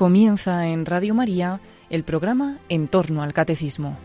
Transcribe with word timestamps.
comienza 0.00 0.66
en 0.66 0.86
Radio 0.86 1.14
María 1.14 1.60
el 1.90 2.04
programa 2.04 2.56
En 2.70 2.88
torno 2.88 3.22
al 3.22 3.34
Catecismo. 3.34 3.98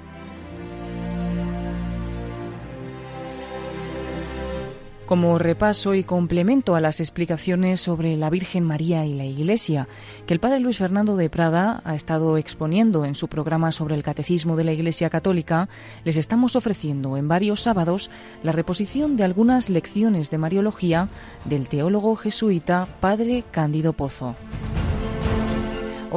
como 5.05 5.37
repaso 5.37 5.93
y 5.93 6.03
complemento 6.03 6.75
a 6.75 6.81
las 6.81 6.99
explicaciones 6.99 7.79
sobre 7.79 8.17
la 8.17 8.31
Virgen 8.31 8.63
María 8.63 9.05
y 9.05 9.13
la 9.13 9.23
Iglesia 9.23 9.87
que 10.25 10.33
el 10.33 10.39
Padre 10.39 10.59
Luis 10.59 10.79
Fernando 10.79 11.15
de 11.15 11.29
Prada 11.29 11.81
ha 11.85 11.93
estado 11.93 12.37
exponiendo 12.37 13.05
en 13.05 13.13
su 13.13 13.27
programa 13.27 13.71
sobre 13.71 13.93
el 13.93 14.01
Catecismo 14.01 14.55
de 14.55 14.63
la 14.63 14.73
Iglesia 14.73 15.11
Católica, 15.11 15.69
les 16.03 16.17
estamos 16.17 16.55
ofreciendo 16.55 17.17
en 17.17 17.27
varios 17.27 17.61
sábados 17.61 18.09
la 18.41 18.51
reposición 18.51 19.15
de 19.15 19.25
algunas 19.25 19.69
lecciones 19.69 20.31
de 20.31 20.39
Mariología 20.39 21.07
del 21.45 21.67
teólogo 21.67 22.15
jesuita 22.15 22.87
Padre 22.99 23.43
Cándido 23.51 23.93
Pozo. 23.93 24.35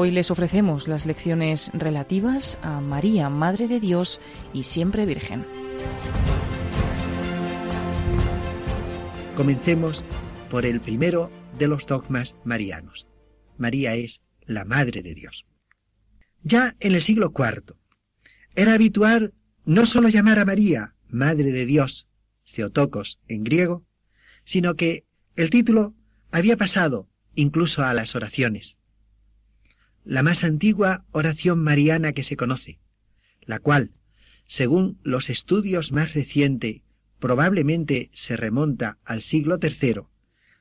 Hoy 0.01 0.13
les 0.13 0.31
ofrecemos 0.31 0.87
las 0.87 1.07
lecciones 1.07 1.73
relativas 1.75 2.57
a 2.63 2.81
María, 2.81 3.29
Madre 3.31 3.67
de 3.67 3.81
Dios 3.81 4.21
y 4.53 4.63
siempre 4.63 5.07
Virgen. 5.07 5.45
Comencemos 9.37 10.05
por 10.53 10.65
el 10.67 10.81
primero 10.81 11.33
de 11.59 11.67
los 11.67 11.85
dogmas 11.85 12.37
marianos. 12.45 13.09
María 13.57 13.97
es 13.97 14.23
la 14.47 14.65
Madre 14.65 15.03
de 15.03 15.17
Dios. 15.17 15.47
Ya 16.45 16.77
en 16.79 16.95
el 16.95 17.03
siglo 17.03 17.33
IV 17.37 17.75
era 18.55 18.75
habitual 18.75 19.35
no 19.65 19.85
solo 19.85 20.09
llamar 20.11 20.39
a 20.39 20.45
María 20.45 20.95
Madre 21.09 21.51
de 21.51 21.67
Dios, 21.67 22.07
Theotokos 22.45 23.19
en 23.27 23.43
griego, 23.43 23.85
sino 24.45 24.77
que 24.77 25.07
el 25.35 25.51
título 25.51 25.97
había 26.31 26.57
pasado 26.57 27.09
incluso 27.35 27.83
a 27.83 27.93
las 27.95 28.15
oraciones 28.15 28.78
la 30.09 30.23
más 30.23 30.43
antigua 30.43 31.05
oración 31.13 31.63
mariana 31.63 32.15
que 32.15 32.23
se 32.23 32.39
conoce, 32.39 32.79
la 33.43 33.59
cual, 33.59 33.93
según 34.47 34.99
los 35.03 35.29
estudios 35.29 35.93
más 35.93 36.15
recientes, 36.15 36.81
probablemente 37.19 38.09
se 38.15 38.35
remonta 38.35 38.97
al 39.05 39.21
siglo 39.21 39.59
III, 39.61 40.05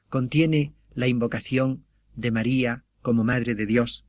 contiene 0.10 0.74
la 0.96 1.08
invocación 1.08 1.86
de 2.14 2.32
María 2.32 2.84
como 3.02 3.24
Madre 3.24 3.56
de 3.56 3.66
Dios. 3.66 4.04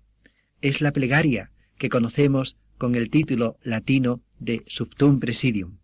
Es 0.60 0.80
la 0.80 0.92
plegaria 0.92 1.52
que 1.78 1.88
conocemos 1.88 2.56
con 2.76 2.96
el 2.96 3.08
título 3.08 3.58
latino 3.62 4.20
de 4.40 4.64
Subtum 4.66 5.20
Presidium. 5.20 5.78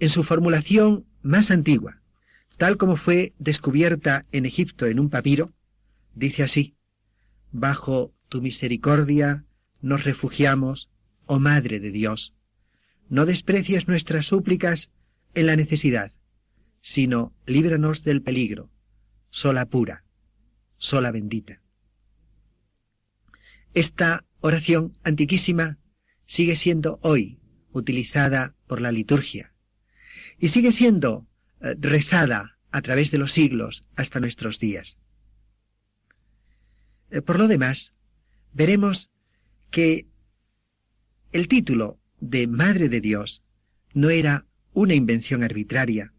En 0.00 0.08
su 0.08 0.24
formulación 0.24 1.04
más 1.20 1.50
antigua, 1.50 2.00
tal 2.56 2.78
como 2.78 2.96
fue 2.96 3.34
descubierta 3.38 4.24
en 4.32 4.46
Egipto 4.46 4.86
en 4.86 5.00
un 5.00 5.10
papiro, 5.10 5.52
dice 6.14 6.44
así, 6.44 6.76
bajo 7.52 8.14
tu 8.28 8.40
misericordia 8.42 9.44
nos 9.80 10.04
refugiamos, 10.04 10.90
oh 11.26 11.38
Madre 11.38 11.80
de 11.80 11.90
Dios. 11.90 12.34
No 13.08 13.26
desprecies 13.26 13.88
nuestras 13.88 14.26
súplicas 14.26 14.90
en 15.34 15.46
la 15.46 15.56
necesidad, 15.56 16.12
sino 16.80 17.34
líbranos 17.46 18.04
del 18.04 18.22
peligro, 18.22 18.70
sola 19.30 19.66
pura, 19.66 20.04
sola 20.76 21.10
bendita. 21.10 21.60
Esta 23.74 24.24
oración 24.40 24.96
antiquísima 25.04 25.78
sigue 26.26 26.56
siendo 26.56 26.98
hoy 27.02 27.38
utilizada 27.72 28.54
por 28.66 28.80
la 28.80 28.92
liturgia 28.92 29.54
y 30.38 30.48
sigue 30.48 30.72
siendo 30.72 31.26
eh, 31.60 31.74
rezada 31.78 32.58
a 32.70 32.82
través 32.82 33.10
de 33.10 33.18
los 33.18 33.32
siglos 33.32 33.84
hasta 33.96 34.20
nuestros 34.20 34.58
días. 34.58 34.98
Eh, 37.10 37.22
por 37.22 37.38
lo 37.38 37.48
demás, 37.48 37.94
veremos 38.52 39.10
que 39.70 40.06
el 41.32 41.48
título 41.48 41.98
de 42.20 42.46
Madre 42.46 42.88
de 42.88 43.00
Dios 43.00 43.42
no 43.94 44.10
era 44.10 44.46
una 44.72 44.94
invención 44.94 45.42
arbitraria, 45.42 46.12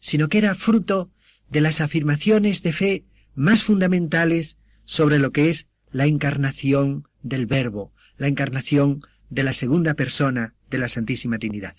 sino 0.00 0.28
que 0.28 0.38
era 0.38 0.54
fruto 0.54 1.10
de 1.48 1.60
las 1.60 1.80
afirmaciones 1.80 2.62
de 2.62 2.72
fe 2.72 3.04
más 3.34 3.62
fundamentales 3.62 4.56
sobre 4.84 5.18
lo 5.18 5.32
que 5.32 5.50
es 5.50 5.68
la 5.90 6.06
encarnación 6.06 7.08
del 7.22 7.46
Verbo, 7.46 7.92
la 8.16 8.28
encarnación 8.28 9.00
de 9.30 9.42
la 9.42 9.52
segunda 9.52 9.94
persona 9.94 10.54
de 10.70 10.78
la 10.78 10.88
Santísima 10.88 11.38
Trinidad. 11.38 11.76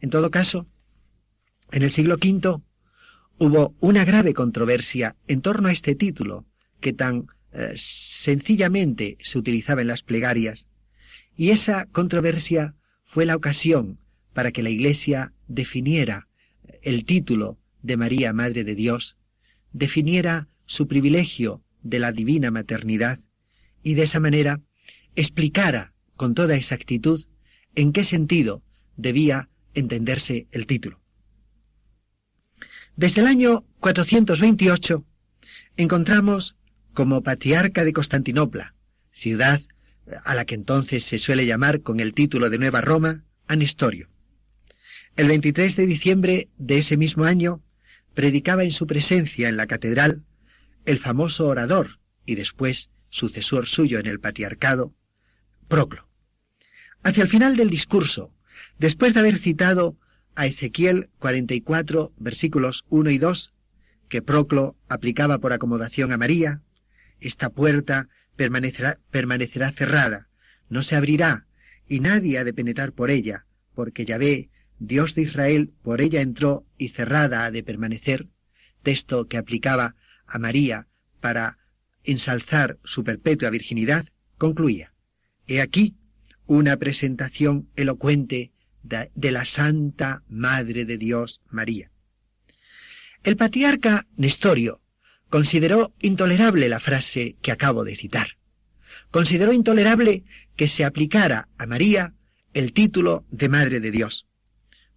En 0.00 0.10
todo 0.10 0.30
caso, 0.30 0.66
en 1.72 1.82
el 1.82 1.90
siglo 1.90 2.16
V 2.16 2.60
hubo 3.38 3.74
una 3.80 4.04
grave 4.04 4.34
controversia 4.34 5.16
en 5.26 5.40
torno 5.40 5.68
a 5.68 5.72
este 5.72 5.94
título, 5.94 6.46
que 6.80 6.92
tan 6.92 7.26
eh, 7.54 7.72
sencillamente 7.76 9.16
se 9.20 9.38
utilizaba 9.38 9.80
en 9.80 9.86
las 9.86 10.02
plegarias, 10.02 10.66
y 11.36 11.50
esa 11.50 11.86
controversia 11.86 12.74
fue 13.04 13.26
la 13.26 13.36
ocasión 13.36 13.98
para 14.32 14.50
que 14.50 14.62
la 14.62 14.70
Iglesia 14.70 15.32
definiera 15.46 16.28
el 16.82 17.04
título 17.04 17.58
de 17.82 17.96
María 17.96 18.32
Madre 18.32 18.64
de 18.64 18.74
Dios, 18.74 19.16
definiera 19.72 20.48
su 20.66 20.88
privilegio 20.88 21.62
de 21.82 21.98
la 21.98 22.12
divina 22.12 22.50
maternidad 22.50 23.20
y 23.82 23.94
de 23.94 24.02
esa 24.02 24.20
manera 24.20 24.60
explicara 25.14 25.92
con 26.16 26.34
toda 26.34 26.56
exactitud 26.56 27.24
en 27.74 27.92
qué 27.92 28.04
sentido 28.04 28.62
debía 28.96 29.48
entenderse 29.74 30.46
el 30.50 30.66
título. 30.66 31.00
Desde 32.96 33.20
el 33.20 33.26
año 33.26 33.64
428 33.80 35.04
encontramos 35.76 36.56
como 36.94 37.22
patriarca 37.22 37.84
de 37.84 37.92
Constantinopla, 37.92 38.74
ciudad 39.12 39.60
a 40.24 40.34
la 40.34 40.44
que 40.44 40.54
entonces 40.54 41.04
se 41.04 41.18
suele 41.18 41.46
llamar 41.46 41.82
con 41.82 42.00
el 42.00 42.14
título 42.14 42.50
de 42.50 42.58
Nueva 42.58 42.80
Roma, 42.80 43.24
a 43.46 43.56
Nestorio. 43.56 44.08
El 45.16 45.28
23 45.28 45.76
de 45.76 45.86
diciembre 45.86 46.48
de 46.56 46.78
ese 46.78 46.96
mismo 46.96 47.24
año 47.24 47.62
predicaba 48.14 48.64
en 48.64 48.72
su 48.72 48.86
presencia 48.86 49.48
en 49.48 49.56
la 49.56 49.66
catedral 49.66 50.22
el 50.86 50.98
famoso 50.98 51.46
orador 51.46 51.98
y 52.26 52.34
después 52.34 52.90
sucesor 53.10 53.66
suyo 53.66 53.98
en 53.98 54.06
el 54.06 54.20
patriarcado, 54.20 54.92
Proclo. 55.68 56.08
Hacia 57.02 57.22
el 57.22 57.28
final 57.28 57.56
del 57.56 57.70
discurso, 57.70 58.32
después 58.78 59.14
de 59.14 59.20
haber 59.20 59.36
citado 59.36 59.96
a 60.34 60.46
Ezequiel 60.46 61.10
44, 61.18 62.12
versículos 62.18 62.84
1 62.88 63.10
y 63.10 63.18
2, 63.18 63.52
que 64.08 64.22
Proclo 64.22 64.76
aplicaba 64.88 65.38
por 65.38 65.52
acomodación 65.52 66.12
a 66.12 66.16
María, 66.16 66.60
esta 67.26 67.50
puerta 67.50 68.08
permanecerá, 68.36 68.98
permanecerá 69.10 69.70
cerrada, 69.72 70.28
no 70.68 70.82
se 70.82 70.96
abrirá, 70.96 71.46
y 71.88 72.00
nadie 72.00 72.38
ha 72.38 72.44
de 72.44 72.54
penetrar 72.54 72.92
por 72.92 73.10
ella, 73.10 73.46
porque 73.74 74.04
Yahvé, 74.04 74.50
Dios 74.78 75.14
de 75.14 75.22
Israel, 75.22 75.72
por 75.82 76.00
ella 76.00 76.20
entró 76.20 76.66
y 76.78 76.90
cerrada 76.90 77.44
ha 77.44 77.50
de 77.50 77.62
permanecer, 77.62 78.28
texto 78.82 79.28
que 79.28 79.38
aplicaba 79.38 79.96
a 80.26 80.38
María 80.38 80.88
para 81.20 81.58
ensalzar 82.02 82.78
su 82.84 83.04
perpetua 83.04 83.50
virginidad, 83.50 84.06
concluía. 84.36 84.92
He 85.46 85.60
aquí 85.60 85.96
una 86.46 86.76
presentación 86.76 87.68
elocuente 87.76 88.52
de, 88.82 89.10
de, 89.14 89.30
la 89.30 89.44
Santa 89.44 90.22
Madre 90.28 90.84
de 90.84 90.98
Dios 90.98 91.40
María. 91.48 91.90
El 93.22 93.36
patriarca 93.36 94.06
Nestorio 94.16 94.82
consideró 95.34 95.92
intolerable 96.00 96.68
la 96.68 96.78
frase 96.78 97.34
que 97.42 97.50
acabo 97.50 97.82
de 97.82 97.96
citar. 97.96 98.38
Consideró 99.10 99.52
intolerable 99.52 100.22
que 100.54 100.68
se 100.68 100.84
aplicara 100.84 101.48
a 101.58 101.66
María 101.66 102.14
el 102.52 102.72
título 102.72 103.24
de 103.30 103.48
Madre 103.48 103.80
de 103.80 103.90
Dios. 103.90 104.28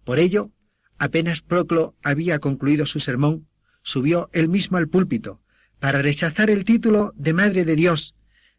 Por 0.04 0.20
ello, 0.20 0.52
apenas 0.96 1.40
Proclo 1.40 1.96
había 2.04 2.38
concluido 2.38 2.86
su 2.86 3.00
sermón, 3.00 3.48
subió 3.82 4.30
él 4.32 4.46
mismo 4.46 4.76
al 4.76 4.86
púlpito 4.86 5.42
para 5.80 6.02
rechazar 6.02 6.50
el 6.50 6.64
título 6.64 7.12
de 7.16 7.32
Madre 7.32 7.64
de 7.64 7.74
Dios 7.74 8.14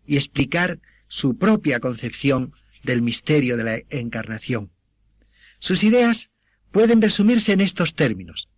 y 0.06 0.18
explicar 0.18 0.82
su 1.08 1.38
propia 1.38 1.80
concepción 1.80 2.52
del 2.84 3.02
misterio 3.02 3.56
de 3.56 3.64
la 3.64 3.80
encarnación. 3.90 4.70
Sus 5.60 5.86
ideas 5.86 6.30
pueden 6.74 7.02
resumirse 7.02 7.54
en 7.54 7.62
estos 7.62 7.96
términos. 7.96 8.50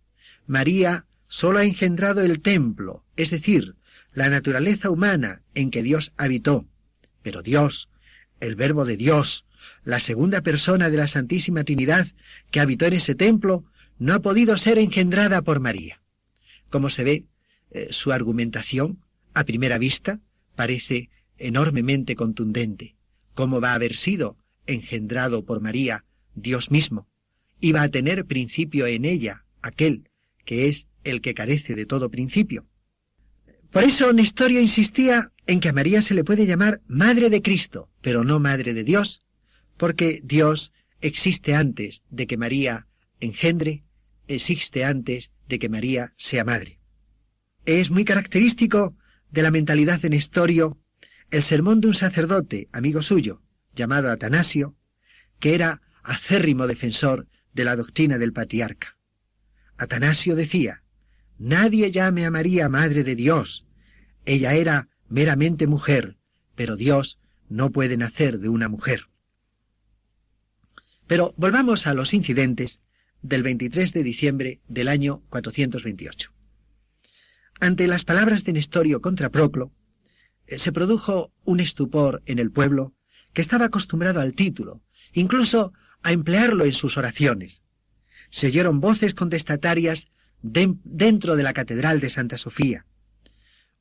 María 0.48 1.06
sólo 1.28 1.60
ha 1.60 1.64
engendrado 1.64 2.20
el 2.22 2.40
templo, 2.40 3.01
es 3.16 3.30
decir, 3.30 3.74
la 4.12 4.28
naturaleza 4.28 4.90
humana 4.90 5.42
en 5.54 5.70
que 5.70 5.82
Dios 5.82 6.12
habitó. 6.16 6.66
Pero 7.22 7.42
Dios, 7.42 7.88
el 8.40 8.56
Verbo 8.56 8.84
de 8.84 8.96
Dios, 8.96 9.44
la 9.84 10.00
segunda 10.00 10.40
persona 10.42 10.90
de 10.90 10.96
la 10.96 11.06
Santísima 11.06 11.64
Trinidad 11.64 12.08
que 12.50 12.60
habitó 12.60 12.86
en 12.86 12.94
ese 12.94 13.14
templo, 13.14 13.64
no 13.98 14.14
ha 14.14 14.20
podido 14.20 14.58
ser 14.58 14.78
engendrada 14.78 15.42
por 15.42 15.60
María. 15.60 16.00
Como 16.70 16.90
se 16.90 17.04
ve, 17.04 17.24
eh, 17.70 17.88
su 17.90 18.12
argumentación, 18.12 18.98
a 19.34 19.44
primera 19.44 19.78
vista, 19.78 20.20
parece 20.56 21.10
enormemente 21.38 22.16
contundente. 22.16 22.96
¿Cómo 23.34 23.60
va 23.60 23.72
a 23.72 23.74
haber 23.74 23.96
sido 23.96 24.36
engendrado 24.66 25.44
por 25.44 25.60
María 25.60 26.04
Dios 26.34 26.70
mismo? 26.70 27.08
Iba 27.60 27.82
a 27.82 27.88
tener 27.88 28.26
principio 28.26 28.86
en 28.86 29.04
ella 29.04 29.44
aquel 29.62 30.08
que 30.44 30.68
es 30.68 30.86
el 31.04 31.20
que 31.20 31.34
carece 31.34 31.74
de 31.74 31.86
todo 31.86 32.10
principio. 32.10 32.66
Por 33.72 33.84
eso 33.84 34.12
Nestorio 34.12 34.60
insistía 34.60 35.32
en 35.46 35.58
que 35.60 35.70
a 35.70 35.72
María 35.72 36.02
se 36.02 36.12
le 36.12 36.24
puede 36.24 36.46
llamar 36.46 36.82
Madre 36.86 37.30
de 37.30 37.40
Cristo, 37.40 37.88
pero 38.02 38.22
no 38.22 38.38
Madre 38.38 38.74
de 38.74 38.84
Dios, 38.84 39.24
porque 39.78 40.20
Dios 40.22 40.72
existe 41.00 41.54
antes 41.54 42.02
de 42.10 42.26
que 42.26 42.36
María 42.36 42.86
engendre, 43.18 43.82
existe 44.28 44.84
antes 44.84 45.32
de 45.48 45.58
que 45.58 45.70
María 45.70 46.12
sea 46.18 46.44
madre. 46.44 46.80
Es 47.64 47.90
muy 47.90 48.04
característico 48.04 48.94
de 49.30 49.42
la 49.42 49.50
mentalidad 49.50 50.00
de 50.00 50.10
Nestorio 50.10 50.78
el 51.30 51.42
sermón 51.42 51.80
de 51.80 51.88
un 51.88 51.94
sacerdote, 51.94 52.68
amigo 52.72 53.00
suyo, 53.00 53.40
llamado 53.74 54.10
Atanasio, 54.10 54.76
que 55.40 55.54
era 55.54 55.80
acérrimo 56.02 56.66
defensor 56.66 57.26
de 57.54 57.64
la 57.64 57.74
doctrina 57.76 58.18
del 58.18 58.34
patriarca. 58.34 58.98
Atanasio 59.78 60.36
decía, 60.36 60.81
Nadie 61.38 61.90
llame 61.90 62.24
a 62.26 62.30
María 62.30 62.68
Madre 62.68 63.04
de 63.04 63.14
Dios. 63.14 63.66
Ella 64.24 64.54
era 64.54 64.88
meramente 65.08 65.66
mujer, 65.66 66.16
pero 66.54 66.76
Dios 66.76 67.18
no 67.48 67.70
puede 67.70 67.96
nacer 67.96 68.38
de 68.38 68.48
una 68.48 68.68
mujer. 68.68 69.08
Pero 71.06 71.34
volvamos 71.36 71.86
a 71.86 71.94
los 71.94 72.14
incidentes 72.14 72.80
del 73.22 73.42
23 73.42 73.92
de 73.92 74.02
diciembre 74.02 74.60
del 74.68 74.88
año 74.88 75.22
428. 75.30 76.32
Ante 77.60 77.86
las 77.86 78.04
palabras 78.04 78.44
de 78.44 78.52
Nestorio 78.52 79.00
contra 79.00 79.30
Proclo, 79.30 79.72
eh, 80.46 80.58
se 80.58 80.72
produjo 80.72 81.32
un 81.44 81.60
estupor 81.60 82.22
en 82.26 82.38
el 82.38 82.50
pueblo 82.50 82.94
que 83.32 83.42
estaba 83.42 83.66
acostumbrado 83.66 84.20
al 84.20 84.34
título, 84.34 84.82
incluso 85.12 85.72
a 86.02 86.12
emplearlo 86.12 86.64
en 86.64 86.72
sus 86.72 86.96
oraciones. 86.96 87.62
Se 88.30 88.48
oyeron 88.48 88.80
voces 88.80 89.14
contestatarias 89.14 90.08
dentro 90.42 91.36
de 91.36 91.42
la 91.42 91.52
Catedral 91.52 92.00
de 92.00 92.10
Santa 92.10 92.36
Sofía. 92.36 92.84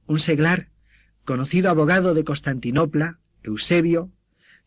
Un 0.05 0.19
seglar, 0.19 0.69
conocido 1.25 1.69
abogado 1.69 2.13
de 2.13 2.23
Constantinopla, 2.23 3.19
Eusebio, 3.43 4.11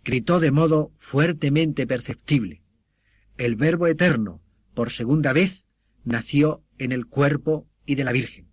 gritó 0.03 0.41
de 0.41 0.51
modo 0.51 0.93
fuertemente 0.99 1.87
perceptible. 1.87 2.63
El 3.39 3.57
Verbo 3.57 3.87
Eterno, 3.87 4.43
por 4.75 4.91
segunda 4.91 5.33
vez, 5.33 5.65
nació 6.05 6.63
en 6.79 6.93
el 6.93 7.07
cuerpo 7.07 7.67
y 7.87 7.95
de 7.95 8.05
la 8.05 8.13
Virgen. 8.13 8.49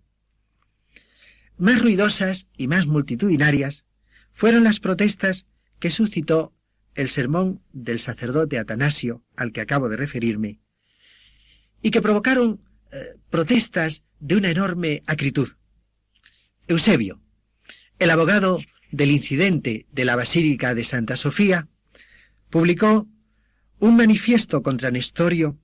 Más 1.58 1.80
ruidosas 1.80 2.46
y 2.56 2.66
más 2.68 2.86
multitudinarias 2.86 3.84
fueron 4.32 4.64
las 4.64 4.80
protestas 4.80 5.46
que 5.78 5.90
suscitó 5.90 6.54
el 6.94 7.08
sermón 7.08 7.62
del 7.72 8.00
sacerdote 8.00 8.58
Atanasio, 8.58 9.24
al 9.36 9.52
que 9.52 9.60
acabo 9.60 9.88
de 9.88 9.96
referirme, 9.96 10.60
y 11.82 11.90
que 11.90 12.02
provocaron 12.02 12.60
protestas 13.30 14.02
de 14.20 14.36
una 14.36 14.50
enorme 14.50 15.02
acritud. 15.06 15.50
Eusebio, 16.68 17.20
el 17.98 18.10
abogado 18.10 18.60
del 18.90 19.10
incidente 19.10 19.86
de 19.90 20.04
la 20.04 20.16
Basílica 20.16 20.74
de 20.74 20.84
Santa 20.84 21.16
Sofía, 21.16 21.68
publicó 22.50 23.08
un 23.78 23.96
manifiesto 23.96 24.62
contra 24.62 24.90
Nestorio, 24.90 25.58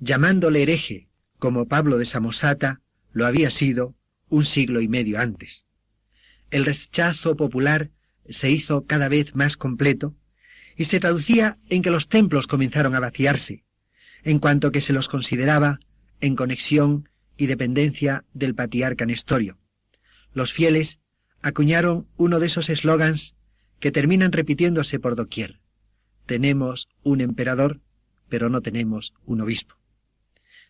llamándole 0.00 0.62
hereje, 0.62 1.08
como 1.38 1.66
Pablo 1.66 1.98
de 1.98 2.06
Samosata 2.06 2.80
lo 3.12 3.26
había 3.26 3.50
sido 3.50 3.94
un 4.28 4.46
siglo 4.46 4.80
y 4.80 4.88
medio 4.88 5.18
antes. 5.18 5.66
El 6.50 6.64
rechazo 6.64 7.36
popular 7.36 7.90
se 8.28 8.50
hizo 8.50 8.86
cada 8.86 9.08
vez 9.08 9.34
más 9.34 9.56
completo 9.56 10.14
y 10.76 10.84
se 10.84 11.00
traducía 11.00 11.58
en 11.68 11.82
que 11.82 11.90
los 11.90 12.08
templos 12.08 12.46
comenzaron 12.46 12.94
a 12.94 13.00
vaciarse, 13.00 13.64
en 14.22 14.38
cuanto 14.38 14.70
que 14.72 14.80
se 14.80 14.92
los 14.92 15.08
consideraba 15.08 15.80
en 16.20 16.36
conexión 16.36 17.08
y 17.36 17.46
dependencia 17.46 18.24
del 18.34 18.54
patriarca 18.54 19.06
Nestorio. 19.06 19.58
Los 20.34 20.52
fieles 20.52 20.98
acuñaron 21.42 22.08
uno 22.16 22.40
de 22.40 22.46
esos 22.46 22.68
eslogans 22.68 23.34
que 23.80 23.92
terminan 23.92 24.32
repitiéndose 24.32 24.98
por 24.98 25.14
doquier. 25.14 25.60
Tenemos 26.26 26.88
un 27.02 27.20
emperador, 27.20 27.80
pero 28.28 28.50
no 28.50 28.60
tenemos 28.60 29.14
un 29.24 29.40
obispo. 29.40 29.76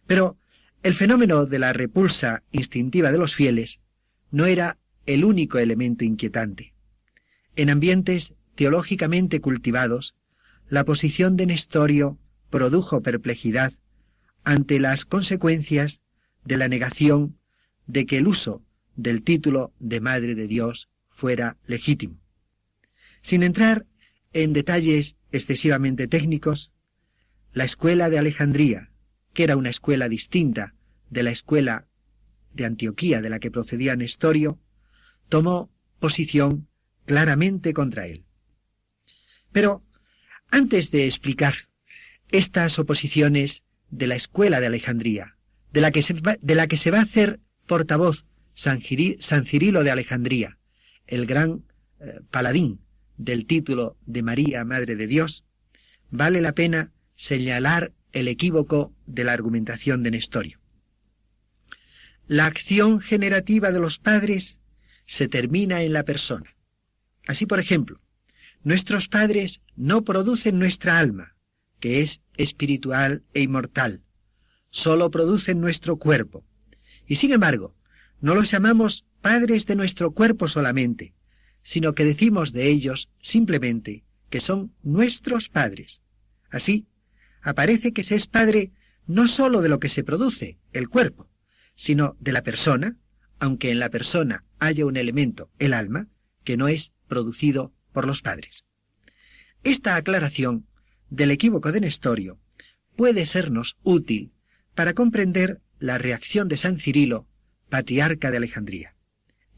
Pero 0.07 0.37
el 0.83 0.95
fenómeno 0.95 1.47
de 1.47 1.59
la 1.59 1.73
repulsa 1.73 2.43
instintiva 2.53 3.11
de 3.11 3.19
los 3.19 3.35
fieles 3.35 3.81
no 4.31 4.47
era 4.47 4.79
el 5.07 5.25
único 5.25 5.59
elemento 5.59 6.05
inquietante. 6.05 6.75
En 7.57 7.71
ambientes 7.71 8.35
teológicamente 8.55 9.41
cultivados, 9.41 10.15
la 10.69 10.85
posición 10.85 11.37
de 11.37 11.47
Nestorio 11.47 12.19
produjo 12.51 13.03
perplejidad 13.03 13.73
ante 14.45 14.79
las 14.79 15.05
consecuencias 15.05 16.01
de 16.45 16.57
la 16.57 16.69
negación 16.69 17.39
de 17.87 18.07
que 18.07 18.19
el 18.19 18.29
uso 18.29 18.63
del 18.97 19.23
título 19.23 19.73
de 19.79 20.01
Madre 20.01 20.35
de 20.35 20.47
Dios 20.47 20.89
fuera 21.11 21.57
legítimo. 21.67 22.19
Sin 23.23 23.43
entrar 23.43 23.87
en 24.33 24.53
detalles 24.53 25.17
excesivamente 25.33 26.07
técnicos, 26.07 26.73
la 27.53 27.65
escuela 27.65 28.11
de 28.11 28.19
Alejandría, 28.19 28.91
que 29.33 29.45
era 29.45 29.57
una 29.57 29.71
escuela 29.71 30.09
distinta 30.09 30.75
de 31.11 31.23
la 31.23 31.31
escuela 31.31 31.87
de 32.53 32.65
Antioquía 32.65 33.21
de 33.21 33.31
la 33.31 33.39
que 33.39 33.51
procedía 33.51 33.97
Nestorio, 33.97 34.59
tomó 35.29 35.71
posición 35.99 36.69
claramente 37.07 37.73
contra 37.73 38.07
él. 38.07 38.25
Pero 39.53 39.83
antes 40.51 40.91
de 40.91 41.07
explicar 41.07 41.55
estas 42.31 42.79
oposiciones 42.79 43.65
de 43.91 44.07
la 44.07 44.15
escuela 44.15 44.61
de 44.61 44.67
Alejandría, 44.67 45.37
de 45.73 45.81
la 45.81 45.91
que 45.91 46.03
se 46.03 46.15
va, 46.15 46.37
de 46.41 46.55
la 46.55 46.67
que 46.67 46.77
se 46.77 46.91
va 46.91 46.99
a 46.99 47.03
hacer 47.03 47.41
portavoz 47.67 48.25
San, 48.55 48.81
Cirilo 48.83 49.85
de 49.85 49.91
Alejandría, 49.91 50.59
el 51.07 51.27
gran 51.27 51.65
eh, 52.01 52.21
paladín 52.31 52.81
del 53.17 53.47
título 53.47 53.97
de 54.05 54.23
María, 54.23 54.65
Madre 54.65 54.97
de 54.97 55.07
Dios, 55.07 55.45
vale 56.11 56.41
la 56.41 56.53
pena 56.53 56.93
señalar 57.15 57.93
el 58.13 58.29
equívoco 58.29 58.93
de 59.07 59.25
la 59.25 59.33
argumentación 59.33 60.03
de 60.03 60.11
Nestorio. 60.11 60.59
La 62.27 62.47
acción 62.47 63.01
generativa 63.01 63.71
de 63.71 63.81
los 63.81 63.99
padres 63.99 64.59
se 65.05 65.29
termina 65.29 65.83
en 65.83 65.93
la 65.93 66.05
persona. 66.05 66.55
Así, 67.27 67.47
por 67.47 67.61
ejemplo, 67.61 68.01
nuestros 68.63 69.09
padres 69.09 69.61
no 69.77 70.03
producen 70.03 70.59
nuestra 70.59 70.99
alma, 70.99 71.35
que 71.81 72.01
es 72.01 72.21
espiritual 72.37 73.25
e 73.35 73.41
inmortal, 73.41 74.03
solo 74.71 75.11
producen 75.11 75.61
nuestro 75.61 75.97
cuerpo. 75.97 76.45
Y 77.07 77.17
sin 77.17 77.33
embargo, 77.33 77.75
no 78.21 78.35
los 78.35 78.51
llamamos 78.51 79.05
padres 79.21 79.67
de 79.67 79.77
nuestro 79.77 80.13
cuerpo 80.13 80.49
solamente, 80.49 81.15
sino 81.63 81.95
que 81.95 82.05
decimos 82.05 82.53
de 82.53 82.69
ellos 82.69 83.09
simplemente 83.21 84.05
que 84.31 84.41
son 84.41 84.73
nuestros 84.83 85.49
padres. 85.49 86.03
Así, 86.51 86.87
aparece 87.43 87.93
que 87.93 88.05
se 88.05 88.15
es 88.15 88.27
padre 88.27 88.73
no 89.07 89.27
sólo 89.27 89.63
de 89.63 89.69
lo 89.69 89.81
que 89.81 89.89
se 89.89 90.05
produce, 90.05 90.59
el 90.73 90.89
cuerpo, 90.89 91.29
sino 91.75 92.17
de 92.21 92.33
la 92.33 92.43
persona, 92.43 92.97
aunque 93.39 93.71
en 93.71 93.79
la 93.79 93.91
persona 93.91 94.45
haya 94.59 94.85
un 94.85 94.97
elemento, 94.97 95.51
el 95.59 95.73
alma, 95.73 96.09
que 96.45 96.57
no 96.57 96.69
es 96.69 96.93
producido 97.07 97.73
por 97.93 98.07
los 98.07 98.21
padres. 98.23 98.65
Esta 99.65 99.97
aclaración 99.97 100.67
del 101.11 101.31
equívoco 101.31 101.73
de 101.73 101.81
Nestorio 101.81 102.39
puede 102.97 103.27
sernos 103.27 103.77
útil 103.83 104.33
para 104.75 104.95
comprender 104.95 105.61
la 105.79 105.99
reacción 105.99 106.49
de 106.49 106.57
San 106.57 106.79
Cirilo, 106.79 107.27
patriarca 107.69 108.31
de 108.31 108.39
Alejandría. 108.39 108.95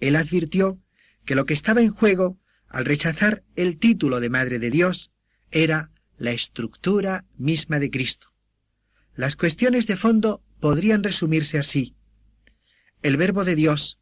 Él 0.00 0.16
advirtió 0.16 0.78
que 1.24 1.34
lo 1.34 1.46
que 1.46 1.54
estaba 1.54 1.80
en 1.80 1.92
juego 1.92 2.38
al 2.68 2.84
rechazar 2.84 3.42
el 3.56 3.78
título 3.78 4.20
de 4.20 4.30
Madre 4.30 4.58
de 4.58 4.70
Dios 4.70 5.10
era 5.50 5.90
la 6.18 6.32
estructura 6.32 7.24
misma 7.36 7.78
de 7.78 7.90
Cristo. 7.90 8.32
Las 9.14 9.36
cuestiones 9.36 9.86
de 9.86 9.96
fondo 9.96 10.42
podrían 10.60 11.02
resumirse 11.02 11.58
así. 11.58 11.94
El 13.02 13.16
Verbo 13.16 13.44
de 13.44 13.54
Dios, 13.54 13.98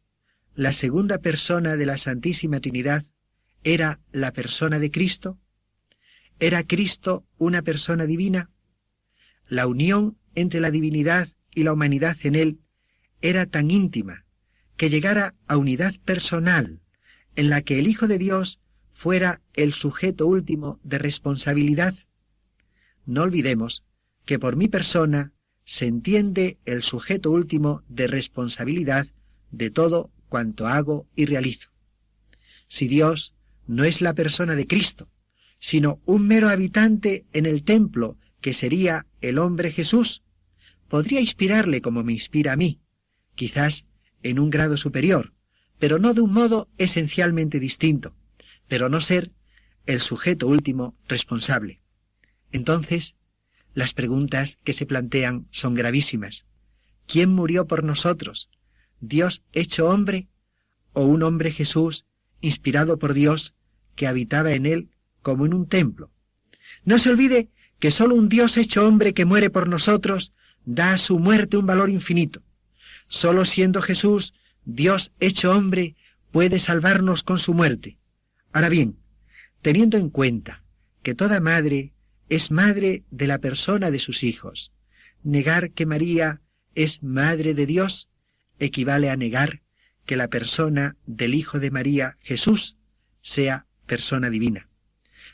la 0.55 0.73
segunda 0.73 1.19
persona 1.19 1.77
de 1.77 1.85
la 1.85 1.97
Santísima 1.97 2.59
Trinidad, 2.59 3.03
era 3.63 3.99
la 4.11 4.33
persona 4.33 4.79
de 4.79 4.91
Cristo, 4.91 5.39
¿Era 6.39 6.63
Cristo 6.63 7.25
una 7.37 7.61
persona 7.61 8.05
divina? 8.05 8.49
La 9.47 9.67
unión 9.67 10.17
entre 10.35 10.61
la 10.61 10.71
divinidad 10.71 11.27
y 11.53 11.63
la 11.63 11.73
humanidad 11.73 12.15
en 12.23 12.35
él 12.35 12.59
era 13.21 13.45
tan 13.45 13.71
íntima 13.71 14.25
que 14.77 14.89
llegara 14.89 15.35
a 15.47 15.57
unidad 15.57 15.95
personal, 16.05 16.79
en 17.35 17.49
la 17.49 17.61
que 17.61 17.79
el 17.79 17.87
Hijo 17.87 18.07
de 18.07 18.17
Dios 18.17 18.61
fuera 18.93 19.41
el 19.53 19.73
sujeto 19.73 20.27
último 20.27 20.79
de 20.83 20.97
responsabilidad. 20.97 21.93
No 23.05 23.23
olvidemos 23.23 23.83
que 24.23 24.39
por 24.39 24.55
mi 24.55 24.69
persona 24.69 25.33
se 25.65 25.87
entiende 25.87 26.57
el 26.63 26.83
sujeto 26.83 27.31
último 27.31 27.83
de 27.89 28.07
responsabilidad 28.07 29.07
de 29.51 29.71
todo 29.71 30.09
cuanto 30.29 30.67
hago 30.67 31.05
y 31.15 31.25
realizo. 31.25 31.69
Si 32.69 32.87
Dios 32.87 33.35
no 33.67 33.83
es 33.83 33.99
la 33.99 34.13
persona 34.13 34.55
de 34.55 34.67
Cristo, 34.67 35.09
sino 35.59 36.01
un 36.05 36.27
mero 36.27 36.49
habitante 36.49 37.25
en 37.33 37.45
el 37.45 37.63
templo, 37.63 38.17
que 38.41 38.53
sería 38.53 39.05
el 39.21 39.37
hombre 39.37 39.71
Jesús, 39.71 40.23
podría 40.87 41.21
inspirarle 41.21 41.81
como 41.81 42.03
me 42.03 42.13
inspira 42.13 42.53
a 42.53 42.55
mí, 42.55 42.79
quizás 43.35 43.85
en 44.23 44.39
un 44.39 44.49
grado 44.49 44.77
superior, 44.77 45.33
pero 45.77 45.99
no 45.99 46.13
de 46.13 46.21
un 46.21 46.33
modo 46.33 46.69
esencialmente 46.77 47.59
distinto, 47.59 48.15
pero 48.67 48.89
no 48.89 49.01
ser 49.01 49.31
el 49.85 50.01
sujeto 50.01 50.47
último 50.47 50.95
responsable. 51.07 51.81
Entonces, 52.51 53.15
las 53.73 53.93
preguntas 53.93 54.57
que 54.63 54.73
se 54.73 54.85
plantean 54.85 55.47
son 55.51 55.73
gravísimas. 55.73 56.45
¿Quién 57.07 57.29
murió 57.29 57.67
por 57.67 57.83
nosotros? 57.83 58.49
¿Dios 58.99 59.43
hecho 59.53 59.89
hombre 59.89 60.27
o 60.93 61.05
un 61.05 61.23
hombre 61.23 61.51
Jesús 61.51 62.05
inspirado 62.41 62.99
por 62.99 63.13
Dios 63.13 63.53
que 63.95 64.07
habitaba 64.07 64.51
en 64.53 64.65
él 64.65 64.89
como 65.21 65.45
en 65.45 65.53
un 65.53 65.67
templo? 65.67 66.11
No 66.85 66.99
se 66.99 67.09
olvide 67.09 67.49
que 67.79 67.91
sólo 67.91 68.15
un 68.15 68.29
Dios 68.29 68.57
hecho 68.57 68.87
hombre 68.87 69.13
que 69.13 69.25
muere 69.25 69.49
por 69.49 69.67
nosotros 69.67 70.33
da 70.65 70.93
a 70.93 70.97
su 70.97 71.19
muerte 71.19 71.57
un 71.57 71.65
valor 71.65 71.89
infinito. 71.89 72.43
Sólo 73.07 73.45
siendo 73.45 73.81
Jesús 73.81 74.33
Dios 74.65 75.11
hecho 75.19 75.51
hombre 75.51 75.95
puede 76.31 76.59
salvarnos 76.59 77.23
con 77.23 77.39
su 77.39 77.53
muerte. 77.53 77.97
Ahora 78.53 78.69
bien, 78.69 78.97
teniendo 79.61 79.97
en 79.97 80.09
cuenta 80.09 80.63
que 81.01 81.15
toda 81.15 81.39
madre 81.39 81.93
es 82.29 82.51
madre 82.51 83.03
de 83.09 83.27
la 83.27 83.39
persona 83.39 83.89
de 83.89 83.99
sus 83.99 84.23
hijos, 84.23 84.71
negar 85.23 85.71
que 85.71 85.85
María 85.85 86.41
es 86.75 87.01
madre 87.01 87.53
de 87.53 87.65
Dios 87.65 88.09
equivale 88.59 89.09
a 89.09 89.15
negar 89.15 89.61
que 90.05 90.15
la 90.15 90.27
persona 90.27 90.95
del 91.05 91.33
Hijo 91.33 91.59
de 91.59 91.71
María, 91.71 92.17
Jesús, 92.21 92.77
sea 93.21 93.65
persona 93.85 94.29
divina. 94.29 94.68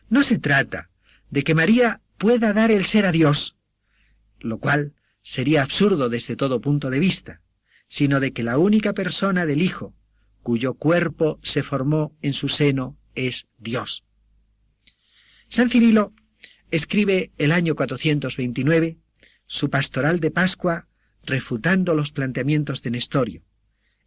No 0.09 0.23
se 0.23 0.37
trata 0.37 0.89
de 1.29 1.43
que 1.43 1.55
María 1.55 2.01
pueda 2.17 2.53
dar 2.53 2.71
el 2.71 2.85
ser 2.85 3.05
a 3.05 3.11
Dios, 3.11 3.55
lo 4.39 4.59
cual 4.59 4.93
sería 5.21 5.63
absurdo 5.63 6.09
desde 6.09 6.35
todo 6.35 6.61
punto 6.61 6.89
de 6.89 6.99
vista, 6.99 7.41
sino 7.87 8.19
de 8.19 8.31
que 8.31 8.43
la 8.43 8.57
única 8.57 8.93
persona 8.93 9.45
del 9.45 9.61
Hijo, 9.61 9.95
cuyo 10.43 10.75
cuerpo 10.75 11.39
se 11.43 11.63
formó 11.63 12.15
en 12.21 12.33
su 12.33 12.49
seno, 12.49 12.97
es 13.15 13.47
Dios. 13.57 14.03
San 15.49 15.69
Cirilo 15.69 16.13
escribe 16.71 17.31
el 17.37 17.51
año 17.51 17.75
429 17.75 18.97
su 19.47 19.69
pastoral 19.69 20.19
de 20.19 20.31
Pascua 20.31 20.87
refutando 21.23 21.95
los 21.95 22.11
planteamientos 22.11 22.81
de 22.83 22.91
Nestorio, 22.91 23.43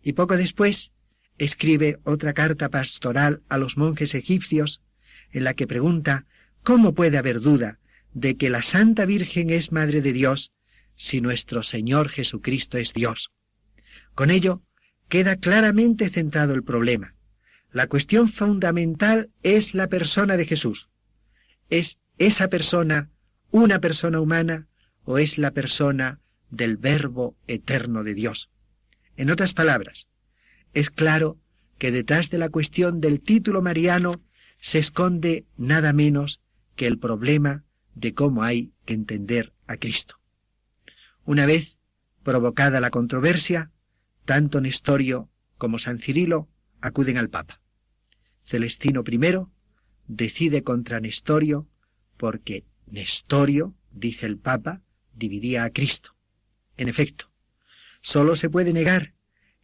y 0.02 0.12
poco 0.12 0.36
después 0.36 0.92
escribe 1.38 1.98
otra 2.04 2.32
carta 2.32 2.68
pastoral 2.68 3.42
a 3.48 3.58
los 3.58 3.76
monjes 3.76 4.14
egipcios 4.14 4.82
en 5.32 5.44
la 5.44 5.54
que 5.54 5.66
pregunta 5.66 6.26
cómo 6.62 6.94
puede 6.94 7.18
haber 7.18 7.40
duda 7.40 7.78
de 8.14 8.36
que 8.36 8.50
la 8.50 8.62
Santa 8.62 9.04
Virgen 9.04 9.50
es 9.50 9.72
Madre 9.72 10.00
de 10.00 10.12
Dios 10.12 10.52
si 10.96 11.20
nuestro 11.20 11.62
Señor 11.62 12.08
Jesucristo 12.08 12.78
es 12.78 12.92
Dios. 12.92 13.30
Con 14.14 14.30
ello 14.30 14.62
queda 15.08 15.36
claramente 15.36 16.10
centrado 16.10 16.54
el 16.54 16.64
problema. 16.64 17.14
La 17.70 17.86
cuestión 17.86 18.28
fundamental 18.28 19.30
es 19.42 19.74
la 19.74 19.88
persona 19.88 20.36
de 20.36 20.46
Jesús. 20.46 20.88
¿Es 21.70 21.98
esa 22.18 22.48
persona 22.48 23.10
una 23.50 23.80
persona 23.80 24.20
humana 24.20 24.66
o 25.04 25.18
es 25.18 25.38
la 25.38 25.52
persona 25.52 26.20
del 26.50 26.76
Verbo 26.76 27.36
eterno 27.46 28.02
de 28.04 28.14
Dios? 28.14 28.50
En 29.16 29.30
otras 29.30 29.54
palabras, 29.54 30.08
es 30.74 30.90
claro 30.90 31.38
que 31.78 31.92
detrás 31.92 32.30
de 32.30 32.38
la 32.38 32.48
cuestión 32.48 33.00
del 33.00 33.20
título 33.20 33.62
mariano 33.62 34.20
se 34.60 34.78
esconde 34.78 35.46
nada 35.56 35.92
menos 35.92 36.40
que 36.76 36.86
el 36.86 36.98
problema 36.98 37.64
de 37.94 38.14
cómo 38.14 38.42
hay 38.42 38.72
que 38.84 38.94
entender 38.94 39.52
a 39.66 39.76
Cristo. 39.76 40.20
Una 41.24 41.46
vez 41.46 41.78
provocada 42.22 42.80
la 42.80 42.90
controversia, 42.90 43.70
tanto 44.24 44.60
Nestorio 44.60 45.28
como 45.56 45.78
San 45.78 45.98
Cirilo 45.98 46.48
acuden 46.80 47.18
al 47.18 47.28
Papa. 47.28 47.60
Celestino 48.42 49.02
I 49.06 49.20
decide 50.06 50.62
contra 50.62 51.00
Nestorio 51.00 51.68
porque 52.16 52.64
Nestorio, 52.86 53.74
dice 53.90 54.26
el 54.26 54.38
Papa, 54.38 54.82
dividía 55.14 55.64
a 55.64 55.70
Cristo. 55.70 56.16
En 56.76 56.88
efecto, 56.88 57.30
sólo 58.00 58.36
se 58.36 58.48
puede 58.48 58.72
negar 58.72 59.14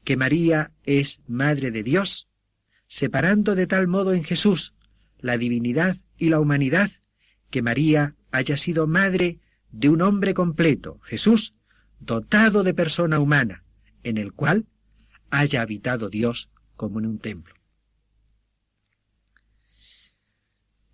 que 0.04 0.16
María 0.16 0.72
es 0.82 1.20
Madre 1.26 1.70
de 1.70 1.82
Dios, 1.82 2.28
separando 2.86 3.54
de 3.54 3.66
tal 3.66 3.88
modo 3.88 4.12
en 4.12 4.24
Jesús 4.24 4.73
la 5.24 5.38
divinidad 5.38 5.96
y 6.18 6.28
la 6.28 6.38
humanidad, 6.38 6.90
que 7.48 7.62
María 7.62 8.14
haya 8.30 8.58
sido 8.58 8.86
madre 8.86 9.38
de 9.72 9.88
un 9.88 10.02
hombre 10.02 10.34
completo, 10.34 11.00
Jesús, 11.02 11.54
dotado 11.98 12.62
de 12.62 12.74
persona 12.74 13.18
humana, 13.18 13.64
en 14.02 14.18
el 14.18 14.34
cual 14.34 14.66
haya 15.30 15.62
habitado 15.62 16.10
Dios 16.10 16.50
como 16.76 16.98
en 16.98 17.06
un 17.06 17.18
templo. 17.18 17.54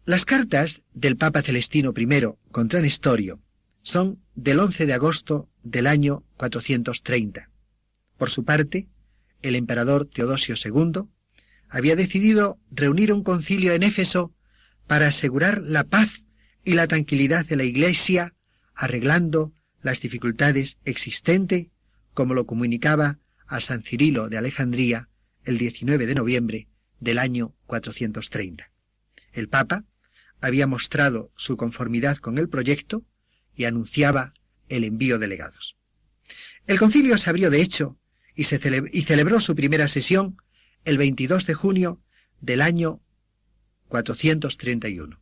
Las 0.05 0.25
cartas 0.25 0.83
del 0.95 1.17
Papa 1.17 1.43
Celestino 1.43 1.93
I 1.97 2.07
contra 2.53 2.81
Nestorio 2.81 3.41
son 3.83 4.23
del 4.37 4.61
11 4.61 4.87
de 4.87 4.93
agosto 4.93 5.49
del 5.65 5.89
año 5.89 6.23
430. 6.37 7.51
Por 8.17 8.31
su 8.31 8.45
parte, 8.45 8.87
el 9.43 9.57
emperador 9.57 10.07
Teodosio 10.07 10.55
II 10.55 11.09
había 11.71 11.97
decidido 11.97 12.59
reunir 12.71 13.13
un 13.13 13.23
concilio 13.23 13.73
en 13.73 13.85
Éfeso 13.85 14.35
para 14.87 15.07
asegurar 15.07 15.61
la 15.63 15.85
paz 15.85 16.25
y 16.65 16.75
la 16.75 16.89
tranquilidad 16.89 17.47
de 17.47 17.57
la 17.57 17.65
Iglesia, 17.65 18.35
arreglando 18.75 19.55
las 19.81 20.01
dificultades 20.01 20.79
existentes, 20.85 21.69
como 22.13 22.35
lo 22.35 22.45
comunicaba 22.45 23.19
a 23.47 23.61
San 23.61 23.83
Cirilo 23.83 24.29
de 24.29 24.37
Alejandría 24.37 25.09
el 25.45 25.59
19 25.59 26.07
de 26.07 26.15
noviembre 26.15 26.69
del 26.99 27.19
año 27.19 27.55
430. 27.67 28.71
El 29.33 29.49
Papa 29.49 29.85
había 30.41 30.67
mostrado 30.67 31.33
su 31.37 31.57
conformidad 31.57 32.17
con 32.17 32.39
el 32.39 32.49
proyecto 32.49 33.05
y 33.55 33.65
anunciaba 33.65 34.35
el 34.69 34.85
envío 34.85 35.19
de 35.19 35.29
legados. 35.29 35.77
El 36.67 36.79
concilio 36.79 37.17
se 37.17 37.31
abrió, 37.31 37.51
de 37.51 37.63
hecho, 37.63 37.97
y, 38.35 38.45
se 38.45 38.61
y 38.93 39.03
celebró 39.03 39.41
su 39.41 39.55
primera 39.55 39.89
sesión 39.89 40.37
el 40.85 40.99
22 40.99 41.47
de 41.47 41.55
junio 41.55 42.01
del 42.41 42.63
año 42.63 43.01
431. 43.89 45.21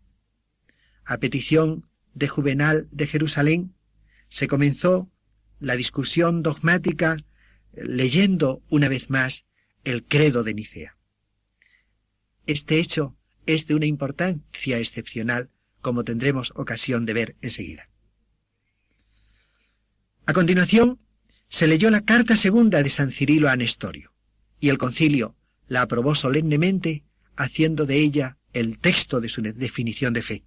A 1.05 1.19
petición 1.19 1.83
de 2.15 2.29
Juvenal 2.29 2.88
de 2.91 3.07
Jerusalén, 3.07 3.75
se 4.29 4.47
comenzó 4.47 5.11
la 5.59 5.75
discusión 5.75 6.43
dogmática 6.43 7.17
leyendo 7.73 8.62
una 8.69 8.88
vez 8.88 9.11
más 9.11 9.47
el 9.85 10.05
credo 10.05 10.43
de 10.45 10.55
Nicea. 10.55 10.97
Este 12.47 12.79
hecho 12.79 13.17
es 13.47 13.67
de 13.67 13.75
una 13.75 13.87
importancia 13.87 14.79
excepcional, 14.79 15.50
como 15.81 16.05
tendremos 16.05 16.53
ocasión 16.57 17.07
de 17.07 17.15
ver 17.15 17.37
enseguida. 17.41 17.88
A 20.27 20.33
continuación, 20.33 21.00
se 21.49 21.67
leyó 21.67 21.91
la 21.91 22.03
carta 22.03 22.37
segunda 22.37 22.83
de 22.83 22.91
San 22.91 23.12
Cirilo 23.12 23.49
a 23.49 23.57
Nestorio, 23.57 24.12
y 24.61 24.69
el 24.69 24.77
concilio 24.77 25.38
la 25.68 25.82
aprobó 25.82 26.14
solemnemente, 26.14 27.04
haciendo 27.37 27.87
de 27.87 27.98
ella 27.98 28.37
el 28.52 28.78
texto 28.78 29.20
de 29.20 29.28
su 29.28 29.42
definición 29.42 30.12
de 30.14 30.22
fe. 30.22 30.44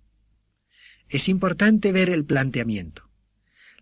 Es 1.10 1.30
importante 1.30 1.92
ver 1.92 2.10
el 2.10 2.26
planteamiento. 2.26 3.10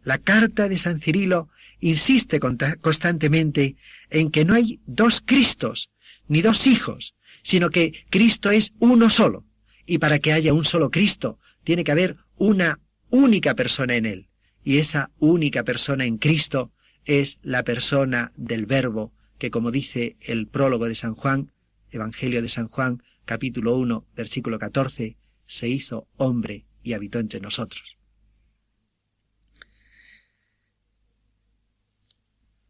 La 0.03 0.17
carta 0.17 0.69
de 0.69 0.77
San 0.77 0.99
Cirilo 0.99 1.49
insiste 1.79 2.39
constantemente 2.39 3.75
en 4.09 4.31
que 4.31 4.45
no 4.45 4.53
hay 4.53 4.79
dos 4.85 5.21
Cristos, 5.25 5.91
ni 6.27 6.41
dos 6.41 6.67
hijos, 6.67 7.15
sino 7.41 7.69
que 7.69 8.05
Cristo 8.09 8.51
es 8.51 8.73
uno 8.79 9.09
solo. 9.09 9.45
Y 9.85 9.97
para 9.97 10.19
que 10.19 10.33
haya 10.33 10.53
un 10.53 10.65
solo 10.65 10.91
Cristo, 10.91 11.39
tiene 11.63 11.83
que 11.83 11.91
haber 11.91 12.17
una 12.37 12.79
única 13.09 13.55
persona 13.55 13.95
en 13.95 14.05
él. 14.05 14.27
Y 14.63 14.77
esa 14.77 15.09
única 15.19 15.63
persona 15.63 16.05
en 16.05 16.17
Cristo 16.17 16.71
es 17.05 17.39
la 17.41 17.63
persona 17.63 18.31
del 18.35 18.65
Verbo, 18.65 19.13
que 19.39 19.49
como 19.49 19.71
dice 19.71 20.17
el 20.19 20.47
prólogo 20.47 20.87
de 20.87 20.95
San 20.95 21.15
Juan, 21.15 21.51
Evangelio 21.91 22.41
de 22.41 22.49
San 22.49 22.67
Juan, 22.67 23.01
capítulo 23.25 23.77
1, 23.77 24.05
versículo 24.15 24.59
14, 24.59 25.17
se 25.47 25.67
hizo 25.67 26.07
hombre 26.17 26.65
y 26.83 26.93
habitó 26.93 27.19
entre 27.19 27.39
nosotros. 27.39 27.97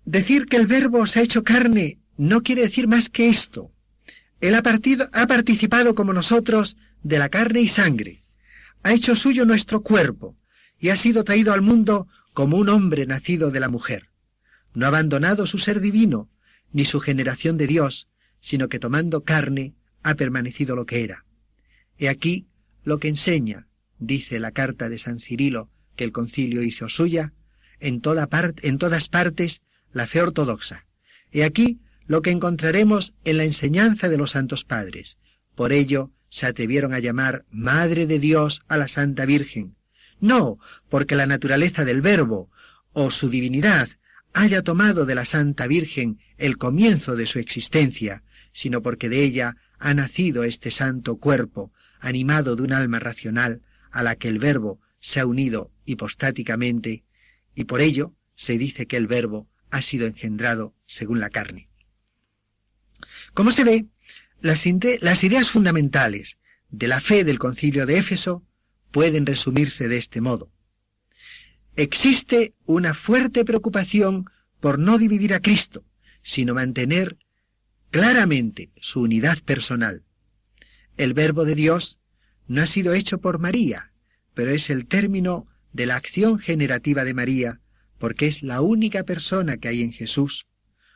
Decir 0.05 0.45
que 0.45 0.57
el 0.57 0.67
Verbo 0.67 1.05
se 1.05 1.19
ha 1.19 1.23
hecho 1.23 1.43
carne 1.43 1.99
no 2.17 2.41
quiere 2.41 2.61
decir 2.61 2.87
más 2.87 3.09
que 3.09 3.29
esto, 3.29 3.71
él 4.41 4.55
ha, 4.55 4.61
ha 5.13 5.27
participado 5.27 5.95
como 5.95 6.13
nosotros 6.13 6.77
de 7.03 7.19
la 7.19 7.29
carne 7.29 7.61
y 7.61 7.67
sangre, 7.67 8.23
ha 8.83 8.93
hecho 8.93 9.15
suyo 9.15 9.45
nuestro 9.45 9.81
cuerpo 9.81 10.35
y 10.79 10.89
ha 10.89 10.95
sido 10.95 11.23
traído 11.23 11.53
al 11.53 11.61
mundo 11.61 12.07
como 12.33 12.57
un 12.57 12.69
hombre 12.69 13.05
nacido 13.05 13.51
de 13.51 13.59
la 13.59 13.69
mujer. 13.69 14.09
No 14.73 14.85
ha 14.85 14.89
abandonado 14.89 15.45
su 15.45 15.57
ser 15.57 15.81
divino, 15.81 16.29
ni 16.71 16.85
su 16.85 16.99
generación 16.99 17.57
de 17.57 17.67
Dios, 17.67 18.07
sino 18.41 18.69
que 18.69 18.79
tomando 18.79 19.23
carne 19.23 19.73
ha 20.03 20.15
permanecido 20.15 20.75
lo 20.75 20.85
que 20.85 21.03
era. 21.03 21.25
He 21.97 22.09
aquí 22.09 22.47
lo 22.83 22.99
que 22.99 23.09
enseña, 23.09 23.67
dice 23.97 24.39
la 24.39 24.51
carta 24.51 24.89
de 24.89 24.97
San 24.97 25.19
Cirilo 25.19 25.69
que 25.95 26.05
el 26.05 26.11
concilio 26.11 26.63
hizo 26.63 26.87
suya, 26.87 27.33
en, 27.79 28.01
toda 28.01 28.27
en 28.61 28.77
todas 28.77 29.09
partes 29.09 29.61
la 29.91 30.07
fe 30.07 30.21
ortodoxa. 30.21 30.85
He 31.31 31.43
aquí 31.43 31.79
lo 32.07 32.21
que 32.21 32.31
encontraremos 32.31 33.13
en 33.23 33.37
la 33.37 33.43
enseñanza 33.43 34.09
de 34.09 34.17
los 34.17 34.31
santos 34.31 34.63
padres. 34.63 35.17
Por 35.55 35.73
ello 35.73 36.11
se 36.29 36.45
atrevieron 36.45 36.93
a 36.93 36.99
llamar 36.99 37.45
Madre 37.51 38.05
de 38.07 38.19
Dios 38.19 38.61
a 38.67 38.77
la 38.77 38.87
Santa 38.87 39.25
Virgen. 39.25 39.75
No 40.19 40.59
porque 40.89 41.15
la 41.15 41.25
naturaleza 41.25 41.85
del 41.85 42.01
Verbo 42.01 42.49
o 42.93 43.11
su 43.11 43.29
divinidad 43.29 43.89
haya 44.33 44.61
tomado 44.61 45.05
de 45.05 45.15
la 45.15 45.25
Santa 45.25 45.67
Virgen 45.67 46.19
el 46.37 46.57
comienzo 46.57 47.15
de 47.15 47.25
su 47.25 47.39
existencia, 47.39 48.23
sino 48.51 48.81
porque 48.81 49.09
de 49.09 49.23
ella 49.23 49.57
ha 49.79 49.93
nacido 49.93 50.43
este 50.43 50.71
santo 50.71 51.17
cuerpo, 51.17 51.71
animado 51.99 52.55
de 52.55 52.63
un 52.63 52.73
alma 52.73 52.99
racional, 52.99 53.61
a 53.91 54.03
la 54.03 54.15
que 54.15 54.27
el 54.27 54.39
Verbo 54.39 54.79
se 54.99 55.19
ha 55.19 55.25
unido 55.25 55.71
hipostáticamente, 55.85 57.03
y 57.55 57.63
por 57.65 57.81
ello 57.81 58.13
se 58.35 58.57
dice 58.57 58.85
que 58.85 58.97
el 58.97 59.07
Verbo 59.07 59.47
ha 59.71 59.81
sido 59.81 60.07
engendrado 60.07 60.75
según 60.85 61.19
la 61.19 61.29
carne. 61.29 61.69
Como 63.33 63.51
se 63.51 63.63
ve, 63.63 63.85
las, 64.41 64.65
las 65.01 65.23
ideas 65.23 65.49
fundamentales 65.49 66.37
de 66.69 66.87
la 66.87 67.01
fe 67.01 67.23
del 67.23 67.39
concilio 67.39 67.85
de 67.85 67.97
Éfeso 67.97 68.43
pueden 68.91 69.25
resumirse 69.25 69.87
de 69.87 69.97
este 69.97 70.21
modo. 70.21 70.51
Existe 71.79 72.55
una 72.65 72.93
fuerte 72.93 73.45
preocupación 73.45 74.25
por 74.59 74.79
no 74.79 74.97
dividir 74.97 75.33
a 75.33 75.39
Cristo, 75.39 75.85
sino 76.23 76.53
mantener 76.53 77.17
claramente 77.89 78.69
su 78.81 78.99
unidad 78.99 79.39
personal. 79.43 80.03
El 80.97 81.13
verbo 81.13 81.45
de 81.45 81.55
Dios 81.55 81.97
no 82.47 82.61
ha 82.61 82.67
sido 82.67 82.93
hecho 82.93 83.21
por 83.21 83.39
María, 83.39 83.93
pero 84.33 84.51
es 84.51 84.69
el 84.69 84.87
término 84.87 85.47
de 85.71 85.85
la 85.85 85.95
acción 85.95 86.37
generativa 86.37 87.05
de 87.05 87.13
María, 87.13 87.61
porque 87.97 88.27
es 88.27 88.43
la 88.43 88.59
única 88.59 89.03
persona 89.03 89.55
que 89.55 89.69
hay 89.69 89.81
en 89.81 89.93
Jesús, 89.93 90.47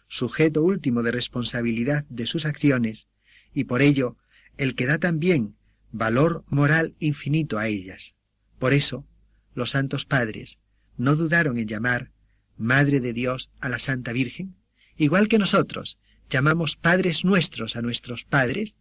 sujeto 0.10 0.64
último 0.64 1.02
de 1.02 1.12
responsabilidad 1.12 2.04
de 2.10 2.26
sus 2.26 2.46
acciones, 2.46 3.08
y 3.54 3.64
por 3.64 3.82
ello 3.82 4.18
el 4.58 4.76
que 4.76 4.86
da 4.86 4.98
también 4.98 5.56
valor 5.94 6.44
moral 6.50 6.94
infinito 7.00 7.58
a 7.58 7.68
ellas. 7.68 8.16
Por 8.60 8.74
eso, 8.74 9.08
los 9.56 9.70
santos 9.70 10.04
padres 10.04 10.60
no 10.98 11.16
dudaron 11.16 11.58
en 11.58 11.68
llamar 11.68 12.12
Madre 12.58 13.00
de 13.00 13.14
Dios 13.14 13.52
a 13.62 13.70
la 13.70 13.80
Santa 13.80 14.14
Virgen, 14.14 14.56
igual 14.96 15.28
que 15.28 15.40
nosotros 15.40 15.98
llamamos 16.30 16.76
padres 16.76 17.26
nuestros 17.26 17.76
a 17.76 17.82
nuestros 17.82 18.26
padres, 18.26 18.76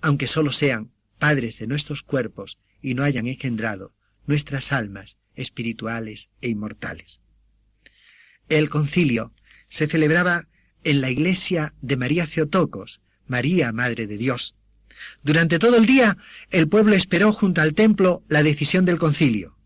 aunque 0.00 0.26
sólo 0.26 0.52
sean 0.52 0.90
padres 1.18 1.58
de 1.58 1.66
nuestros 1.66 2.02
cuerpos 2.02 2.58
y 2.80 2.94
no 2.94 3.04
hayan 3.04 3.26
engendrado 3.26 3.92
nuestras 4.26 4.72
almas 4.72 5.18
espirituales 5.34 6.30
e 6.40 6.48
inmortales. 6.48 7.20
El 8.48 8.68
concilio 8.68 9.32
se 9.68 9.86
celebraba 9.86 10.48
en 10.84 11.00
la 11.00 11.10
iglesia 11.10 11.74
de 11.80 11.96
María 11.96 12.26
Ceotocos, 12.26 13.00
María, 13.26 13.72
Madre 13.72 14.06
de 14.06 14.18
Dios. 14.18 14.54
Durante 15.22 15.58
todo 15.58 15.76
el 15.76 15.86
día 15.86 16.18
el 16.50 16.68
pueblo 16.68 16.94
esperó 16.94 17.32
junto 17.32 17.60
al 17.60 17.74
templo 17.74 18.22
la 18.28 18.42
decisión 18.42 18.84
del 18.84 18.98
concilio. 18.98 19.56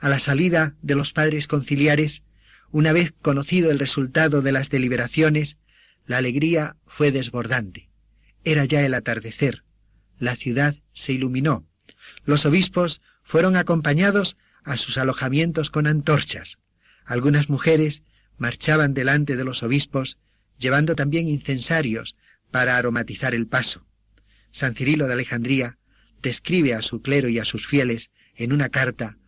A 0.00 0.08
la 0.08 0.20
salida 0.20 0.76
de 0.80 0.94
los 0.94 1.12
padres 1.12 1.48
conciliares, 1.48 2.22
una 2.70 2.92
vez 2.92 3.12
conocido 3.20 3.70
el 3.70 3.80
resultado 3.80 4.42
de 4.42 4.52
las 4.52 4.70
deliberaciones, 4.70 5.58
la 6.06 6.18
alegría 6.18 6.76
fue 6.86 7.10
desbordante. 7.10 7.90
Era 8.44 8.64
ya 8.64 8.84
el 8.84 8.94
atardecer. 8.94 9.64
La 10.18 10.36
ciudad 10.36 10.76
se 10.92 11.12
iluminó. 11.12 11.66
Los 12.24 12.46
obispos 12.46 13.00
fueron 13.24 13.56
acompañados 13.56 14.36
a 14.62 14.76
sus 14.76 14.98
alojamientos 14.98 15.70
con 15.70 15.86
antorchas. 15.86 16.58
Algunas 17.04 17.48
mujeres 17.48 18.02
marchaban 18.36 18.94
delante 18.94 19.34
de 19.34 19.44
los 19.44 19.62
obispos, 19.62 20.18
llevando 20.58 20.94
también 20.94 21.26
incensarios 21.26 22.16
para 22.50 22.76
aromatizar 22.76 23.34
el 23.34 23.48
paso. 23.48 23.84
San 24.52 24.74
Cirilo 24.74 25.08
de 25.08 25.14
Alejandría 25.14 25.78
describe 26.22 26.74
a 26.74 26.82
su 26.82 27.02
clero 27.02 27.28
y 27.28 27.38
a 27.38 27.44
sus 27.44 27.66
fieles 27.66 28.10
en 28.36 28.52
una 28.52 28.68
carta 28.68 29.18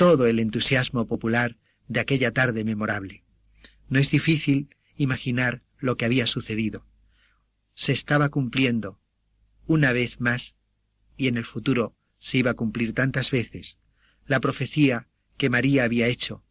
todo 0.00 0.26
el 0.26 0.38
entusiasmo 0.38 1.06
popular 1.06 1.58
de 1.86 2.00
aquella 2.00 2.32
tarde 2.32 2.64
memorable. 2.64 3.22
No 3.90 3.98
es 3.98 4.10
difícil 4.10 4.74
imaginar 4.96 5.60
lo 5.78 5.98
que 5.98 6.06
había 6.06 6.26
sucedido. 6.26 6.86
Se 7.74 7.92
estaba 7.92 8.30
cumpliendo 8.30 8.98
una 9.66 9.92
vez 9.92 10.18
más, 10.18 10.54
y 11.18 11.28
en 11.28 11.36
el 11.36 11.44
futuro 11.44 11.94
se 12.18 12.38
iba 12.38 12.52
a 12.52 12.54
cumplir 12.54 12.94
tantas 12.94 13.30
veces, 13.30 13.76
la 14.26 14.40
profecía 14.40 15.06
que 15.36 15.50
María 15.50 15.84
había 15.84 16.06
hecho 16.06 16.42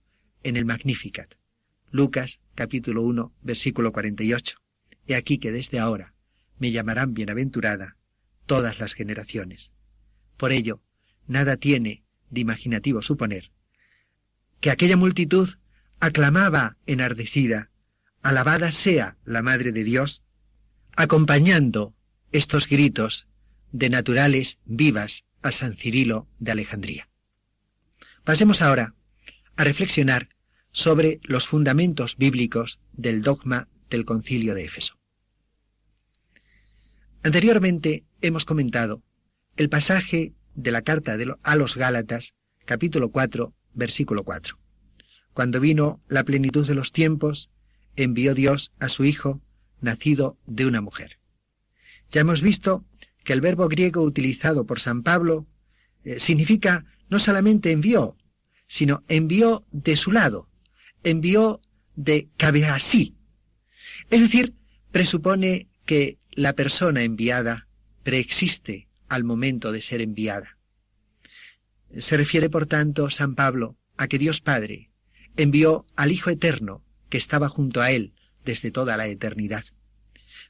en 0.43 0.55
el 0.55 0.65
Magnificat. 0.65 1.33
Lucas 1.89 2.41
capítulo 2.53 3.01
1 3.01 3.33
versículo 3.41 3.91
48. 3.91 4.59
He 5.07 5.15
aquí 5.15 5.39
que 5.39 5.51
desde 5.51 5.79
ahora 5.79 6.13
me 6.59 6.71
llamarán 6.71 7.15
bienaventurada 7.15 7.97
todas 8.45 8.77
las 8.77 8.93
generaciones. 8.93 9.71
Por 10.38 10.51
ello, 10.51 10.83
nada 11.25 11.57
tiene 11.57 12.03
de 12.29 12.41
imaginativo 12.41 13.01
suponer 13.01 13.51
que 14.61 14.71
aquella 14.71 14.97
multitud 14.97 15.49
aclamaba 15.99 16.77
enardecida, 16.85 17.69
alabada 18.21 18.71
sea 18.71 19.17
la 19.25 19.41
Madre 19.41 19.71
de 19.71 19.83
Dios, 19.83 20.23
acompañando 20.95 21.95
estos 22.31 22.67
gritos 22.67 23.27
de 23.71 23.89
naturales 23.89 24.59
vivas 24.65 25.25
a 25.41 25.51
San 25.51 25.75
Cirilo 25.75 26.27
de 26.39 26.51
Alejandría. 26.51 27.09
Pasemos 28.23 28.61
ahora 28.61 28.95
a 29.55 29.63
reflexionar 29.63 30.29
sobre 30.71 31.19
los 31.23 31.47
fundamentos 31.47 32.17
bíblicos 32.17 32.79
del 32.93 33.21
dogma 33.21 33.67
del 33.89 34.05
concilio 34.05 34.53
de 34.55 34.65
Éfeso. 34.65 34.99
Anteriormente 37.23 38.05
hemos 38.21 38.45
comentado 38.45 39.03
el 39.57 39.69
pasaje 39.69 40.33
de 40.62 40.72
la 40.72 40.82
carta 40.82 41.15
a 41.43 41.56
los 41.56 41.76
Gálatas, 41.78 42.34
capítulo 42.65 43.12
4, 43.12 43.54
versículo 43.74 44.24
4. 44.24 44.58
Cuando 45.34 45.60
vino 45.60 46.02
la 46.10 46.24
plenitud 46.24 46.67
de 46.67 46.76
los 46.76 46.91
tiempos, 46.91 47.50
envió 47.95 48.36
Dios 48.36 48.74
a 48.80 48.89
su 48.89 49.06
Hijo, 49.06 49.41
nacido 49.80 50.38
de 50.45 50.65
una 50.65 50.82
mujer. 50.82 51.19
Ya 52.12 52.22
hemos 52.22 52.41
visto 52.41 52.86
que 53.24 53.32
el 53.34 53.41
verbo 53.41 53.69
griego 53.69 54.04
utilizado 54.04 54.65
por 54.65 54.82
San 54.82 55.04
Pablo 55.04 55.48
eh, 56.04 56.19
significa 56.19 56.86
no 57.10 57.19
solamente 57.19 57.72
envió, 57.72 58.17
sino 58.67 59.04
envió 59.08 59.65
de 59.72 59.95
su 59.95 60.12
lado, 60.12 60.50
envió 61.04 61.62
de 61.95 62.30
así. 62.69 63.15
Es 64.10 64.22
decir, 64.22 64.56
presupone 64.91 65.69
que 65.86 66.17
la 66.32 66.54
persona 66.54 67.04
enviada 67.04 67.67
preexiste 68.04 68.88
al 69.10 69.24
momento 69.24 69.72
de 69.72 69.82
ser 69.82 70.02
enviada. 70.02 70.58
Se 71.98 72.17
refiere, 72.17 72.50
por 72.50 72.65
tanto, 72.65 73.10
San 73.10 73.36
Pablo 73.36 73.78
a 73.98 74.08
que 74.08 74.19
Dios 74.19 74.41
Padre 74.41 74.91
envió 75.36 75.86
al 75.95 76.12
Hijo 76.12 76.30
Eterno 76.30 76.84
que 77.10 77.17
estaba 77.17 77.50
junto 77.50 77.82
a 77.82 77.91
él 77.91 78.13
desde 78.45 78.72
toda 78.72 78.95
la 78.98 79.08
eternidad. 79.08 79.65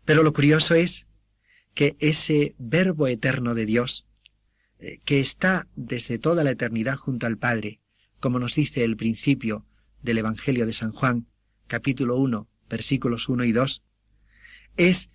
Pero 0.06 0.24
lo 0.24 0.34
curioso 0.34 0.76
es 0.76 1.08
que 1.74 1.96
ese 2.00 2.56
Verbo 2.58 3.08
eterno 3.08 3.56
de 3.56 3.66
Dios, 3.66 4.06
eh, 4.80 5.00
que 5.06 5.20
está 5.20 5.68
desde 5.76 6.20
toda 6.20 6.44
la 6.44 6.52
eternidad 6.52 6.96
junto 6.96 7.26
al 7.26 7.38
Padre, 7.38 7.80
como 8.20 8.40
nos 8.40 8.56
dice 8.56 8.84
el 8.84 8.98
principio 8.98 9.66
del 10.02 10.18
Evangelio 10.18 10.66
de 10.66 10.74
San 10.74 10.92
Juan, 10.92 11.28
capítulo 11.68 12.18
1, 12.18 12.48
versículos 12.70 13.30
1 13.30 13.44
y 13.46 13.52
2, 13.52 13.84
es 14.78 15.10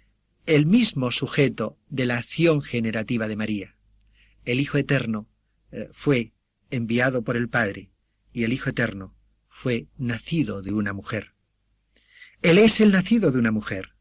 el 0.47 0.67
mismo 0.67 1.11
sujeto 1.11 1.79
de 1.89 2.07
la 2.07 2.19
acción 2.19 2.61
generativa 2.61 3.29
de 3.29 3.37
María. 3.37 3.77
El 4.45 4.61
Hijo 4.61 4.77
Eterno 4.77 5.27
eh, 5.73 5.89
fue 5.93 6.33
enviado 6.71 7.23
por 7.23 7.37
el 7.37 7.49
Padre 7.49 7.91
y 8.33 8.45
el 8.45 8.53
Hijo 8.53 8.71
Eterno 8.71 9.15
fue 9.49 9.87
nacido 9.97 10.61
de 10.61 10.73
una 10.73 10.93
mujer. 10.93 11.33
Él 12.43 12.59
es 12.59 12.81
el 12.81 12.93
nacido 12.93 13.33
de 13.33 13.39
una 13.39 13.51
mujer. 13.51 13.95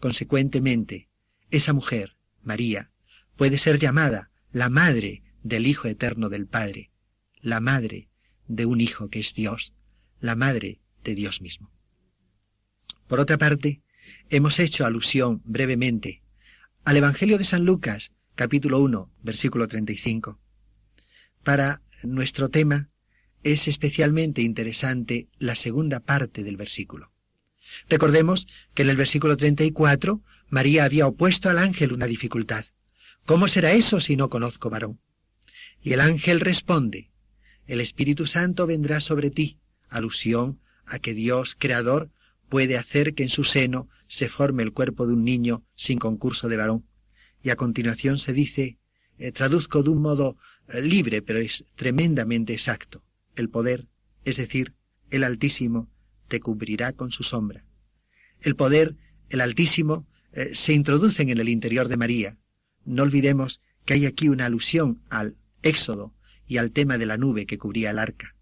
Consecuentemente, 0.00 1.08
esa 1.50 1.72
mujer, 1.72 2.16
María, 2.42 2.90
puede 3.36 3.58
ser 3.58 3.78
llamada 3.78 4.30
la 4.50 4.68
madre 4.68 5.22
del 5.44 5.66
Hijo 5.66 5.86
Eterno 5.86 6.28
del 6.28 6.46
Padre, 6.46 6.90
la 7.40 7.60
madre 7.60 8.08
de 8.48 8.66
un 8.66 8.80
Hijo 8.80 9.08
que 9.08 9.20
es 9.20 9.34
Dios, 9.34 9.72
la 10.18 10.34
madre 10.34 10.80
de 11.04 11.14
Dios 11.14 11.40
mismo. 11.40 11.70
Por 13.06 13.20
otra 13.20 13.38
parte, 13.38 13.82
hemos 14.30 14.58
hecho 14.58 14.84
alusión 14.84 15.40
brevemente 15.44 16.22
al 16.84 16.96
Evangelio 16.96 17.38
de 17.38 17.44
San 17.44 17.64
Lucas, 17.64 18.12
capítulo 18.34 18.80
1, 18.80 19.10
versículo 19.22 19.68
35, 19.68 20.38
para 21.42 21.80
nuestro 22.02 22.48
tema 22.48 22.88
es 23.42 23.68
especialmente 23.68 24.42
interesante 24.42 25.28
la 25.38 25.54
segunda 25.54 26.00
parte 26.00 26.42
del 26.42 26.56
versículo. 26.56 27.12
Recordemos 27.88 28.46
que 28.74 28.82
en 28.82 28.90
el 28.90 28.96
versículo 28.96 29.36
34 29.36 30.22
María 30.48 30.84
había 30.84 31.06
opuesto 31.06 31.48
al 31.48 31.58
ángel 31.58 31.92
una 31.92 32.06
dificultad. 32.06 32.66
¿Cómo 33.24 33.48
será 33.48 33.72
eso 33.72 34.00
si 34.00 34.16
no 34.16 34.28
conozco 34.28 34.70
varón? 34.70 35.00
Y 35.82 35.92
el 35.92 36.00
ángel 36.00 36.40
responde, 36.40 37.10
el 37.66 37.80
Espíritu 37.80 38.26
Santo 38.26 38.66
vendrá 38.66 39.00
sobre 39.00 39.30
ti, 39.30 39.58
alusión 39.88 40.60
a 40.84 40.98
que 40.98 41.14
Dios, 41.14 41.56
Creador, 41.58 42.10
puede 42.48 42.76
hacer 42.76 43.14
que 43.14 43.24
en 43.24 43.28
su 43.28 43.44
seno 43.44 43.88
se 44.08 44.28
forme 44.28 44.62
el 44.62 44.72
cuerpo 44.72 45.06
de 45.06 45.14
un 45.14 45.24
niño 45.24 45.64
sin 45.74 45.98
concurso 45.98 46.48
de 46.48 46.56
varón. 46.56 46.84
Y 47.42 47.50
a 47.50 47.56
continuación 47.56 48.18
se 48.18 48.32
dice, 48.32 48.78
eh, 49.18 49.32
traduzco 49.32 49.82
de 49.82 49.90
un 49.90 50.02
modo 50.02 50.36
eh, 50.68 50.82
libre, 50.82 51.22
pero 51.22 51.38
es 51.38 51.64
tremendamente 51.74 52.52
exacto, 52.52 53.02
el 53.34 53.48
poder, 53.48 53.86
es 54.24 54.36
decir, 54.36 54.74
el 55.10 55.24
Altísimo, 55.24 55.88
te 56.28 56.40
cubrirá 56.40 56.92
con 56.92 57.12
su 57.12 57.22
sombra. 57.22 57.64
El 58.40 58.56
poder, 58.56 58.96
el 59.30 59.40
Altísimo, 59.40 60.06
eh, 60.32 60.54
se 60.54 60.72
introducen 60.72 61.30
en 61.30 61.38
el 61.38 61.48
interior 61.48 61.88
de 61.88 61.96
María. 61.96 62.38
No 62.84 63.04
olvidemos 63.04 63.60
que 63.84 63.94
hay 63.94 64.06
aquí 64.06 64.28
una 64.28 64.46
alusión 64.46 65.00
al 65.08 65.36
Éxodo 65.62 66.12
y 66.46 66.58
al 66.58 66.72
tema 66.72 66.98
de 66.98 67.06
la 67.06 67.16
nube 67.16 67.46
que 67.46 67.58
cubría 67.58 67.90
el 67.90 67.98
arca. 67.98 68.34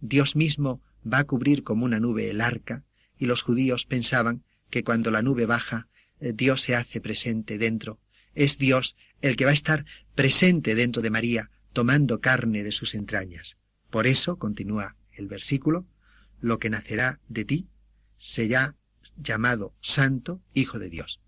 Dios 0.00 0.36
mismo 0.36 0.82
va 1.10 1.18
a 1.18 1.24
cubrir 1.24 1.62
como 1.62 1.84
una 1.84 2.00
nube 2.00 2.30
el 2.30 2.40
arca, 2.40 2.84
y 3.18 3.26
los 3.26 3.42
judíos 3.42 3.86
pensaban 3.86 4.44
que 4.70 4.84
cuando 4.84 5.10
la 5.10 5.22
nube 5.22 5.46
baja, 5.46 5.88
eh, 6.20 6.32
Dios 6.34 6.62
se 6.62 6.74
hace 6.74 7.00
presente 7.00 7.58
dentro. 7.58 7.98
Es 8.34 8.58
Dios 8.58 8.96
el 9.22 9.36
que 9.36 9.44
va 9.44 9.50
a 9.50 9.54
estar 9.54 9.84
presente 10.14 10.74
dentro 10.74 11.02
de 11.02 11.10
María, 11.10 11.50
tomando 11.72 12.20
carne 12.20 12.62
de 12.62 12.72
sus 12.72 12.94
entrañas. 12.94 13.56
Por 13.90 14.06
eso, 14.06 14.36
continúa 14.38 14.96
el 15.12 15.28
versículo, 15.28 15.86
lo 16.40 16.58
que 16.58 16.70
nacerá 16.70 17.20
de 17.28 17.44
ti 17.44 17.68
será 18.18 18.76
llamado 19.16 19.74
Santo 19.80 20.42
Hijo 20.54 20.78
de 20.78 20.90
Dios, 20.90 21.20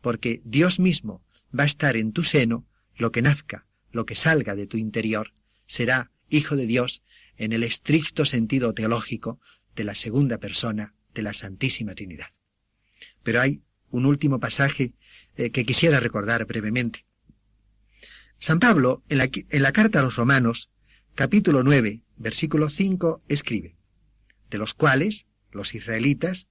porque 0.00 0.40
Dios 0.44 0.78
mismo 0.78 1.22
va 1.56 1.64
a 1.64 1.66
estar 1.66 1.96
en 1.96 2.12
tu 2.12 2.22
seno, 2.22 2.66
lo 2.96 3.12
que 3.12 3.22
nazca, 3.22 3.66
lo 3.90 4.06
que 4.06 4.14
salga 4.14 4.54
de 4.54 4.66
tu 4.66 4.76
interior, 4.76 5.32
será 5.66 6.10
Hijo 6.28 6.56
de 6.56 6.66
Dios 6.66 7.02
en 7.36 7.52
el 7.52 7.62
estricto 7.62 8.24
sentido 8.24 8.74
teológico 8.74 9.38
de 9.76 9.84
la 9.84 9.94
segunda 9.94 10.38
persona 10.38 10.94
de 11.16 11.22
la 11.22 11.34
Santísima 11.34 11.94
Trinidad. 11.94 12.28
Pero 13.22 13.40
hay 13.40 13.62
un 13.90 14.06
último 14.06 14.38
pasaje 14.38 14.92
eh, 15.36 15.50
que 15.50 15.64
quisiera 15.64 15.98
recordar 15.98 16.44
brevemente. 16.44 17.06
San 18.38 18.60
Pablo, 18.60 19.02
en 19.08 19.18
la, 19.18 19.30
en 19.32 19.62
la 19.62 19.72
carta 19.72 19.98
a 19.98 20.02
los 20.02 20.16
Romanos, 20.16 20.70
capítulo 21.14 21.62
9, 21.62 22.02
versículo 22.18 22.68
5, 22.68 23.22
escribe, 23.28 23.76
de 24.50 24.58
los 24.58 24.74
cuales, 24.74 25.26
los 25.50 25.74
israelitas, 25.74 26.48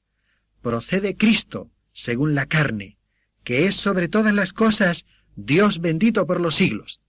procede 0.62 1.15
Cristo, 1.15 1.69
según 1.93 2.34
la 2.34 2.47
carne, 2.47 2.97
que 3.43 3.67
es 3.67 3.75
sobre 3.75 4.08
todas 4.08 4.34
las 4.34 4.51
cosas 4.51 5.06
Dios 5.36 5.80
bendito 5.80 6.25
por 6.25 6.41
los 6.41 6.56
siglos. 6.56 7.01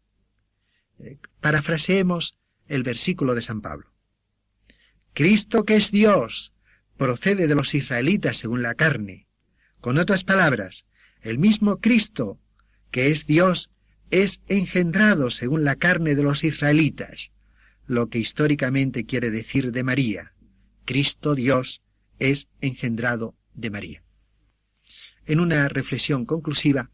Eh, 0.99 1.17
parafraseemos 1.41 2.37
el 2.69 2.83
versículo 2.83 3.35
de 3.35 3.41
San 3.41 3.63
Pablo. 3.63 3.91
Cristo 5.15 5.65
que 5.65 5.77
es 5.77 5.91
Dios, 5.91 6.53
procede 6.97 7.47
de 7.47 7.55
los 7.55 7.75
israelitas 7.75 8.39
según 8.39 8.63
la 8.63 8.75
carne. 8.75 9.27
Con 9.81 9.99
otras 9.99 10.25
palabras, 10.25 10.87
el 11.23 11.39
mismo 11.39 11.81
Cristo 11.81 12.39
que 12.91 13.11
es 13.11 13.27
Dios 13.27 13.71
es 14.11 14.41
engendrado 14.49 15.31
según 15.31 15.65
la 15.65 15.77
carne 15.77 16.15
de 16.15 16.23
los 16.23 16.45
israelitas, 16.45 17.33
lo 17.87 18.09
que 18.09 18.19
históricamente 18.19 19.05
quiere 19.05 19.31
decir 19.31 19.73
de 19.73 19.83
María. 19.83 20.33
Cristo 20.85 21.35
Dios 21.35 21.83
es 22.19 22.49
engendrado 22.61 23.35
de 23.55 23.71
María. 23.71 24.03
En 25.27 25.41
una 25.41 25.69
reflexión 25.69 26.25
conclusiva, 26.25 26.91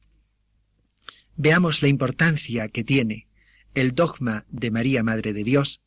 veamos 1.37 1.83
la 1.83 1.89
importancia 1.89 2.69
que 2.69 2.83
tiene 2.83 3.27
el 3.75 3.95
dogma 3.95 4.45
de 4.49 4.71
María 4.71 5.03
Madre 5.03 5.33
de 5.33 5.45
Dios 5.45 5.81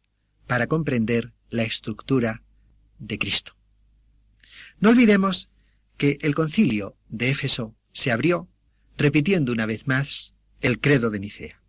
para 0.48 0.68
comprender 0.68 1.34
la 1.50 1.64
estructura 1.64 2.44
de 3.00 3.18
Cristo. 3.18 3.56
No 4.80 4.90
olvidemos 4.90 5.50
que 5.98 6.18
el 6.22 6.36
concilio 6.36 6.96
de 7.10 7.30
Éfeso 7.30 7.76
se 7.92 8.12
abrió 8.12 8.48
repitiendo 8.98 9.52
una 9.52 9.66
vez 9.66 9.88
más 9.88 10.34
el 10.62 10.80
credo 10.80 11.10
de 11.10 11.20
Nicea. 11.20 11.62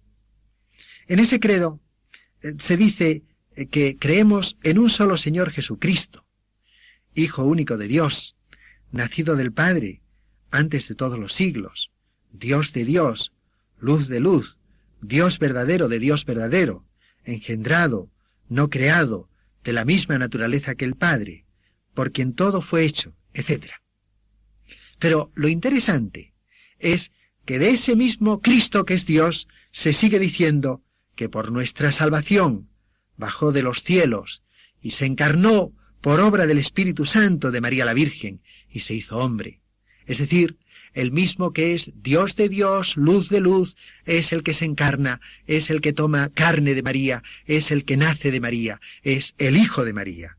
En 1.08 1.18
ese 1.18 1.40
credo 1.40 1.80
eh, 2.42 2.54
se 2.58 2.76
dice 2.76 3.22
eh, 3.54 3.66
que 3.66 3.96
creemos 3.96 4.58
en 4.62 4.78
un 4.78 4.90
solo 4.90 5.16
Señor 5.16 5.50
Jesucristo, 5.50 6.24
Hijo 7.14 7.44
único 7.44 7.78
de 7.78 7.88
Dios, 7.88 8.36
nacido 8.92 9.36
del 9.36 9.50
Padre, 9.50 10.02
antes 10.50 10.86
de 10.86 10.94
todos 10.94 11.18
los 11.18 11.32
siglos, 11.32 11.90
Dios 12.30 12.74
de 12.74 12.84
Dios, 12.84 13.32
luz 13.78 14.08
de 14.08 14.20
luz, 14.20 14.58
Dios 15.00 15.38
verdadero 15.38 15.88
de 15.88 15.98
Dios 15.98 16.26
verdadero, 16.26 16.84
engendrado, 17.24 18.10
no 18.48 18.68
creado, 18.68 19.30
de 19.64 19.72
la 19.72 19.86
misma 19.86 20.18
naturaleza 20.18 20.74
que 20.74 20.84
el 20.84 20.94
Padre, 20.94 21.45
por 21.96 22.12
quien 22.12 22.34
todo 22.34 22.60
fue 22.60 22.84
hecho, 22.84 23.16
etc. 23.32 23.72
Pero 25.00 25.32
lo 25.34 25.48
interesante 25.48 26.34
es 26.78 27.10
que 27.46 27.58
de 27.58 27.70
ese 27.70 27.96
mismo 27.96 28.42
Cristo 28.42 28.84
que 28.84 28.94
es 28.94 29.06
Dios 29.06 29.48
se 29.72 29.94
sigue 29.94 30.18
diciendo 30.18 30.84
que 31.14 31.30
por 31.30 31.50
nuestra 31.50 31.90
salvación 31.92 32.68
bajó 33.16 33.50
de 33.50 33.62
los 33.62 33.82
cielos 33.82 34.42
y 34.82 34.90
se 34.90 35.06
encarnó 35.06 35.72
por 36.02 36.20
obra 36.20 36.46
del 36.46 36.58
Espíritu 36.58 37.06
Santo 37.06 37.50
de 37.50 37.62
María 37.62 37.86
la 37.86 37.94
Virgen 37.94 38.42
y 38.70 38.80
se 38.80 38.92
hizo 38.92 39.16
hombre. 39.16 39.62
Es 40.04 40.18
decir, 40.18 40.58
el 40.92 41.12
mismo 41.12 41.54
que 41.54 41.74
es 41.74 41.92
Dios 41.94 42.36
de 42.36 42.50
Dios, 42.50 42.96
luz 42.96 43.30
de 43.30 43.40
luz, 43.40 43.74
es 44.04 44.32
el 44.32 44.42
que 44.42 44.52
se 44.52 44.66
encarna, 44.66 45.20
es 45.46 45.70
el 45.70 45.80
que 45.80 45.94
toma 45.94 46.28
carne 46.28 46.74
de 46.74 46.82
María, 46.82 47.22
es 47.46 47.70
el 47.70 47.84
que 47.84 47.96
nace 47.96 48.30
de 48.30 48.40
María, 48.40 48.80
es 49.02 49.34
el 49.38 49.56
Hijo 49.56 49.84
de 49.84 49.94
María. 49.94 50.36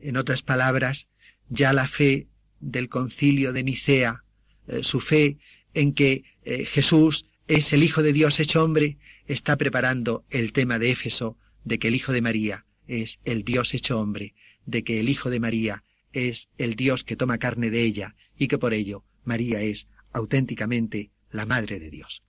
En 0.00 0.16
otras 0.16 0.42
palabras, 0.42 1.08
ya 1.48 1.72
la 1.72 1.86
fe 1.86 2.28
del 2.60 2.88
concilio 2.88 3.52
de 3.52 3.62
Nicea, 3.62 4.24
eh, 4.66 4.82
su 4.82 5.00
fe 5.00 5.38
en 5.74 5.92
que 5.92 6.24
eh, 6.44 6.64
Jesús 6.64 7.26
es 7.48 7.72
el 7.72 7.82
Hijo 7.82 8.02
de 8.02 8.12
Dios 8.12 8.40
hecho 8.40 8.64
hombre, 8.64 8.98
está 9.26 9.56
preparando 9.56 10.24
el 10.30 10.52
tema 10.52 10.78
de 10.78 10.90
Éfeso 10.90 11.38
de 11.64 11.78
que 11.78 11.88
el 11.88 11.94
Hijo 11.94 12.12
de 12.12 12.22
María 12.22 12.66
es 12.86 13.18
el 13.24 13.44
Dios 13.44 13.74
hecho 13.74 14.00
hombre, 14.00 14.34
de 14.64 14.84
que 14.84 15.00
el 15.00 15.08
Hijo 15.08 15.30
de 15.30 15.40
María 15.40 15.82
es 16.12 16.48
el 16.58 16.76
Dios 16.76 17.04
que 17.04 17.16
toma 17.16 17.38
carne 17.38 17.70
de 17.70 17.82
ella 17.82 18.14
y 18.36 18.48
que 18.48 18.58
por 18.58 18.72
ello 18.72 19.04
María 19.24 19.60
es 19.60 19.88
auténticamente 20.12 21.10
la 21.30 21.46
Madre 21.46 21.78
de 21.78 21.90
Dios. 21.90 22.22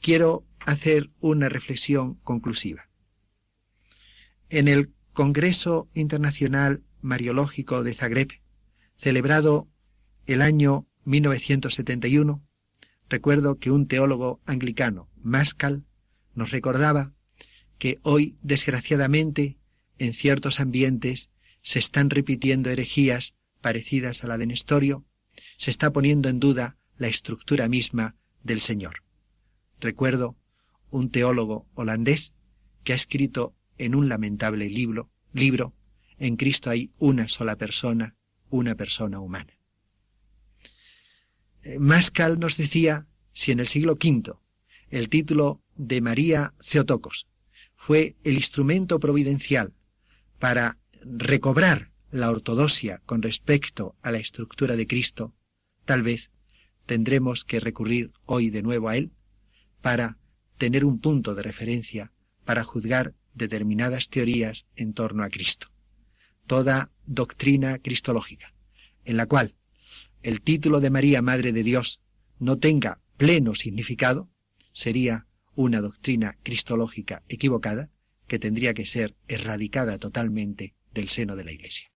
Quiero 0.00 0.44
hacer 0.60 1.10
una 1.20 1.48
reflexión 1.48 2.14
conclusiva. 2.16 2.88
En 4.50 4.68
el 4.68 4.90
Congreso 5.14 5.88
Internacional 5.94 6.82
Mariológico 7.00 7.84
de 7.84 7.94
Zagreb, 7.94 8.32
celebrado 8.96 9.68
el 10.26 10.42
año 10.42 10.88
1971, 11.04 12.42
recuerdo 13.08 13.60
que 13.60 13.70
un 13.70 13.86
teólogo 13.86 14.40
anglicano, 14.44 15.08
Mascal, 15.22 15.84
nos 16.34 16.50
recordaba 16.50 17.12
que 17.78 18.00
hoy, 18.02 18.36
desgraciadamente, 18.42 19.56
en 19.98 20.14
ciertos 20.14 20.58
ambientes 20.58 21.30
se 21.62 21.78
están 21.78 22.10
repitiendo 22.10 22.70
herejías 22.70 23.34
parecidas 23.60 24.24
a 24.24 24.26
la 24.26 24.36
de 24.36 24.46
Nestorio, 24.46 25.04
se 25.58 25.70
está 25.70 25.92
poniendo 25.92 26.28
en 26.28 26.40
duda 26.40 26.76
la 26.98 27.06
estructura 27.06 27.68
misma 27.68 28.16
del 28.42 28.60
Señor. 28.60 29.04
Recuerdo 29.78 30.36
un 30.90 31.10
teólogo 31.10 31.68
holandés 31.74 32.32
que 32.82 32.94
ha 32.94 32.96
escrito 32.96 33.54
en 33.78 33.94
un 33.94 34.08
lamentable 34.08 34.68
libro, 34.68 35.10
libro, 35.32 35.74
en 36.18 36.36
Cristo 36.36 36.70
hay 36.70 36.90
una 36.98 37.28
sola 37.28 37.56
persona, 37.56 38.16
una 38.50 38.74
persona 38.74 39.20
humana. 39.20 39.58
Eh, 41.62 41.78
Mascal 41.78 42.38
nos 42.38 42.56
decía 42.56 43.06
si 43.32 43.52
en 43.52 43.60
el 43.60 43.68
siglo 43.68 43.92
V 43.94 44.34
el 44.90 45.08
título 45.08 45.60
de 45.76 46.00
María 46.00 46.54
Theotokos 46.60 47.26
fue 47.76 48.16
el 48.22 48.34
instrumento 48.34 49.00
providencial 49.00 49.72
para 50.38 50.78
recobrar 51.04 51.90
la 52.10 52.30
ortodoxia 52.30 53.02
con 53.06 53.22
respecto 53.22 53.96
a 54.02 54.12
la 54.12 54.18
estructura 54.18 54.76
de 54.76 54.86
Cristo, 54.86 55.34
Tal 55.84 56.02
vez 56.02 56.30
tendremos 56.86 57.44
que 57.44 57.60
recurrir 57.60 58.12
hoy 58.26 58.50
de 58.50 58.62
nuevo 58.62 58.88
a 58.88 58.96
él 58.96 59.12
para 59.82 60.18
tener 60.58 60.84
un 60.84 60.98
punto 60.98 61.34
de 61.34 61.42
referencia 61.42 62.12
para 62.44 62.64
juzgar 62.64 63.14
determinadas 63.34 64.08
teorías 64.08 64.66
en 64.76 64.94
torno 64.94 65.22
a 65.22 65.30
Cristo. 65.30 65.68
Toda 66.46 66.90
doctrina 67.06 67.78
cristológica, 67.78 68.54
en 69.04 69.16
la 69.16 69.26
cual 69.26 69.54
el 70.22 70.40
título 70.40 70.80
de 70.80 70.90
María 70.90 71.22
Madre 71.22 71.52
de 71.52 71.62
Dios 71.62 72.00
no 72.38 72.58
tenga 72.58 73.00
pleno 73.16 73.54
significado, 73.54 74.30
sería 74.72 75.26
una 75.54 75.80
doctrina 75.80 76.36
cristológica 76.42 77.22
equivocada 77.28 77.90
que 78.26 78.38
tendría 78.38 78.74
que 78.74 78.86
ser 78.86 79.14
erradicada 79.28 79.98
totalmente 79.98 80.74
del 80.92 81.08
seno 81.08 81.36
de 81.36 81.44
la 81.44 81.52
Iglesia. 81.52 81.93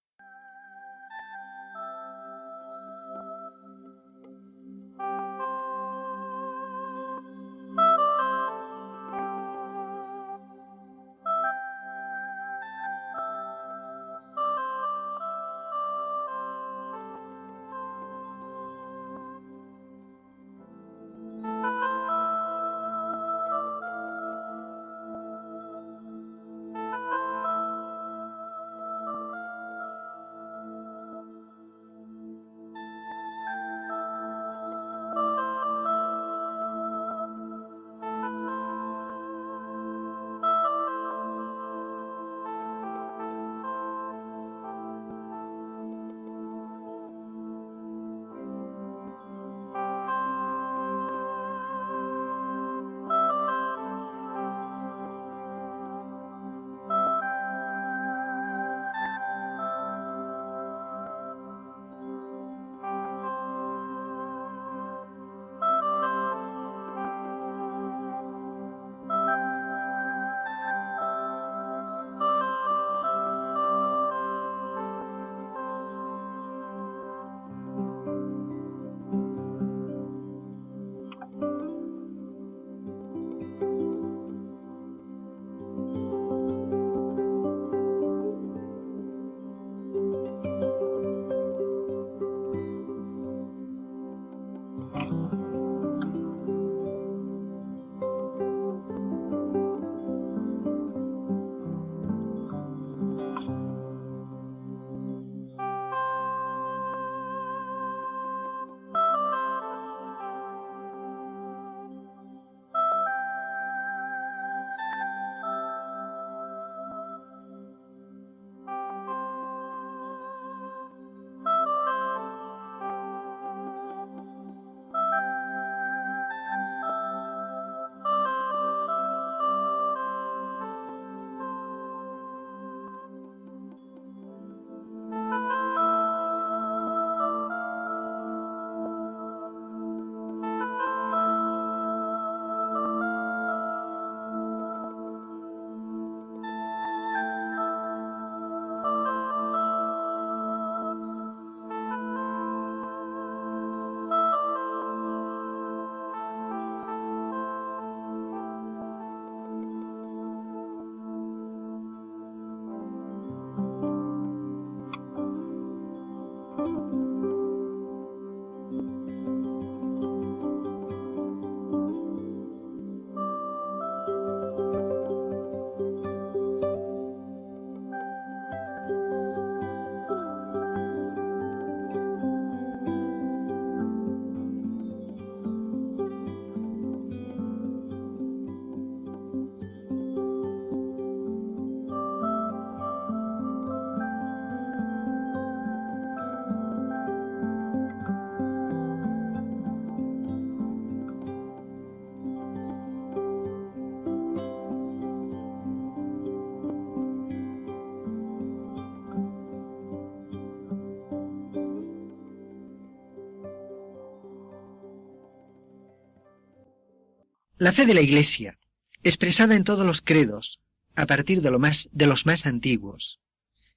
La 217.60 217.72
fe 217.72 217.86
de 217.86 217.94
la 217.94 218.02
Iglesia, 218.02 218.56
expresada 219.02 219.56
en 219.56 219.64
todos 219.64 219.84
los 219.84 220.00
credos, 220.00 220.60
a 220.94 221.06
partir 221.06 221.42
de, 221.42 221.50
lo 221.50 221.58
más, 221.58 221.88
los 221.92 222.24
más 222.24 222.46
antiguos, 222.46 223.18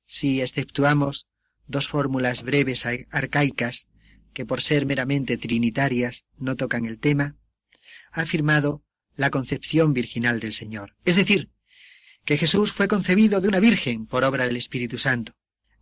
si 0.06 0.40
exceptuamos 0.40 1.26
dos 1.66 1.88
fórmulas 1.88 2.44
breves 2.44 2.86
arcaicas 3.10 3.88
que 4.34 4.46
por 4.46 4.62
ser 4.62 4.86
meramente 4.86 5.36
trinitarias 5.36 6.26
no 6.38 6.56
tocan 6.56 6.86
el 6.86 7.00
tema, 7.00 7.38
ha 8.12 8.22
afirmado 8.22 8.84
la 9.16 9.32
concepción 9.32 9.94
virginal 9.94 10.40
del 10.40 10.54
Señor. 10.54 10.96
Es 11.04 11.16
decir, 11.16 11.50
que 12.24 12.38
Jesús 12.38 12.72
fue 12.72 12.88
concebido 12.88 13.42
de 13.42 13.48
una 13.48 13.60
virgen 13.60 14.06
por 14.06 14.24
obra 14.24 14.46
del 14.46 14.58
Espíritu 14.58 15.00
Santo. 15.00 15.34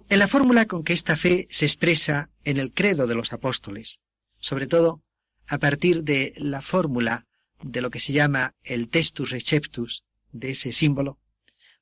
En 0.08 0.20
la 0.20 0.30
fórmula 0.30 0.68
con 0.68 0.86
que 0.86 0.94
esta 0.94 1.18
fe 1.18 1.50
se 1.52 1.66
expresa 1.66 2.30
en 2.46 2.60
el 2.60 2.72
credo 2.72 3.08
de 3.08 3.16
los 3.16 3.34
apóstoles, 3.34 4.00
sobre 4.40 4.68
todo 4.68 5.04
a 5.50 5.58
partir 5.58 6.04
de 6.04 6.34
la 6.38 6.62
fórmula 6.62 7.26
de 7.62 7.82
lo 7.82 7.90
que 7.90 8.00
se 8.00 8.14
llama 8.14 8.56
el 8.64 8.90
testus 8.90 9.30
receptus, 9.30 10.04
de 10.32 10.52
ese 10.52 10.72
símbolo, 10.72 11.20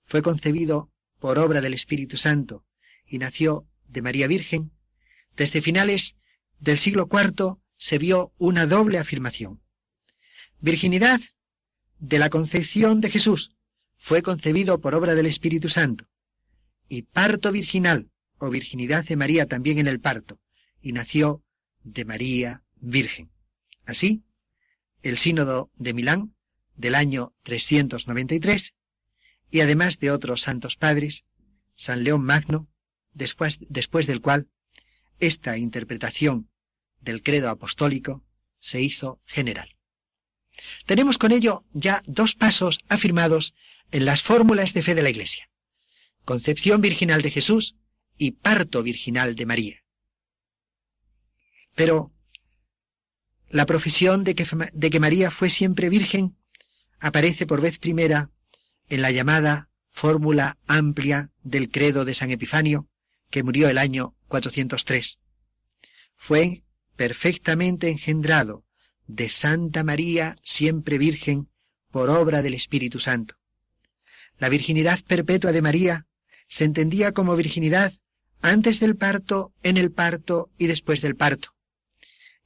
fue 0.04 0.22
concebido 0.22 0.90
por 1.20 1.38
obra 1.38 1.62
del 1.62 1.74
Espíritu 1.74 2.18
Santo 2.18 2.64
y 3.06 3.18
nació 3.18 3.68
de 3.88 4.02
María 4.02 4.28
Virgen, 4.28 4.72
desde 5.36 5.62
finales 5.62 6.16
del 6.60 6.78
siglo 6.78 7.08
IV 7.12 7.58
se 7.78 7.98
vio 7.98 8.34
una 8.38 8.66
doble 8.66 8.98
afirmación. 8.98 9.62
Virginidad 10.60 11.20
de 12.00 12.20
la 12.20 12.30
concepción 12.30 13.02
de 13.02 13.10
Jesús 13.10 13.52
fue 13.98 14.22
concebido 14.22 14.80
por 14.80 14.96
obra 14.96 15.16
del 15.16 15.26
Espíritu 15.26 15.70
Santo, 15.70 16.08
y 16.90 17.04
parto 17.04 17.52
virginal 17.52 18.10
o 18.40 18.50
virginidad 18.50 19.06
de 19.06 19.16
María 19.16 19.46
también 19.46 19.80
en 19.80 19.88
el 19.88 20.00
parto, 20.00 20.40
y 20.82 20.94
nació 20.94 21.44
de 21.84 22.06
María 22.06 22.64
Virgen. 22.76 23.32
Así, 23.86 24.24
el 25.04 25.18
Sínodo 25.18 25.72
de 25.76 25.94
Milán 25.94 26.36
del 26.76 26.96
año 26.96 27.34
393 27.44 28.76
y 29.52 29.62
además 29.62 30.00
de 30.00 30.12
otros 30.12 30.42
santos 30.42 30.76
padres, 30.76 31.26
San 31.76 32.04
León 32.04 32.24
Magno, 32.24 32.68
después, 33.14 33.60
después 33.70 34.08
del 34.08 34.22
cual 34.22 34.50
esta 35.20 35.58
interpretación 35.58 36.50
del 37.02 37.24
credo 37.24 37.50
apostólico 37.50 38.24
se 38.60 38.82
hizo 38.82 39.22
general. 39.26 39.76
Tenemos 40.86 41.18
con 41.18 41.32
ello 41.32 41.66
ya 41.74 42.04
dos 42.06 42.36
pasos 42.36 42.80
afirmados 42.90 43.54
en 43.92 44.06
las 44.06 44.24
fórmulas 44.24 44.74
de 44.74 44.84
fe 44.84 44.96
de 44.96 45.04
la 45.04 45.10
Iglesia. 45.10 45.50
Concepción 46.26 46.82
virginal 46.82 47.22
de 47.22 47.32
Jesús 47.32 47.76
y 48.18 48.32
parto 48.32 48.84
virginal 48.84 49.36
de 49.36 49.46
María. 49.46 49.84
Pero 51.76 52.12
la 53.50 53.66
profesión 53.66 54.24
de 54.24 54.36
que, 54.36 54.46
de 54.74 54.90
que 54.90 55.00
María 55.00 55.32
fue 55.32 55.50
siempre 55.50 55.90
virgen 55.90 56.36
aparece 57.00 57.46
por 57.46 57.62
vez 57.62 57.78
primera 57.78 58.30
en 58.90 59.02
la 59.02 59.12
llamada 59.12 59.70
fórmula 59.92 60.58
amplia 60.68 61.32
del 61.44 61.70
credo 61.70 62.06
de 62.06 62.14
San 62.14 62.32
Epifanio, 62.32 62.88
que 63.30 63.44
murió 63.44 63.70
el 63.70 63.78
año 63.78 64.16
403. 64.28 65.20
Fue 66.16 66.64
perfectamente 66.96 67.90
engendrado 67.90 68.64
de 69.08 69.30
Santa 69.30 69.84
María 69.84 70.36
siempre 70.44 70.98
Virgen 70.98 71.50
por 71.92 72.10
obra 72.10 72.42
del 72.42 72.54
Espíritu 72.54 73.00
Santo. 73.00 73.36
La 74.38 74.50
virginidad 74.50 75.00
perpetua 75.04 75.52
de 75.52 75.62
María 75.62 76.06
se 76.48 76.66
entendía 76.66 77.14
como 77.14 77.36
virginidad 77.36 77.94
antes 78.42 78.80
del 78.80 78.96
parto, 78.96 79.54
en 79.64 79.78
el 79.78 79.92
parto 79.92 80.52
y 80.58 80.68
después 80.68 81.02
del 81.02 81.16
parto. 81.16 81.56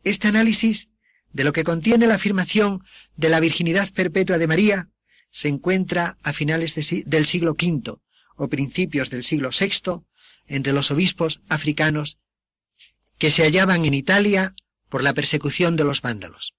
Este 0.04 0.28
análisis 0.28 0.90
de 1.34 1.44
lo 1.44 1.54
que 1.54 1.64
contiene 1.64 2.08
la 2.08 2.16
afirmación 2.16 2.84
de 3.16 3.30
la 3.30 3.40
virginidad 3.40 3.90
perpetua 3.92 4.38
de 4.38 4.48
María 4.48 4.90
se 5.30 5.48
encuentra 5.48 6.18
a 6.24 6.34
finales 6.34 6.76
del 7.06 7.26
siglo 7.26 7.52
V 7.52 7.96
o 8.36 8.48
principios 8.50 9.10
del 9.10 9.24
siglo 9.24 9.50
VI 9.58 10.02
entre 10.48 10.74
los 10.74 10.92
obispos 10.92 11.42
africanos 11.48 12.18
que 13.18 13.32
se 13.32 13.44
hallaban 13.44 13.86
en 13.86 13.94
Italia 13.94 14.54
por 14.90 15.04
la 15.04 15.14
persecución 15.14 15.76
de 15.78 15.86
los 15.86 16.02
vándalos. 16.02 16.54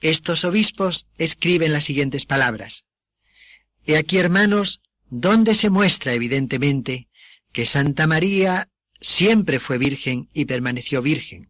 Estos 0.00 0.44
obispos 0.44 1.06
escriben 1.18 1.72
las 1.72 1.84
siguientes 1.84 2.24
palabras. 2.24 2.84
He 3.86 3.96
aquí, 3.96 4.18
hermanos, 4.18 4.80
donde 5.10 5.54
se 5.54 5.70
muestra 5.70 6.14
evidentemente 6.14 7.08
que 7.52 7.66
Santa 7.66 8.06
María 8.06 8.68
siempre 9.00 9.60
fue 9.60 9.78
virgen 9.78 10.28
y 10.32 10.46
permaneció 10.46 11.02
virgen, 11.02 11.49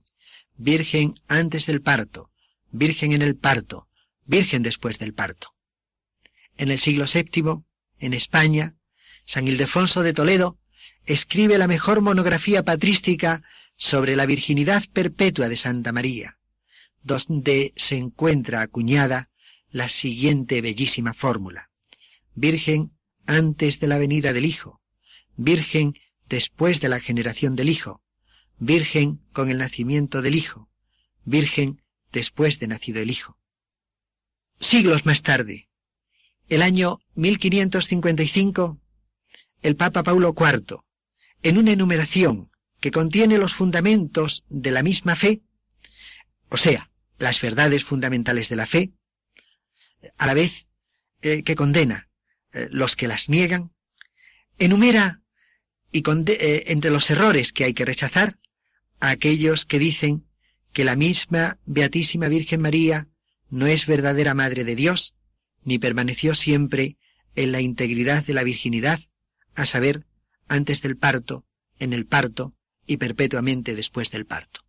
virgen 0.61 1.15
antes 1.27 1.65
del 1.65 1.81
parto, 1.81 2.31
virgen 2.71 3.13
en 3.13 3.23
el 3.23 3.35
parto, 3.35 3.89
virgen 4.27 4.63
después 4.63 4.99
del 4.99 5.15
parto. 5.15 5.55
En 6.59 6.71
el 6.71 6.79
siglo 6.79 7.07
VII, 7.13 7.65
en 7.99 8.13
España, 8.13 8.75
San 9.25 9.49
Ildefonso 9.49 10.03
de 10.03 10.13
Toledo 10.13 10.59
escribe 11.07 11.57
la 11.57 11.67
mejor 11.67 12.03
monografía 12.03 12.63
patrística 12.63 13.43
sobre 13.77 14.17
la 14.17 14.27
virginidad 14.27 14.85
perpetua 14.93 15.49
de 15.49 15.57
Santa 15.57 15.93
María, 15.93 16.39
donde 17.03 17.73
se 17.77 17.97
encuentra 17.97 18.61
acuñada 18.61 19.31
la 19.71 19.89
siguiente 19.89 20.61
bellísima 20.61 21.15
fórmula. 21.15 21.71
Virgen 22.35 22.93
antes 23.27 23.81
de 23.81 23.87
la 23.87 23.97
venida 23.97 24.35
del 24.35 24.45
Hijo, 24.45 24.83
Virgen 25.37 25.95
después 26.29 26.83
de 26.83 26.91
la 26.91 27.01
generación 27.01 27.57
del 27.57 27.71
Hijo, 27.71 28.03
Virgen 28.61 29.23
con 29.33 29.51
el 29.51 29.57
nacimiento 29.57 30.21
del 30.21 30.35
Hijo, 30.35 30.69
Virgen 31.25 31.83
después 32.13 32.59
de 32.59 32.69
nacido 32.69 33.01
el 33.01 33.11
Hijo. 33.11 33.39
Siglos 34.61 35.07
más 35.07 35.23
tarde, 35.23 35.71
el 36.51 36.61
año 36.61 37.01
1555, 37.15 38.79
el 39.63 39.77
Papa 39.77 40.03
Paulo 40.03 40.35
IV, 40.37 40.77
en 41.43 41.57
una 41.57 41.73
enumeración 41.73 42.51
que 42.81 42.91
contiene 42.91 43.39
los 43.39 43.55
fundamentos 43.55 44.45
de 44.51 44.71
la 44.71 44.83
misma 44.83 45.17
fe, 45.17 45.41
o 46.51 46.59
sea, 46.59 46.91
las 47.19 47.41
verdades 47.41 47.83
fundamentales 47.83 48.51
de 48.51 48.57
la 48.57 48.67
fe, 48.67 48.93
a 50.19 50.27
la 50.27 50.35
vez 50.35 50.67
eh, 51.23 51.43
que 51.43 51.57
condena 51.57 52.11
eh, 52.53 52.69
los 52.71 52.95
que 52.95 53.09
las 53.09 53.31
niegan, 53.31 53.73
enumera 54.59 55.23
y 55.93 56.03
eh, 56.07 56.65
entre 56.67 56.91
los 56.91 57.09
errores 57.11 57.53
que 57.53 57.65
hay 57.65 57.73
que 57.73 57.85
rechazar, 57.85 58.40
a 59.01 59.11
aquellos 59.11 59.65
que 59.65 59.79
dicen 59.79 60.25
que 60.73 60.85
la 60.85 60.97
misma 60.97 61.59
Beatísima 61.67 62.29
Virgen 62.29 62.61
María 62.61 63.09
no 63.49 63.67
es 63.67 63.87
verdadera 63.87 64.35
Madre 64.35 64.65
de 64.65 64.77
Dios, 64.77 65.15
ni 65.65 65.79
permaneció 65.79 66.35
siempre 66.35 66.97
en 67.35 67.53
la 67.53 67.61
integridad 67.61 68.25
de 68.25 68.35
la 68.35 68.45
virginidad, 68.45 69.01
a 69.55 69.67
saber, 69.67 70.07
antes 70.49 70.83
del 70.83 70.97
parto, 70.97 71.45
en 71.79 71.93
el 71.93 72.07
parto 72.07 72.55
y 72.87 72.99
perpetuamente 72.99 73.75
después 73.75 74.11
del 74.11 74.27
parto. 74.27 74.65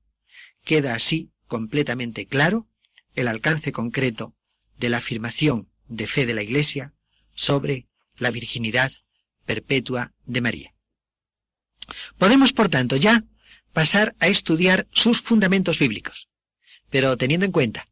Queda 0.63 0.95
así 0.95 1.31
completamente 1.47 2.25
claro 2.25 2.67
el 3.15 3.27
alcance 3.27 3.71
concreto 3.71 4.33
de 4.77 4.89
la 4.89 4.97
afirmación 4.97 5.69
de 5.87 6.07
fe 6.07 6.25
de 6.25 6.33
la 6.33 6.43
Iglesia 6.43 6.93
sobre 7.33 7.87
la 8.17 8.31
virginidad 8.31 8.91
perpetua 9.45 10.13
de 10.25 10.41
María. 10.41 10.73
Podemos, 12.17 12.53
por 12.53 12.69
tanto, 12.69 12.95
ya 12.95 13.23
pasar 13.73 14.15
a 14.19 14.27
estudiar 14.27 14.87
sus 14.91 15.21
fundamentos 15.21 15.79
bíblicos. 15.79 16.29
Pero 16.89 17.17
teniendo 17.17 17.45
en 17.45 17.51
cuenta 17.51 17.87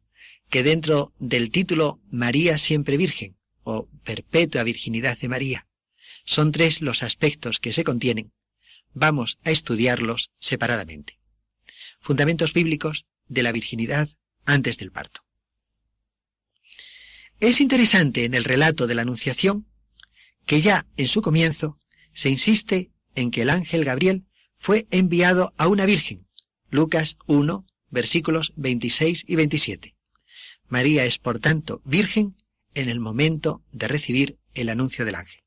que 0.48 0.62
dentro 0.62 1.12
del 1.18 1.50
título 1.50 2.00
María 2.10 2.58
siempre 2.58 2.96
Virgen 2.96 3.36
o 3.62 3.88
Perpetua 4.04 4.62
Virginidad 4.62 5.18
de 5.18 5.28
María 5.28 5.66
son 6.24 6.52
tres 6.52 6.82
los 6.82 7.02
aspectos 7.02 7.60
que 7.60 7.72
se 7.72 7.84
contienen, 7.84 8.32
vamos 8.92 9.38
a 9.44 9.50
estudiarlos 9.50 10.30
separadamente. 10.38 11.18
Fundamentos 12.00 12.52
bíblicos 12.52 13.06
de 13.28 13.42
la 13.42 13.52
virginidad 13.52 14.08
antes 14.44 14.76
del 14.78 14.90
parto. 14.90 15.24
Es 17.38 17.60
interesante 17.60 18.24
en 18.24 18.34
el 18.34 18.44
relato 18.44 18.86
de 18.86 18.94
la 18.94 19.02
Anunciación 19.02 19.66
que 20.46 20.60
ya 20.60 20.86
en 20.96 21.08
su 21.08 21.22
comienzo 21.22 21.78
se 22.12 22.28
insiste 22.28 22.90
en 23.14 23.30
que 23.30 23.42
el 23.42 23.50
ángel 23.50 23.84
Gabriel 23.84 24.24
fue 24.60 24.86
enviado 24.90 25.54
a 25.56 25.66
una 25.66 25.86
virgen. 25.86 26.28
Lucas 26.68 27.16
1, 27.26 27.66
versículos 27.88 28.52
26 28.56 29.24
y 29.26 29.34
27. 29.34 29.96
María 30.68 31.04
es, 31.04 31.18
por 31.18 31.40
tanto, 31.40 31.80
virgen 31.84 32.36
en 32.74 32.88
el 32.88 33.00
momento 33.00 33.64
de 33.72 33.88
recibir 33.88 34.38
el 34.54 34.68
anuncio 34.68 35.04
del 35.04 35.16
ángel. 35.16 35.40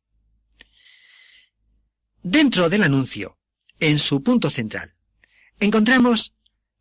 Dentro 2.24 2.70
del 2.70 2.84
anuncio, 2.84 3.38
en 3.80 4.00
su 4.00 4.24
punto 4.24 4.50
central, 4.50 4.96
encontramos 5.60 6.34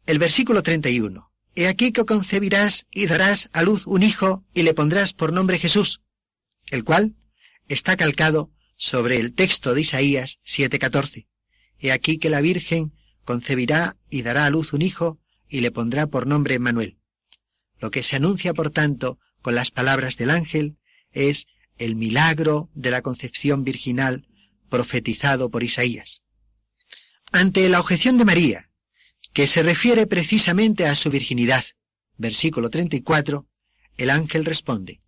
el 0.06 0.18
versículo 0.18 0.62
31. 0.62 1.30
He 1.54 1.68
aquí 1.68 1.92
que 1.92 2.06
concebirás 2.06 2.86
y 2.90 3.06
darás 3.06 3.50
a 3.52 3.62
luz 3.62 3.86
un 3.86 4.02
hijo 4.02 4.42
y 4.54 4.62
le 4.62 4.72
pondrás 4.72 5.12
por 5.12 5.32
nombre 5.32 5.58
Jesús, 5.58 6.00
el 6.70 6.82
cual 6.82 7.14
está 7.68 7.96
calcado 7.96 8.50
sobre 8.76 9.20
el 9.20 9.34
texto 9.34 9.74
de 9.74 9.82
Isaías 9.82 10.38
7:14. 10.44 11.26
He 11.82 11.90
aquí 11.90 12.18
que 12.18 12.30
la 12.30 12.40
Virgen 12.40 12.92
concebirá 13.24 13.96
y 14.08 14.22
dará 14.22 14.46
a 14.46 14.50
luz 14.50 14.72
un 14.72 14.82
hijo 14.82 15.18
y 15.48 15.60
le 15.60 15.72
pondrá 15.72 16.06
por 16.06 16.28
nombre 16.28 16.58
Manuel. 16.60 16.96
Lo 17.80 17.90
que 17.90 18.04
se 18.04 18.14
anuncia, 18.14 18.54
por 18.54 18.70
tanto, 18.70 19.18
con 19.42 19.56
las 19.56 19.72
palabras 19.72 20.16
del 20.16 20.30
ángel 20.30 20.76
es 21.10 21.46
el 21.78 21.96
milagro 21.96 22.70
de 22.74 22.92
la 22.92 23.02
concepción 23.02 23.64
virginal 23.64 24.28
profetizado 24.68 25.50
por 25.50 25.64
Isaías. 25.64 26.22
Ante 27.32 27.68
la 27.68 27.80
objeción 27.80 28.16
de 28.16 28.24
María, 28.24 28.70
que 29.32 29.48
se 29.48 29.64
refiere 29.64 30.06
precisamente 30.06 30.86
a 30.86 30.94
su 30.94 31.10
virginidad, 31.10 31.64
versículo 32.16 32.70
34, 32.70 33.48
el 33.96 34.10
ángel 34.10 34.44
responde, 34.44 35.00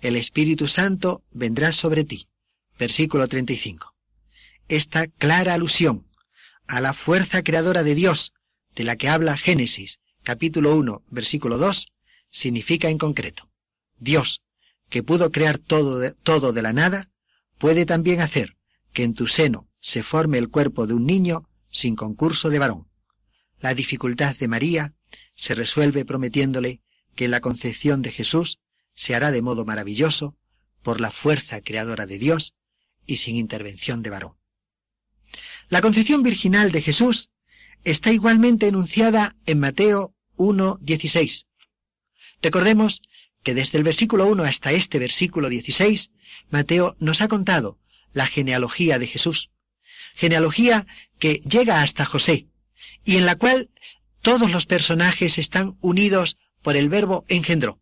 el 0.00 0.14
Espíritu 0.14 0.68
Santo 0.68 1.24
vendrá 1.32 1.72
sobre 1.72 2.04
ti, 2.04 2.28
versículo 2.78 3.26
35. 3.26 3.96
Esta 4.68 5.08
clara 5.08 5.54
alusión 5.54 6.06
a 6.70 6.80
la 6.80 6.94
fuerza 6.94 7.42
creadora 7.42 7.82
de 7.82 7.96
Dios, 7.96 8.32
de 8.76 8.84
la 8.84 8.94
que 8.94 9.08
habla 9.08 9.36
Génesis, 9.36 9.98
capítulo 10.22 10.76
1, 10.76 11.02
versículo 11.10 11.58
2, 11.58 11.88
significa 12.30 12.88
en 12.88 12.96
concreto, 12.96 13.50
Dios, 13.98 14.42
que 14.88 15.02
pudo 15.02 15.32
crear 15.32 15.58
todo 15.58 15.98
de, 15.98 16.12
todo 16.12 16.52
de 16.52 16.62
la 16.62 16.72
nada, 16.72 17.10
puede 17.58 17.86
también 17.86 18.20
hacer 18.20 18.56
que 18.92 19.02
en 19.02 19.14
tu 19.14 19.26
seno 19.26 19.68
se 19.80 20.04
forme 20.04 20.38
el 20.38 20.48
cuerpo 20.48 20.86
de 20.86 20.94
un 20.94 21.06
niño 21.06 21.48
sin 21.72 21.96
concurso 21.96 22.50
de 22.50 22.60
varón. 22.60 22.88
La 23.58 23.74
dificultad 23.74 24.36
de 24.36 24.46
María 24.46 24.94
se 25.34 25.56
resuelve 25.56 26.04
prometiéndole 26.04 26.82
que 27.16 27.26
la 27.26 27.40
concepción 27.40 28.00
de 28.00 28.12
Jesús 28.12 28.60
se 28.94 29.16
hará 29.16 29.32
de 29.32 29.42
modo 29.42 29.64
maravilloso 29.64 30.36
por 30.84 31.00
la 31.00 31.10
fuerza 31.10 31.62
creadora 31.62 32.06
de 32.06 32.18
Dios 32.18 32.54
y 33.06 33.16
sin 33.16 33.34
intervención 33.34 34.02
de 34.04 34.10
varón. 34.10 34.39
La 35.70 35.82
concepción 35.82 36.24
virginal 36.24 36.72
de 36.72 36.82
Jesús 36.82 37.30
está 37.84 38.10
igualmente 38.10 38.66
enunciada 38.66 39.36
en 39.46 39.60
Mateo 39.60 40.16
1.16. 40.36 41.46
Recordemos 42.42 43.02
que 43.44 43.54
desde 43.54 43.78
el 43.78 43.84
versículo 43.84 44.26
1 44.26 44.42
hasta 44.42 44.72
este 44.72 44.98
versículo 44.98 45.48
16, 45.48 46.10
Mateo 46.50 46.96
nos 46.98 47.20
ha 47.20 47.28
contado 47.28 47.78
la 48.12 48.26
genealogía 48.26 48.98
de 48.98 49.06
Jesús. 49.06 49.52
Genealogía 50.14 50.88
que 51.20 51.34
llega 51.48 51.82
hasta 51.82 52.04
José 52.04 52.48
y 53.04 53.16
en 53.16 53.24
la 53.24 53.36
cual 53.36 53.70
todos 54.22 54.50
los 54.50 54.66
personajes 54.66 55.38
están 55.38 55.78
unidos 55.80 56.36
por 56.62 56.76
el 56.76 56.88
verbo 56.88 57.24
engendró. 57.28 57.80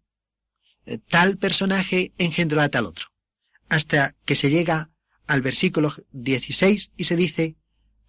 Tal 1.09 1.39
personaje 1.39 2.13
engendró 2.19 2.61
a 2.61 2.69
tal 2.69 2.85
otro. 2.85 3.07
Hasta 3.71 4.15
que 4.27 4.37
se 4.37 4.51
llega 4.51 4.91
al 5.27 5.41
versículo 5.41 5.95
16 6.13 6.93
y 6.95 7.05
se 7.05 7.17
dice, 7.17 7.57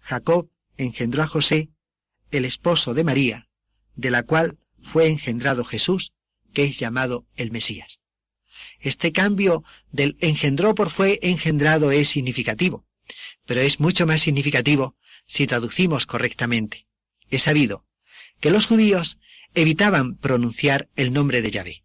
Jacob 0.00 0.50
engendró 0.76 1.22
a 1.22 1.26
José, 1.26 1.70
el 2.30 2.44
esposo 2.44 2.94
de 2.94 3.04
María, 3.04 3.48
de 3.96 4.10
la 4.10 4.22
cual 4.22 4.58
fue 4.82 5.08
engendrado 5.08 5.64
Jesús, 5.64 6.12
que 6.52 6.64
es 6.64 6.78
llamado 6.78 7.26
el 7.36 7.50
Mesías. 7.50 8.00
Este 8.80 9.12
cambio 9.12 9.64
del 9.90 10.16
engendró 10.20 10.74
por 10.74 10.90
fue 10.90 11.18
engendrado 11.22 11.90
es 11.90 12.08
significativo, 12.08 12.86
pero 13.46 13.60
es 13.60 13.80
mucho 13.80 14.06
más 14.06 14.22
significativo 14.22 14.96
si 15.26 15.46
traducimos 15.46 16.06
correctamente. 16.06 16.86
Es 17.30 17.42
sabido 17.42 17.86
que 18.40 18.50
los 18.50 18.66
judíos 18.66 19.18
evitaban 19.54 20.16
pronunciar 20.16 20.88
el 20.96 21.12
nombre 21.12 21.42
de 21.42 21.50
Yahvé. 21.50 21.84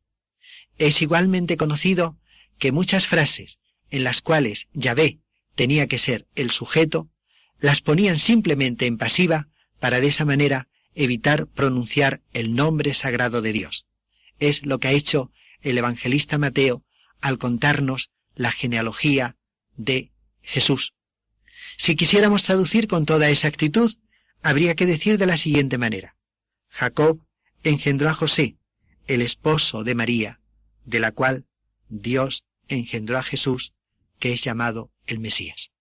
Es 0.78 1.02
igualmente 1.02 1.58
conocido 1.58 2.18
que 2.58 2.72
muchas 2.72 3.08
frases 3.08 3.60
en 3.92 4.04
las 4.04 4.22
cuales 4.22 4.68
Yahvé 4.74 5.20
tenía 5.56 5.88
que 5.88 5.98
ser 5.98 6.28
el 6.36 6.52
sujeto, 6.52 7.10
las 7.60 7.82
ponían 7.82 8.20
simplemente 8.20 8.86
en 8.86 8.98
pasiva 8.98 9.48
para 9.80 10.00
de 10.00 10.08
esa 10.08 10.26
manera 10.26 10.68
evitar 10.94 11.48
pronunciar 11.48 12.22
el 12.34 12.56
nombre 12.56 12.94
sagrado 12.94 13.42
de 13.42 13.54
Dios. 13.54 13.86
Es 14.40 14.66
lo 14.66 14.80
que 14.80 14.88
ha 14.88 14.92
hecho 14.92 15.32
el 15.62 15.78
evangelista 15.78 16.38
Mateo 16.38 16.84
al 17.22 17.38
contarnos 17.38 18.12
la 18.36 18.52
genealogía 18.52 19.36
de 19.78 20.12
Jesús. 20.42 20.94
Si 21.78 21.96
quisiéramos 21.96 22.44
traducir 22.44 22.88
con 22.88 23.06
toda 23.06 23.30
exactitud, 23.30 23.96
habría 24.42 24.76
que 24.76 24.86
decir 24.86 25.18
de 25.18 25.26
la 25.26 25.38
siguiente 25.38 25.78
manera. 25.78 26.16
Jacob 26.70 27.20
engendró 27.64 28.10
a 28.10 28.14
José, 28.14 28.58
el 29.08 29.22
esposo 29.22 29.84
de 29.84 29.96
María, 29.96 30.40
de 30.86 31.00
la 31.00 31.12
cual 31.12 31.46
Dios 31.90 32.46
engendró 32.68 33.18
a 33.18 33.24
Jesús, 33.24 33.74
que 34.20 34.34
es 34.34 34.44
llamado 34.44 34.92
el 35.08 35.20
Mesías. 35.20 35.72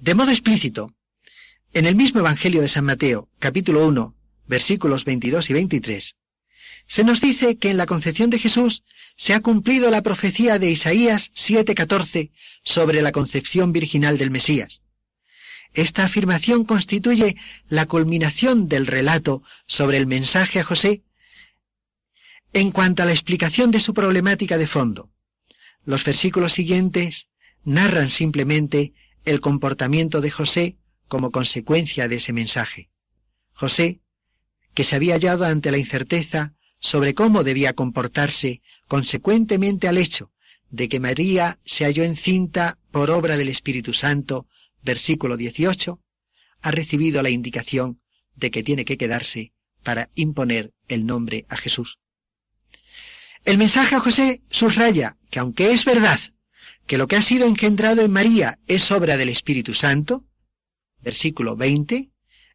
De 0.00 0.14
modo 0.14 0.30
explícito, 0.30 0.94
en 1.72 1.84
el 1.84 1.96
mismo 1.96 2.20
Evangelio 2.20 2.60
de 2.60 2.68
San 2.68 2.84
Mateo, 2.84 3.28
capítulo 3.40 3.86
1, 3.88 4.14
versículos 4.46 5.04
22 5.04 5.50
y 5.50 5.52
23, 5.54 6.16
se 6.86 7.04
nos 7.04 7.20
dice 7.20 7.56
que 7.56 7.70
en 7.70 7.76
la 7.76 7.86
concepción 7.86 8.30
de 8.30 8.38
Jesús 8.38 8.84
se 9.16 9.34
ha 9.34 9.40
cumplido 9.40 9.90
la 9.90 10.02
profecía 10.02 10.60
de 10.60 10.70
Isaías 10.70 11.32
7:14 11.34 12.30
sobre 12.62 13.02
la 13.02 13.10
concepción 13.10 13.72
virginal 13.72 14.18
del 14.18 14.30
Mesías. 14.30 14.82
Esta 15.74 16.04
afirmación 16.04 16.64
constituye 16.64 17.36
la 17.68 17.86
culminación 17.86 18.68
del 18.68 18.86
relato 18.86 19.42
sobre 19.66 19.96
el 19.96 20.06
mensaje 20.06 20.60
a 20.60 20.64
José 20.64 21.02
en 22.52 22.70
cuanto 22.70 23.02
a 23.02 23.06
la 23.06 23.12
explicación 23.12 23.72
de 23.72 23.80
su 23.80 23.94
problemática 23.94 24.58
de 24.58 24.68
fondo. 24.68 25.10
Los 25.84 26.04
versículos 26.04 26.52
siguientes 26.52 27.28
narran 27.64 28.08
simplemente 28.08 28.94
el 29.24 29.40
comportamiento 29.40 30.20
de 30.20 30.30
José 30.30 30.76
como 31.08 31.30
consecuencia 31.30 32.08
de 32.08 32.16
ese 32.16 32.32
mensaje. 32.32 32.90
José, 33.52 34.00
que 34.74 34.84
se 34.84 34.96
había 34.96 35.14
hallado 35.14 35.44
ante 35.44 35.70
la 35.70 35.78
incerteza 35.78 36.54
sobre 36.78 37.14
cómo 37.14 37.42
debía 37.42 37.72
comportarse 37.72 38.62
consecuentemente 38.86 39.88
al 39.88 39.98
hecho 39.98 40.32
de 40.70 40.88
que 40.88 41.00
María 41.00 41.58
se 41.64 41.84
halló 41.84 42.04
encinta 42.04 42.78
por 42.90 43.10
obra 43.10 43.36
del 43.36 43.48
Espíritu 43.48 43.94
Santo, 43.94 44.46
versículo 44.82 45.36
18, 45.36 46.00
ha 46.60 46.70
recibido 46.70 47.22
la 47.22 47.30
indicación 47.30 48.00
de 48.36 48.50
que 48.50 48.62
tiene 48.62 48.84
que 48.84 48.98
quedarse 48.98 49.52
para 49.82 50.10
imponer 50.14 50.72
el 50.88 51.06
nombre 51.06 51.46
a 51.48 51.56
Jesús. 51.56 51.98
El 53.44 53.58
mensaje 53.58 53.94
a 53.94 54.00
José 54.00 54.42
subraya 54.50 55.16
que 55.30 55.38
aunque 55.38 55.72
es 55.72 55.84
verdad 55.84 56.20
que 56.88 56.96
lo 56.96 57.06
que 57.06 57.16
ha 57.16 57.22
sido 57.22 57.46
engendrado 57.46 58.00
en 58.00 58.10
María 58.10 58.58
es 58.66 58.90
obra 58.90 59.18
del 59.18 59.28
Espíritu 59.28 59.74
Santo, 59.74 60.24
versículo 61.00 61.54
20, 61.54 62.10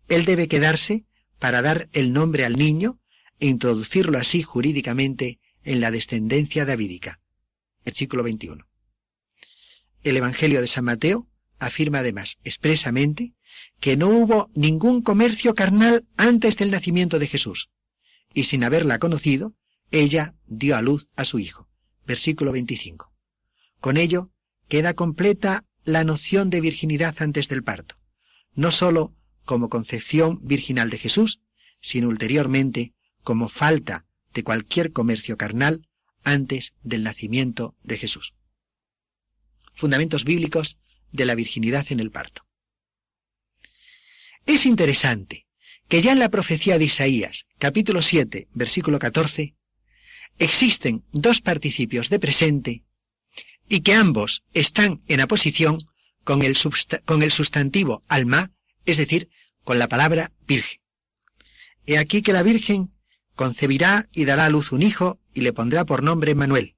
él 0.10 0.26
debe 0.26 0.48
quedarse 0.48 1.06
para 1.38 1.62
dar 1.62 1.88
el 1.94 2.12
nombre 2.14 2.44
al 2.44 2.58
niño 2.58 3.00
e 3.40 3.46
introducirlo 3.46 4.18
así 4.18 4.42
jurídicamente 4.42 5.40
en 5.64 5.82
la 5.82 5.92
descendencia 5.92 6.66
davídica. 6.66 7.22
Versículo 7.86 8.24
21. 8.24 8.68
El 10.02 10.18
Evangelio 10.18 10.62
de 10.62 10.68
San 10.68 10.86
Mateo 10.86 11.28
afirma 11.60 12.00
además 12.00 12.40
expresamente 12.44 13.36
que 13.80 13.98
no 13.98 14.10
hubo 14.10 14.50
ningún 14.56 15.04
comercio 15.04 15.54
carnal 15.54 16.08
antes 16.18 16.58
del 16.58 16.72
nacimiento 16.72 17.20
de 17.20 17.28
Jesús, 17.28 17.70
y 18.34 18.46
sin 18.46 18.64
haberla 18.64 18.98
conocido, 18.98 19.54
ella 19.92 20.34
dio 20.48 20.76
a 20.76 20.82
luz 20.82 21.08
a 21.16 21.24
su 21.24 21.38
hijo. 21.38 21.70
Versículo 22.08 22.52
25. 22.52 23.13
Con 23.84 23.98
ello 23.98 24.32
queda 24.70 24.94
completa 24.94 25.66
la 25.84 26.06
noción 26.06 26.50
de 26.50 26.62
virginidad 26.62 27.22
antes 27.22 27.50
del 27.50 27.66
parto, 27.66 27.98
no 28.54 28.72
sólo 28.72 29.14
como 29.44 29.68
concepción 29.68 30.40
virginal 30.42 30.90
de 30.90 30.98
Jesús, 30.98 31.42
sino 31.82 32.08
ulteriormente 32.08 32.94
como 33.24 33.50
falta 33.50 34.06
de 34.34 34.42
cualquier 34.46 34.94
comercio 34.94 35.36
carnal 35.36 35.86
antes 36.24 36.76
del 36.82 37.04
nacimiento 37.04 37.76
de 37.84 37.98
Jesús. 37.98 38.36
Fundamentos 39.74 40.24
bíblicos 40.24 40.78
de 41.12 41.26
la 41.26 41.36
virginidad 41.36 41.86
en 41.90 42.00
el 42.00 42.10
parto. 42.10 42.46
Es 44.46 44.66
interesante 44.66 45.46
que 45.90 46.02
ya 46.02 46.14
en 46.14 46.20
la 46.20 46.30
profecía 46.30 46.78
de 46.78 46.86
Isaías, 46.86 47.48
capítulo 47.58 48.02
7, 48.02 48.48
versículo 48.54 48.98
14, 48.98 49.58
existen 50.40 51.04
dos 51.12 51.42
participios 51.42 52.08
de 52.08 52.20
presente 52.20 52.86
y 53.74 53.82
que 53.82 53.96
ambos 53.96 54.44
están 54.54 55.02
en 55.08 55.20
aposición 55.20 55.80
con 56.24 56.44
el, 56.44 56.56
con 57.06 57.24
el 57.24 57.32
sustantivo 57.32 58.04
alma, 58.08 58.52
es 58.86 58.98
decir, 58.98 59.32
con 59.64 59.80
la 59.80 59.88
palabra 59.88 60.32
virgen. 60.46 60.80
He 61.88 61.98
aquí 61.98 62.22
que 62.22 62.34
la 62.34 62.44
Virgen 62.44 62.92
concebirá 63.34 64.08
y 64.14 64.26
dará 64.26 64.46
a 64.46 64.50
luz 64.50 64.72
un 64.72 64.84
hijo 64.84 65.20
y 65.34 65.42
le 65.42 65.54
pondrá 65.54 65.86
por 65.86 66.04
nombre 66.04 66.36
Manuel. 66.36 66.76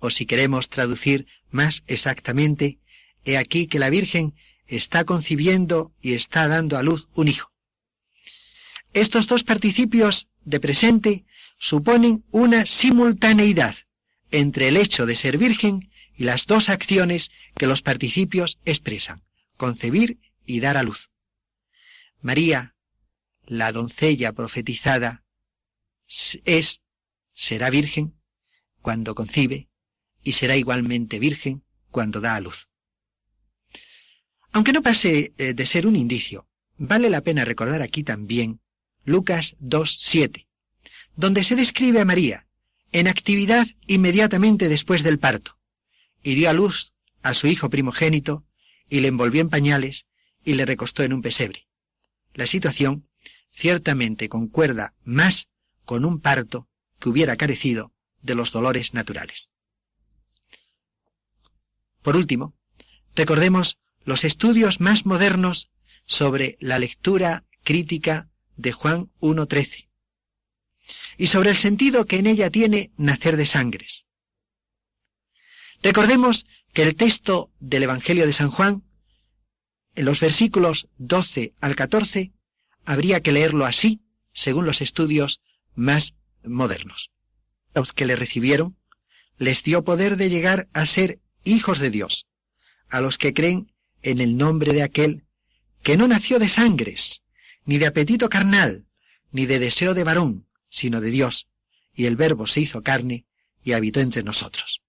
O 0.00 0.10
si 0.10 0.26
queremos 0.26 0.68
traducir 0.68 1.26
más 1.50 1.82
exactamente, 1.86 2.78
he 3.24 3.38
aquí 3.38 3.66
que 3.66 3.78
la 3.78 3.88
Virgen 3.88 4.34
está 4.66 5.04
concibiendo 5.04 5.94
y 6.02 6.12
está 6.12 6.46
dando 6.46 6.76
a 6.76 6.82
luz 6.82 7.08
un 7.14 7.28
hijo. 7.28 7.50
Estos 8.92 9.28
dos 9.28 9.44
participios 9.44 10.28
de 10.44 10.60
presente 10.60 11.24
suponen 11.56 12.22
una 12.32 12.66
simultaneidad 12.66 13.76
entre 14.30 14.68
el 14.68 14.76
hecho 14.76 15.06
de 15.06 15.16
ser 15.16 15.38
virgen 15.38 15.87
y 16.18 16.24
las 16.24 16.46
dos 16.46 16.68
acciones 16.68 17.30
que 17.54 17.68
los 17.68 17.80
participios 17.80 18.58
expresan, 18.64 19.22
concebir 19.56 20.18
y 20.44 20.58
dar 20.58 20.76
a 20.76 20.82
luz. 20.82 21.10
María, 22.20 22.74
la 23.46 23.70
doncella 23.70 24.32
profetizada, 24.32 25.24
es, 26.44 26.82
será 27.32 27.70
virgen 27.70 28.18
cuando 28.82 29.14
concibe 29.14 29.68
y 30.24 30.32
será 30.32 30.56
igualmente 30.56 31.20
virgen 31.20 31.62
cuando 31.92 32.20
da 32.20 32.34
a 32.34 32.40
luz. 32.40 32.68
Aunque 34.50 34.72
no 34.72 34.82
pase 34.82 35.32
eh, 35.38 35.54
de 35.54 35.66
ser 35.66 35.86
un 35.86 35.94
indicio, 35.94 36.48
vale 36.78 37.10
la 37.10 37.20
pena 37.20 37.44
recordar 37.44 37.80
aquí 37.80 38.02
también 38.02 38.60
Lucas 39.04 39.54
2.7, 39.60 40.48
donde 41.14 41.44
se 41.44 41.54
describe 41.54 42.00
a 42.00 42.04
María 42.04 42.48
en 42.90 43.06
actividad 43.06 43.68
inmediatamente 43.86 44.68
después 44.68 45.02
del 45.04 45.20
parto, 45.20 45.57
y 46.28 46.34
dio 46.34 46.50
a 46.50 46.52
luz 46.52 46.92
a 47.22 47.32
su 47.32 47.46
hijo 47.46 47.70
primogénito, 47.70 48.44
y 48.90 49.00
le 49.00 49.08
envolvió 49.08 49.40
en 49.40 49.48
pañales, 49.48 50.04
y 50.44 50.54
le 50.54 50.66
recostó 50.66 51.02
en 51.02 51.14
un 51.14 51.22
pesebre. 51.22 51.66
La 52.34 52.46
situación 52.46 53.08
ciertamente 53.48 54.28
concuerda 54.28 54.92
más 55.04 55.48
con 55.86 56.04
un 56.04 56.20
parto 56.20 56.68
que 57.00 57.08
hubiera 57.08 57.36
carecido 57.36 57.94
de 58.20 58.34
los 58.34 58.52
dolores 58.52 58.92
naturales. 58.92 59.48
Por 62.02 62.14
último, 62.14 62.54
recordemos 63.14 63.78
los 64.04 64.24
estudios 64.24 64.82
más 64.82 65.06
modernos 65.06 65.70
sobre 66.04 66.58
la 66.60 66.78
lectura 66.78 67.46
crítica 67.64 68.28
de 68.58 68.72
Juan 68.72 69.10
1.13 69.20 69.88
y 71.16 71.28
sobre 71.28 71.48
el 71.48 71.56
sentido 71.56 72.04
que 72.04 72.16
en 72.16 72.26
ella 72.26 72.50
tiene 72.50 72.90
nacer 72.98 73.38
de 73.38 73.46
sangres. 73.46 74.04
Recordemos 75.82 76.46
que 76.72 76.82
el 76.82 76.96
texto 76.96 77.50
del 77.60 77.84
Evangelio 77.84 78.26
de 78.26 78.32
San 78.32 78.50
Juan, 78.50 78.82
en 79.94 80.04
los 80.04 80.20
versículos 80.20 80.88
12 80.98 81.54
al 81.60 81.76
14, 81.76 82.32
habría 82.84 83.20
que 83.20 83.32
leerlo 83.32 83.64
así, 83.64 84.00
según 84.32 84.66
los 84.66 84.80
estudios 84.80 85.40
más 85.74 86.14
modernos. 86.42 87.10
Los 87.74 87.92
que 87.92 88.06
le 88.06 88.16
recibieron, 88.16 88.76
les 89.36 89.62
dio 89.62 89.84
poder 89.84 90.16
de 90.16 90.30
llegar 90.30 90.68
a 90.72 90.84
ser 90.84 91.20
hijos 91.44 91.78
de 91.78 91.90
Dios, 91.90 92.26
a 92.88 93.00
los 93.00 93.18
que 93.18 93.32
creen 93.32 93.72
en 94.02 94.20
el 94.20 94.36
nombre 94.36 94.72
de 94.72 94.82
aquel 94.82 95.24
que 95.82 95.96
no 95.96 96.08
nació 96.08 96.40
de 96.40 96.48
sangres, 96.48 97.22
ni 97.64 97.78
de 97.78 97.86
apetito 97.86 98.28
carnal, 98.28 98.86
ni 99.30 99.46
de 99.46 99.60
deseo 99.60 99.94
de 99.94 100.04
varón, 100.04 100.48
sino 100.68 101.00
de 101.00 101.10
Dios, 101.10 101.48
y 101.94 102.06
el 102.06 102.16
Verbo 102.16 102.46
se 102.46 102.60
hizo 102.60 102.82
carne 102.82 103.26
y 103.62 103.72
habitó 103.72 104.00
entre 104.00 104.22
nosotros. 104.22 104.82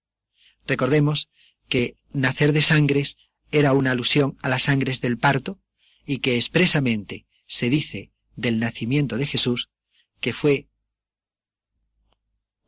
Recordemos 0.66 1.28
que 1.68 1.94
nacer 2.12 2.52
de 2.52 2.62
sangres 2.62 3.16
era 3.50 3.72
una 3.72 3.92
alusión 3.92 4.36
a 4.42 4.48
las 4.48 4.64
sangres 4.64 5.00
del 5.00 5.18
parto, 5.18 5.60
y 6.06 6.18
que 6.18 6.36
expresamente 6.36 7.26
se 7.46 7.70
dice 7.70 8.10
del 8.36 8.58
nacimiento 8.58 9.16
de 9.16 9.26
Jesús 9.26 9.70
que 10.20 10.32
fue 10.32 10.66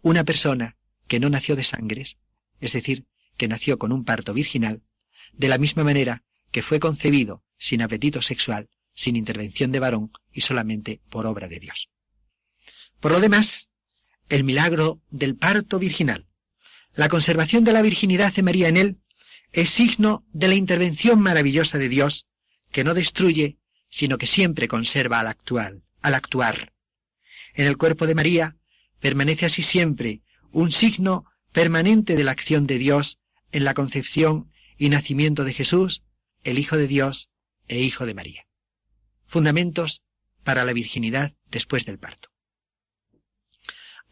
una 0.00 0.24
persona 0.24 0.76
que 1.06 1.20
no 1.20 1.28
nació 1.28 1.56
de 1.56 1.64
sangres, 1.64 2.18
es 2.60 2.72
decir, 2.72 3.06
que 3.36 3.48
nació 3.48 3.78
con 3.78 3.92
un 3.92 4.04
parto 4.04 4.34
virginal, 4.34 4.82
de 5.32 5.48
la 5.48 5.58
misma 5.58 5.84
manera 5.84 6.24
que 6.50 6.62
fue 6.62 6.80
concebido 6.80 7.42
sin 7.58 7.82
apetito 7.82 8.22
sexual, 8.22 8.68
sin 8.92 9.16
intervención 9.16 9.72
de 9.72 9.80
varón 9.80 10.12
y 10.32 10.42
solamente 10.42 11.00
por 11.08 11.26
obra 11.26 11.48
de 11.48 11.58
Dios. 11.58 11.90
Por 13.00 13.12
lo 13.12 13.20
demás, 13.20 13.68
el 14.28 14.44
milagro 14.44 15.00
del 15.10 15.36
parto 15.36 15.78
virginal, 15.78 16.28
la 16.94 17.08
conservación 17.08 17.64
de 17.64 17.72
la 17.72 17.82
virginidad 17.82 18.32
de 18.32 18.42
María 18.42 18.68
en 18.68 18.76
él, 18.76 18.98
es 19.52 19.70
signo 19.70 20.24
de 20.32 20.48
la 20.48 20.54
intervención 20.54 21.20
maravillosa 21.20 21.78
de 21.78 21.88
Dios, 21.88 22.26
que 22.70 22.84
no 22.84 22.94
destruye, 22.94 23.58
sino 23.88 24.18
que 24.18 24.26
siempre 24.26 24.68
conserva 24.68 25.20
al 25.20 25.26
actual, 25.26 25.84
al 26.00 26.14
actuar. 26.14 26.72
En 27.54 27.66
el 27.66 27.76
cuerpo 27.76 28.06
de 28.06 28.14
María 28.14 28.56
permanece 29.00 29.46
así 29.46 29.62
siempre 29.62 30.22
un 30.50 30.72
signo 30.72 31.26
permanente 31.52 32.16
de 32.16 32.24
la 32.24 32.32
acción 32.32 32.66
de 32.66 32.78
Dios 32.78 33.18
en 33.52 33.64
la 33.64 33.74
concepción 33.74 34.50
y 34.78 34.88
nacimiento 34.88 35.44
de 35.44 35.52
Jesús, 35.52 36.02
el 36.44 36.58
Hijo 36.58 36.76
de 36.76 36.88
Dios 36.88 37.28
e 37.68 37.80
Hijo 37.80 38.06
de 38.06 38.14
María. 38.14 38.46
Fundamentos 39.26 40.02
para 40.44 40.64
la 40.64 40.72
virginidad 40.72 41.34
después 41.50 41.84
del 41.84 41.98
parto. 41.98 42.30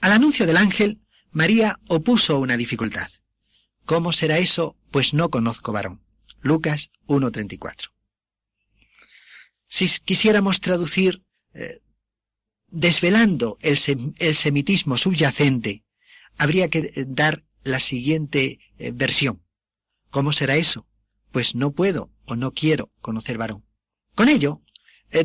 Al 0.01 0.13
anuncio 0.13 0.47
del 0.47 0.57
ángel, 0.57 1.01
María 1.33 1.79
opuso 1.89 2.39
una 2.39 2.57
dificultad. 2.57 3.09
¿Cómo 3.85 4.13
será 4.13 4.39
eso? 4.39 4.77
Pues 4.91 5.15
no 5.15 5.31
conozco 5.31 5.73
varón. 5.73 6.01
Lucas 6.43 6.91
1.34. 7.07 7.91
Si 9.67 9.89
quisiéramos 10.05 10.61
traducir 10.61 11.23
eh, 11.55 11.81
desvelando 12.69 13.59
el, 13.61 13.77
semitismo 13.77 14.97
subyacente, 14.97 15.85
habría 16.39 16.69
que 16.69 16.79
eh, 16.79 17.05
dar 17.07 17.45
la 17.63 17.79
siguiente 17.79 18.59
eh, 18.79 18.91
versión. 18.93 19.43
¿Cómo 20.11 20.33
será 20.33 20.57
eso? 20.57 20.87
Pues 21.31 21.55
no 21.55 21.71
puedo 21.71 22.11
o 22.25 22.35
no 22.35 22.53
quiero 22.53 22.91
conocer 23.01 23.39
varón. 23.39 23.65
Con 24.17 24.29
ello, 24.29 24.61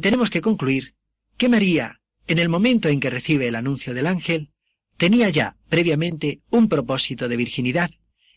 tenemos 0.01 0.29
que 0.29 0.41
concluir 0.41 0.95
que 1.37 1.49
María, 1.49 2.01
en 2.27 2.37
el 2.39 2.49
momento 2.49 2.89
en 2.89 2.99
que 2.99 3.09
recibe 3.09 3.47
el 3.47 3.55
anuncio 3.55 3.93
del 3.95 4.07
ángel, 4.07 4.51
tenía 4.97 5.29
ya 5.29 5.57
previamente 5.69 6.41
un 6.49 6.69
propósito 6.69 7.27
de 7.27 7.37
virginidad 7.37 7.91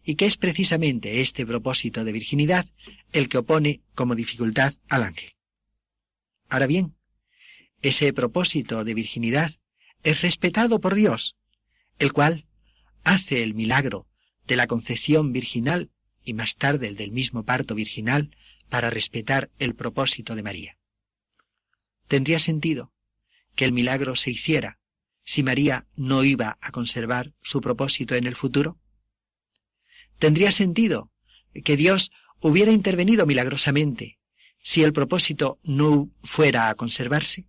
y 0.05 0.15
que 0.15 0.27
es 0.27 0.37
precisamente 0.37 1.21
este 1.21 1.47
propósito 1.47 2.05
de 2.05 2.13
virginidad 2.13 2.67
el 3.13 3.29
que 3.29 3.39
opone 3.39 3.83
como 3.95 4.15
dificultad 4.15 4.75
al 4.89 5.03
ángel. 5.03 5.33
Ahora 6.49 6.67
bien, 6.67 6.95
ese 7.83 8.13
propósito 8.13 8.85
de 8.85 8.95
virginidad 8.95 9.53
es 10.03 10.23
respetado 10.23 10.81
por 10.81 10.95
Dios, 10.95 11.37
el 11.99 12.13
cual 12.13 12.47
hace 13.05 13.43
el 13.43 13.55
milagro 13.55 14.07
de 14.47 14.57
la 14.57 14.67
concepción 14.67 15.33
virginal 15.33 15.91
y 16.25 16.33
más 16.33 16.57
tarde 16.57 16.89
el 16.89 16.97
del 16.97 17.13
mismo 17.13 17.45
parto 17.45 17.75
virginal 17.75 18.31
para 18.69 18.91
respetar 18.91 19.51
el 19.59 19.75
propósito 19.75 20.35
de 20.35 20.43
María. 20.43 20.79
¿Tendría 22.07 22.39
sentido 22.39 22.93
que 23.55 23.65
el 23.65 23.73
milagro 23.73 24.17
se 24.17 24.31
hiciera 24.31 24.78
si 25.29 25.43
María 25.43 25.87
no 25.95 26.25
iba 26.25 26.57
a 26.63 26.71
conservar 26.71 27.35
su 27.43 27.61
propósito 27.61 28.15
en 28.15 28.27
el 28.27 28.35
futuro? 28.35 28.79
¿Tendría 30.19 30.53
sentido 30.53 31.13
que 31.65 31.77
Dios 31.77 32.13
hubiera 32.41 32.73
intervenido 32.73 33.27
milagrosamente 33.27 34.19
si 34.63 34.83
el 34.83 34.95
propósito 34.95 35.59
no 35.63 36.11
fuera 36.23 36.71
a 36.71 36.75
conservarse? 36.77 37.47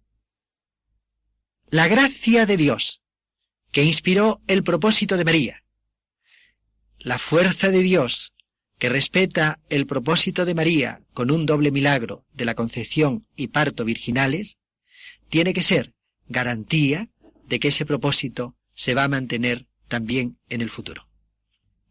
La 1.69 1.87
gracia 1.87 2.45
de 2.45 2.57
Dios, 2.57 3.01
que 3.71 3.85
inspiró 3.85 4.41
el 4.47 4.61
propósito 4.61 5.15
de 5.15 5.23
María, 5.23 5.63
la 6.97 7.17
fuerza 7.17 7.69
de 7.69 7.81
Dios, 7.81 8.33
que 8.77 8.89
respeta 8.89 9.61
el 9.69 9.85
propósito 9.85 10.43
de 10.43 10.53
María 10.53 11.01
con 11.13 11.31
un 11.31 11.45
doble 11.45 11.71
milagro 11.71 12.25
de 12.33 12.43
la 12.43 12.55
concepción 12.55 13.21
y 13.37 13.47
parto 13.47 13.85
virginales, 13.85 14.57
tiene 15.29 15.53
que 15.53 15.63
ser 15.63 15.93
garantía 16.27 17.07
de 17.49 17.59
que 17.59 17.69
ese 17.69 17.85
propósito 17.85 18.55
se 18.73 18.93
va 18.93 19.03
a 19.03 19.09
mantener 19.09 19.67
también 19.87 20.39
en 20.49 20.61
el 20.61 20.69
futuro. 20.69 21.09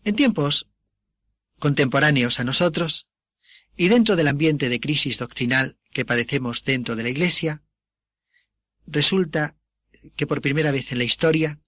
En 0.05 0.15
tiempos 0.17 0.69
contemporáneos 1.59 2.39
a 2.39 2.45
nosotros, 2.45 3.09
y 3.77 3.89
dentro 3.89 4.17
del 4.17 4.29
ambiente 4.29 4.69
de 4.69 4.81
crisis 4.81 5.19
doctrinal 5.19 5.77
que 5.93 6.05
padecemos 6.05 6.65
dentro 6.65 6.97
de 6.97 7.03
la 7.03 7.09
Iglesia, 7.11 7.63
resulta 8.87 9.57
que 10.17 10.27
por 10.27 10.41
primera 10.41 10.71
vez 10.71 10.93
en 10.93 10.99
la 10.99 11.05
historia, 11.05 11.59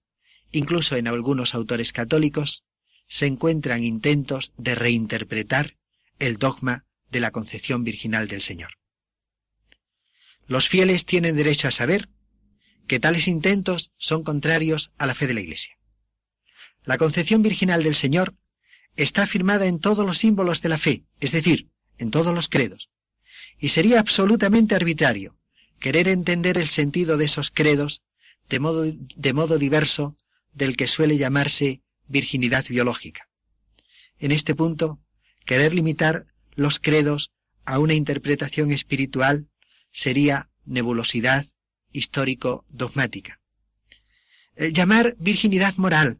incluso 0.51 0.95
en 0.95 1.07
algunos 1.07 1.53
autores 1.53 1.91
católicos, 1.91 2.63
se 3.07 3.25
encuentran 3.25 3.83
intentos 3.83 4.53
de 4.57 4.75
reinterpretar 4.75 5.77
el 6.19 6.37
dogma 6.37 6.85
de 7.11 7.19
la 7.19 7.31
concepción 7.31 7.83
virginal 7.83 8.27
del 8.29 8.41
Señor. 8.41 8.71
los 10.47 10.67
fieles 10.67 11.05
tienen 11.05 11.35
derecho 11.35 11.67
a 11.67 11.71
saber 11.71 12.09
que 12.87 12.99
tales 12.99 13.27
intentos 13.27 13.91
son 13.97 14.23
contrarios 14.23 14.91
a 14.97 15.05
la 15.05 15.15
fe 15.15 15.27
de 15.27 15.33
la 15.33 15.41
Iglesia. 15.41 15.77
La 16.83 16.97
concepción 16.97 17.41
virginal 17.41 17.83
del 17.83 17.95
Señor 17.95 18.35
está 18.95 19.23
afirmada 19.23 19.67
en 19.67 19.79
todos 19.79 20.05
los 20.05 20.17
símbolos 20.17 20.61
de 20.61 20.69
la 20.69 20.77
fe, 20.77 21.05
es 21.19 21.31
decir, 21.31 21.69
en 21.97 22.11
todos 22.11 22.33
los 22.33 22.49
credos, 22.49 22.89
y 23.59 23.69
sería 23.69 23.99
absolutamente 23.99 24.75
arbitrario 24.75 25.37
querer 25.79 26.07
entender 26.07 26.57
el 26.57 26.67
sentido 26.67 27.17
de 27.17 27.25
esos 27.25 27.51
credos 27.51 28.01
de 28.49 28.59
modo, 28.59 28.83
de 28.85 29.33
modo 29.33 29.57
diverso 29.57 30.17
del 30.53 30.75
que 30.75 30.87
suele 30.87 31.17
llamarse 31.17 31.81
virginidad 32.07 32.65
biológica. 32.67 33.29
En 34.19 34.31
este 34.31 34.53
punto, 34.55 34.99
querer 35.45 35.73
limitar 35.73 36.27
los 36.55 36.79
credos 36.79 37.31
a 37.65 37.79
una 37.79 37.93
interpretación 37.93 38.71
espiritual 38.71 39.47
sería 39.91 40.49
nebulosidad 40.65 41.45
histórico-dogmática. 41.93 43.39
Eh, 44.55 44.71
llamar 44.71 45.15
virginidad 45.19 45.75
moral 45.77 46.19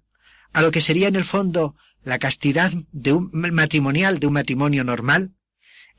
a 0.53 0.61
lo 0.61 0.71
que 0.71 0.81
sería 0.81 1.07
en 1.07 1.15
el 1.15 1.25
fondo 1.25 1.75
la 2.03 2.19
castidad 2.19 2.71
de 2.91 3.13
un 3.13 3.29
matrimonial, 3.31 4.19
de 4.19 4.27
un 4.27 4.33
matrimonio 4.33 4.83
normal, 4.83 5.31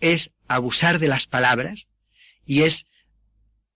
es 0.01 0.31
abusar 0.49 0.99
de 0.99 1.09
las 1.09 1.27
palabras 1.27 1.87
y 2.45 2.63
es 2.63 2.87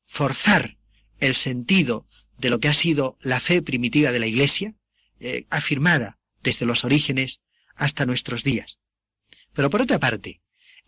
forzar 0.04 0.76
el 1.20 1.34
sentido 1.34 2.06
de 2.38 2.50
lo 2.50 2.58
que 2.58 2.68
ha 2.68 2.74
sido 2.74 3.16
la 3.20 3.40
fe 3.40 3.62
primitiva 3.62 4.12
de 4.12 4.18
la 4.18 4.26
Iglesia, 4.26 4.74
eh, 5.20 5.46
afirmada 5.50 6.18
desde 6.42 6.66
los 6.66 6.84
orígenes 6.84 7.40
hasta 7.74 8.06
nuestros 8.06 8.44
días. 8.44 8.78
Pero 9.52 9.70
por 9.70 9.82
otra 9.82 9.98
parte, 9.98 10.40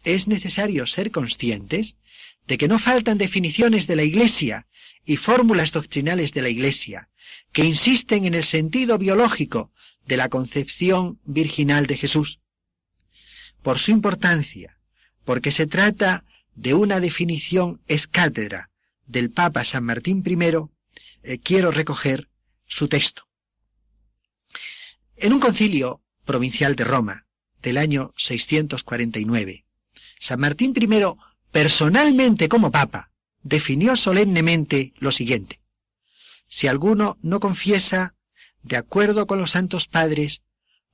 es 0.05 0.29
necesario 0.29 0.87
ser 0.87 1.11
conscientes 1.11 1.97
de 2.47 2.59
que 2.59 2.69
no 2.69 2.79
faltan 2.79 3.19
definiciones 3.19 3.87
de 3.87 3.97
la 3.97 4.03
Iglesia 4.03 4.67
y 5.09 5.17
fórmulas 5.17 5.73
doctrinales 5.73 6.35
de 6.35 6.43
la 6.43 6.51
Iglesia 6.51 7.09
que 7.51 7.65
insisten 7.65 8.27
en 8.27 8.35
el 8.35 8.45
sentido 8.45 8.99
biológico 8.99 9.73
de 10.05 10.19
la 10.19 10.29
concepción 10.29 11.19
virginal 11.25 11.87
de 11.87 11.97
Jesús. 11.97 12.41
Por 13.63 13.79
su 13.79 13.91
importancia, 13.91 14.79
porque 15.25 15.51
se 15.51 15.67
trata 15.67 16.25
de 16.55 16.75
una 16.75 17.01
definición 17.01 17.81
escátedra 17.89 18.71
del 19.07 19.31
Papa 19.31 19.65
San 19.65 19.85
Martín 19.85 20.23
I, 20.27 20.69
eh, 21.23 21.39
quiero 21.39 21.71
recoger 21.71 22.29
su 22.67 22.87
texto. 22.87 23.23
En 25.17 25.33
un 25.33 25.41
concilio 25.41 26.03
provincial 26.27 26.77
de 26.77 26.85
Roma 26.85 27.27
del 27.63 27.79
año 27.79 28.13
649, 28.19 29.65
San 30.21 30.41
Martín 30.41 30.75
I, 30.77 31.03
personalmente 31.51 32.51
como 32.51 32.71
Papa, 32.71 33.08
definió 33.43 33.97
solemnemente 33.97 34.93
lo 34.99 35.13
siguiente. 35.13 35.61
Si 36.47 36.67
alguno 36.67 37.19
no 37.23 37.41
confiesa, 37.41 38.15
de 38.63 38.77
acuerdo 38.77 39.27
con 39.27 39.39
los 39.39 39.53
santos 39.53 39.87
padres, 39.87 40.43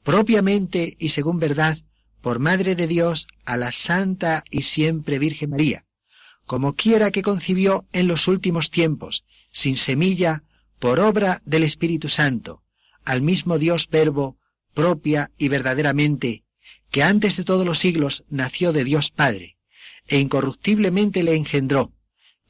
propiamente 0.02 0.96
y 0.98 1.10
según 1.10 1.38
verdad, 1.38 1.78
por 2.20 2.38
Madre 2.38 2.74
de 2.74 2.86
Dios, 2.86 3.26
a 3.44 3.56
la 3.56 3.72
Santa 3.72 4.44
y 4.50 4.62
siempre 4.62 5.18
Virgen 5.18 5.50
María, 5.50 5.84
como 6.46 6.74
quiera 6.74 7.10
que 7.10 7.22
concibió 7.22 7.86
en 7.92 8.08
los 8.08 8.28
últimos 8.28 8.70
tiempos, 8.70 9.24
sin 9.50 9.76
semilla, 9.76 10.42
por 10.78 11.00
obra 11.00 11.40
del 11.44 11.62
Espíritu 11.62 12.08
Santo, 12.08 12.62
al 13.04 13.22
mismo 13.22 13.58
Dios 13.58 13.88
Verbo, 13.88 14.36
propia 14.74 15.30
y 15.38 15.48
verdaderamente, 15.48 16.44
que 16.90 17.02
antes 17.02 17.36
de 17.36 17.44
todos 17.44 17.64
los 17.64 17.78
siglos 17.78 18.24
nació 18.28 18.72
de 18.72 18.84
Dios 18.84 19.10
Padre, 19.10 19.56
e 20.06 20.18
incorruptiblemente 20.18 21.22
le 21.22 21.36
engendró, 21.36 21.93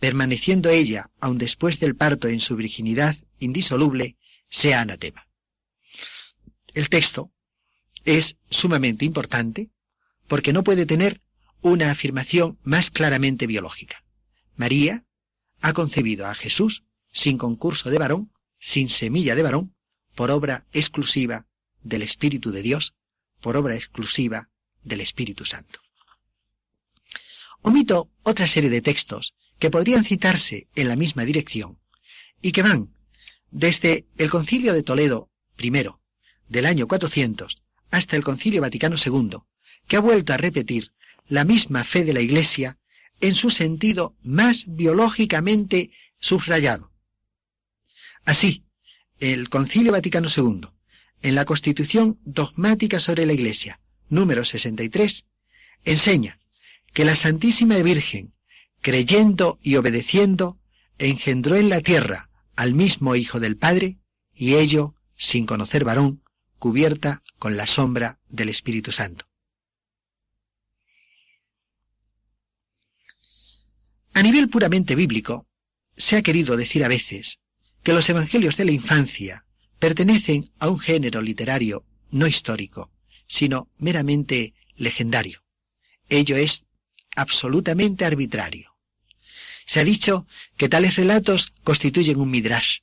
permaneciendo 0.04 0.68
ella, 0.68 1.10
aun 1.18 1.38
después 1.38 1.80
del 1.80 1.96
parto 1.96 2.28
en 2.28 2.40
su 2.40 2.56
virginidad 2.56 3.16
indisoluble, 3.38 4.18
sea 4.50 4.82
anatema. 4.82 5.26
El 6.74 6.90
texto 6.90 7.32
es 8.04 8.36
sumamente 8.50 9.06
importante 9.06 9.70
porque 10.28 10.52
no 10.52 10.62
puede 10.62 10.84
tener 10.84 11.22
una 11.62 11.90
afirmación 11.90 12.58
más 12.64 12.90
claramente 12.90 13.46
biológica. 13.46 14.04
María 14.56 15.06
ha 15.62 15.72
concebido 15.72 16.26
a 16.26 16.34
Jesús 16.34 16.84
sin 17.10 17.38
concurso 17.38 17.88
de 17.88 17.96
varón, 17.96 18.30
sin 18.58 18.90
semilla 18.90 19.34
de 19.34 19.42
varón, 19.42 19.74
por 20.14 20.30
obra 20.30 20.66
exclusiva 20.74 21.46
del 21.82 22.02
Espíritu 22.02 22.50
de 22.50 22.60
Dios, 22.60 22.92
por 23.40 23.56
obra 23.56 23.74
exclusiva 23.74 24.50
del 24.82 25.00
Espíritu 25.00 25.46
Santo. 25.46 25.80
Omito 27.62 28.10
otra 28.22 28.46
serie 28.46 28.68
de 28.68 28.82
textos 28.82 29.32
que 29.64 29.70
podrían 29.70 30.04
citarse 30.04 30.68
en 30.74 30.88
la 30.88 30.94
misma 30.94 31.24
dirección 31.24 31.78
y 32.42 32.52
que 32.52 32.60
van 32.60 32.92
desde 33.50 34.04
el 34.18 34.28
Concilio 34.28 34.74
de 34.74 34.82
Toledo 34.82 35.30
I 35.56 35.70
del 36.50 36.66
año 36.66 36.86
400 36.86 37.62
hasta 37.90 38.16
el 38.16 38.22
Concilio 38.22 38.60
Vaticano 38.60 38.96
II, 39.02 39.38
que 39.88 39.96
ha 39.96 40.00
vuelto 40.00 40.34
a 40.34 40.36
repetir 40.36 40.92
la 41.28 41.44
misma 41.44 41.82
fe 41.82 42.04
de 42.04 42.12
la 42.12 42.20
Iglesia 42.20 42.76
en 43.22 43.34
su 43.34 43.48
sentido 43.48 44.14
más 44.22 44.64
biológicamente 44.66 45.90
subrayado. 46.20 46.92
Así, 48.26 48.64
el 49.18 49.48
Concilio 49.48 49.92
Vaticano 49.92 50.28
II, 50.28 50.68
en 51.22 51.34
la 51.34 51.46
Constitución 51.46 52.18
Dogmática 52.26 53.00
sobre 53.00 53.24
la 53.24 53.32
Iglesia, 53.32 53.80
número 54.10 54.44
63, 54.44 55.24
enseña 55.86 56.38
que 56.92 57.06
la 57.06 57.16
Santísima 57.16 57.78
Virgen, 57.78 58.33
creyendo 58.84 59.58
y 59.62 59.76
obedeciendo, 59.76 60.60
engendró 60.98 61.56
en 61.56 61.70
la 61.70 61.80
tierra 61.80 62.28
al 62.54 62.74
mismo 62.74 63.16
Hijo 63.16 63.40
del 63.40 63.56
Padre, 63.56 63.96
y 64.34 64.56
ello, 64.56 64.94
sin 65.16 65.46
conocer 65.46 65.84
varón, 65.84 66.22
cubierta 66.58 67.22
con 67.38 67.56
la 67.56 67.66
sombra 67.66 68.18
del 68.28 68.50
Espíritu 68.50 68.92
Santo. 68.92 69.24
A 74.12 74.22
nivel 74.22 74.50
puramente 74.50 74.94
bíblico, 74.94 75.46
se 75.96 76.18
ha 76.18 76.22
querido 76.22 76.54
decir 76.58 76.84
a 76.84 76.88
veces 76.88 77.38
que 77.82 77.94
los 77.94 78.06
Evangelios 78.10 78.58
de 78.58 78.66
la 78.66 78.72
infancia 78.72 79.46
pertenecen 79.78 80.50
a 80.58 80.68
un 80.68 80.78
género 80.78 81.22
literario 81.22 81.86
no 82.10 82.26
histórico, 82.26 82.90
sino 83.28 83.70
meramente 83.78 84.52
legendario. 84.76 85.42
Ello 86.10 86.36
es 86.36 86.66
absolutamente 87.16 88.04
arbitrario. 88.04 88.73
Se 89.66 89.80
ha 89.80 89.84
dicho 89.84 90.26
que 90.56 90.68
tales 90.68 90.96
relatos 90.96 91.52
constituyen 91.62 92.20
un 92.20 92.30
midrash, 92.30 92.78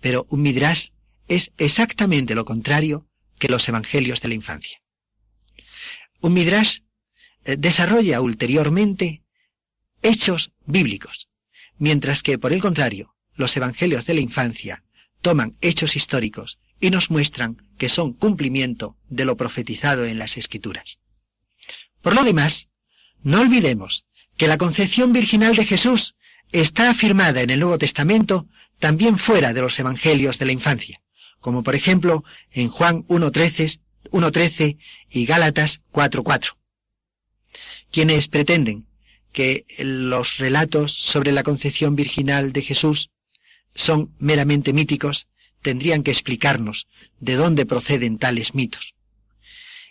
pero 0.00 0.26
un 0.28 0.42
midrash 0.42 0.88
es 1.28 1.52
exactamente 1.58 2.34
lo 2.34 2.44
contrario 2.44 3.08
que 3.38 3.48
los 3.48 3.68
evangelios 3.68 4.20
de 4.20 4.28
la 4.28 4.34
infancia. 4.34 4.82
Un 6.20 6.34
midrash 6.34 6.80
eh, 7.44 7.56
desarrolla 7.56 8.20
ulteriormente 8.20 9.22
hechos 10.02 10.52
bíblicos, 10.66 11.28
mientras 11.78 12.22
que, 12.22 12.38
por 12.38 12.52
el 12.52 12.60
contrario, 12.60 13.14
los 13.34 13.56
evangelios 13.56 14.06
de 14.06 14.14
la 14.14 14.20
infancia 14.20 14.84
toman 15.22 15.56
hechos 15.60 15.96
históricos 15.96 16.58
y 16.80 16.90
nos 16.90 17.10
muestran 17.10 17.62
que 17.78 17.88
son 17.88 18.12
cumplimiento 18.12 18.96
de 19.08 19.24
lo 19.24 19.36
profetizado 19.36 20.04
en 20.04 20.18
las 20.18 20.36
escrituras. 20.36 20.98
Por 22.02 22.14
lo 22.14 22.24
demás, 22.24 22.68
no 23.22 23.40
olvidemos 23.40 24.04
que 24.36 24.48
la 24.48 24.58
concepción 24.58 25.12
virginal 25.12 25.54
de 25.56 25.66
Jesús 25.66 26.14
está 26.52 26.90
afirmada 26.90 27.40
en 27.42 27.50
el 27.50 27.60
Nuevo 27.60 27.78
Testamento 27.78 28.46
también 28.78 29.16
fuera 29.18 29.52
de 29.52 29.60
los 29.60 29.78
evangelios 29.78 30.38
de 30.38 30.46
la 30.46 30.52
infancia, 30.52 31.00
como 31.40 31.62
por 31.62 31.74
ejemplo 31.74 32.24
en 32.50 32.68
Juan 32.68 33.06
1.13 33.06 34.78
y 35.10 35.26
Gálatas 35.26 35.80
4.4. 35.92 36.56
Quienes 37.90 38.28
pretenden 38.28 38.86
que 39.32 39.64
los 39.78 40.38
relatos 40.38 40.92
sobre 40.92 41.32
la 41.32 41.42
concepción 41.42 41.96
virginal 41.96 42.52
de 42.52 42.62
Jesús 42.62 43.10
son 43.74 44.14
meramente 44.18 44.72
míticos, 44.72 45.26
tendrían 45.62 46.02
que 46.02 46.10
explicarnos 46.10 46.88
de 47.20 47.36
dónde 47.36 47.64
proceden 47.66 48.18
tales 48.18 48.54
mitos. 48.54 48.94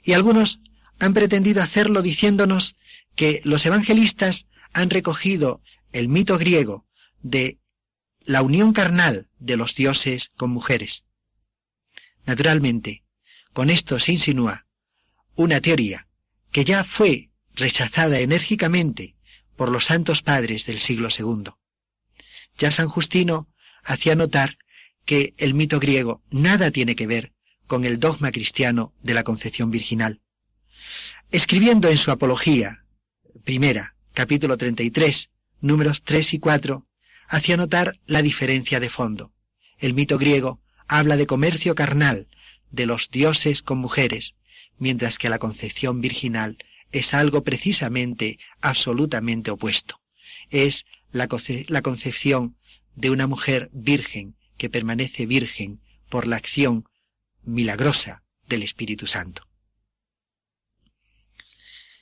Y 0.03 0.13
algunos 0.13 0.59
han 0.99 1.13
pretendido 1.13 1.63
hacerlo 1.63 2.01
diciéndonos 2.01 2.75
que 3.15 3.41
los 3.43 3.65
evangelistas 3.65 4.47
han 4.73 4.89
recogido 4.89 5.61
el 5.91 6.07
mito 6.07 6.37
griego 6.37 6.85
de 7.21 7.59
la 8.23 8.41
unión 8.41 8.73
carnal 8.73 9.27
de 9.39 9.57
los 9.57 9.75
dioses 9.75 10.31
con 10.35 10.51
mujeres. 10.51 11.05
Naturalmente, 12.25 13.03
con 13.53 13.69
esto 13.69 13.99
se 13.99 14.13
insinúa 14.13 14.67
una 15.35 15.59
teoría 15.59 16.07
que 16.51 16.65
ya 16.65 16.83
fue 16.83 17.31
rechazada 17.55 18.19
enérgicamente 18.19 19.15
por 19.55 19.69
los 19.71 19.85
santos 19.85 20.21
padres 20.21 20.65
del 20.65 20.79
siglo 20.79 21.09
II. 21.09 21.51
Ya 22.57 22.71
San 22.71 22.87
Justino 22.87 23.49
hacía 23.83 24.15
notar 24.15 24.57
que 25.05 25.33
el 25.37 25.53
mito 25.53 25.79
griego 25.79 26.21
nada 26.29 26.71
tiene 26.71 26.95
que 26.95 27.07
ver 27.07 27.33
con 27.67 27.85
el 27.85 27.99
dogma 27.99 28.31
cristiano 28.31 28.93
de 29.01 29.13
la 29.13 29.23
concepción 29.23 29.71
virginal. 29.71 30.21
Escribiendo 31.31 31.89
en 31.89 31.97
su 31.97 32.11
Apología, 32.11 32.80
primera, 33.43 33.95
capítulo 34.13 34.57
33, 34.57 35.29
números 35.61 36.03
3 36.03 36.33
y 36.35 36.39
4, 36.39 36.85
hacía 37.27 37.57
notar 37.57 37.99
la 38.05 38.21
diferencia 38.21 38.79
de 38.79 38.89
fondo. 38.89 39.31
El 39.77 39.93
mito 39.93 40.17
griego 40.17 40.59
habla 40.87 41.17
de 41.17 41.27
comercio 41.27 41.75
carnal, 41.75 42.27
de 42.71 42.85
los 42.85 43.09
dioses 43.09 43.61
con 43.61 43.77
mujeres, 43.77 44.35
mientras 44.77 45.17
que 45.17 45.29
la 45.29 45.39
concepción 45.39 46.01
virginal 46.01 46.57
es 46.91 47.13
algo 47.13 47.43
precisamente 47.43 48.39
absolutamente 48.61 49.51
opuesto. 49.51 50.01
Es 50.49 50.85
la, 51.11 51.27
la 51.67 51.81
concepción 51.81 52.57
de 52.95 53.09
una 53.09 53.27
mujer 53.27 53.69
virgen 53.73 54.35
que 54.57 54.69
permanece 54.69 55.25
virgen 55.25 55.81
por 56.09 56.27
la 56.27 56.35
acción 56.35 56.85
milagrosa 57.43 58.23
del 58.47 58.63
Espíritu 58.63 59.07
Santo. 59.07 59.47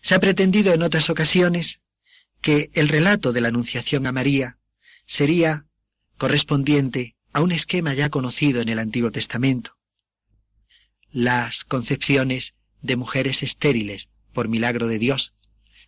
Se 0.01 0.15
ha 0.15 0.19
pretendido 0.19 0.73
en 0.73 0.81
otras 0.81 1.09
ocasiones 1.09 1.81
que 2.41 2.69
el 2.73 2.87
relato 2.87 3.33
de 3.33 3.41
la 3.41 3.49
Anunciación 3.49 4.07
a 4.07 4.11
María 4.11 4.57
sería 5.05 5.65
correspondiente 6.17 7.15
a 7.33 7.41
un 7.41 7.51
esquema 7.51 7.93
ya 7.93 8.09
conocido 8.09 8.61
en 8.61 8.69
el 8.69 8.79
Antiguo 8.79 9.11
Testamento. 9.11 9.77
Las 11.11 11.63
concepciones 11.63 12.53
de 12.81 12.95
mujeres 12.95 13.43
estériles 13.43 14.09
por 14.33 14.47
milagro 14.47 14.87
de 14.87 14.99
Dios, 14.99 15.33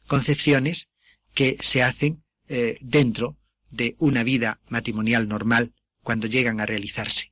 concepciones 0.08 0.88
que 1.34 1.58
se 1.62 1.84
hacen 1.84 2.24
eh, 2.50 2.78
dentro 2.82 3.38
de 3.70 3.96
una 3.98 4.24
vida 4.24 4.60
matrimonial 4.68 5.28
normal 5.28 5.74
cuando 6.04 6.28
llegan 6.28 6.60
a 6.60 6.66
realizarse. 6.66 7.32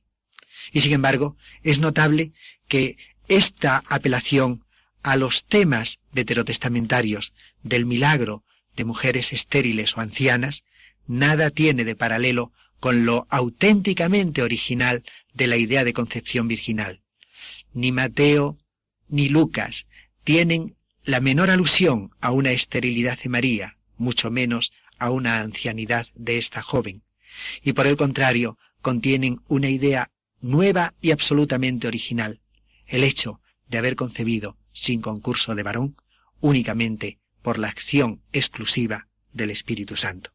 Y 0.72 0.80
sin 0.80 0.92
embargo, 0.92 1.36
es 1.62 1.78
notable 1.78 2.32
que 2.68 2.96
esta 3.28 3.82
apelación 3.88 4.64
a 5.02 5.16
los 5.16 5.44
temas 5.44 5.98
veterotestamentarios 6.12 7.32
del 7.62 7.86
milagro 7.86 8.44
de 8.76 8.84
mujeres 8.84 9.32
estériles 9.32 9.96
o 9.96 10.00
ancianas 10.00 10.64
nada 11.06 11.50
tiene 11.50 11.84
de 11.84 11.96
paralelo 11.96 12.52
con 12.78 13.04
lo 13.04 13.26
auténticamente 13.30 14.42
original 14.42 15.04
de 15.34 15.46
la 15.46 15.56
idea 15.56 15.84
de 15.84 15.92
concepción 15.92 16.48
virginal. 16.48 17.00
Ni 17.72 17.92
Mateo 17.92 18.58
ni 19.08 19.28
Lucas 19.28 19.86
tienen 20.24 20.76
la 21.04 21.20
menor 21.20 21.50
alusión 21.50 22.10
a 22.20 22.30
una 22.30 22.52
esterilidad 22.52 23.18
de 23.18 23.28
María, 23.28 23.76
mucho 23.96 24.30
menos 24.30 24.72
a 24.98 25.10
una 25.10 25.40
ancianidad 25.40 26.06
de 26.14 26.38
esta 26.38 26.62
joven, 26.62 27.02
y 27.62 27.72
por 27.72 27.86
el 27.86 27.96
contrario 27.96 28.58
contienen 28.82 29.40
una 29.48 29.68
idea 29.68 30.10
nueva 30.40 30.94
y 31.00 31.10
absolutamente 31.10 31.86
original, 31.86 32.40
el 32.86 33.04
hecho 33.04 33.40
de 33.68 33.78
haber 33.78 33.96
concebido, 33.96 34.56
sin 34.72 35.00
concurso 35.00 35.54
de 35.54 35.62
varón, 35.62 35.96
únicamente 36.40 37.18
por 37.42 37.58
la 37.58 37.68
acción 37.68 38.22
exclusiva 38.32 39.08
del 39.32 39.50
Espíritu 39.50 39.96
Santo. 39.96 40.32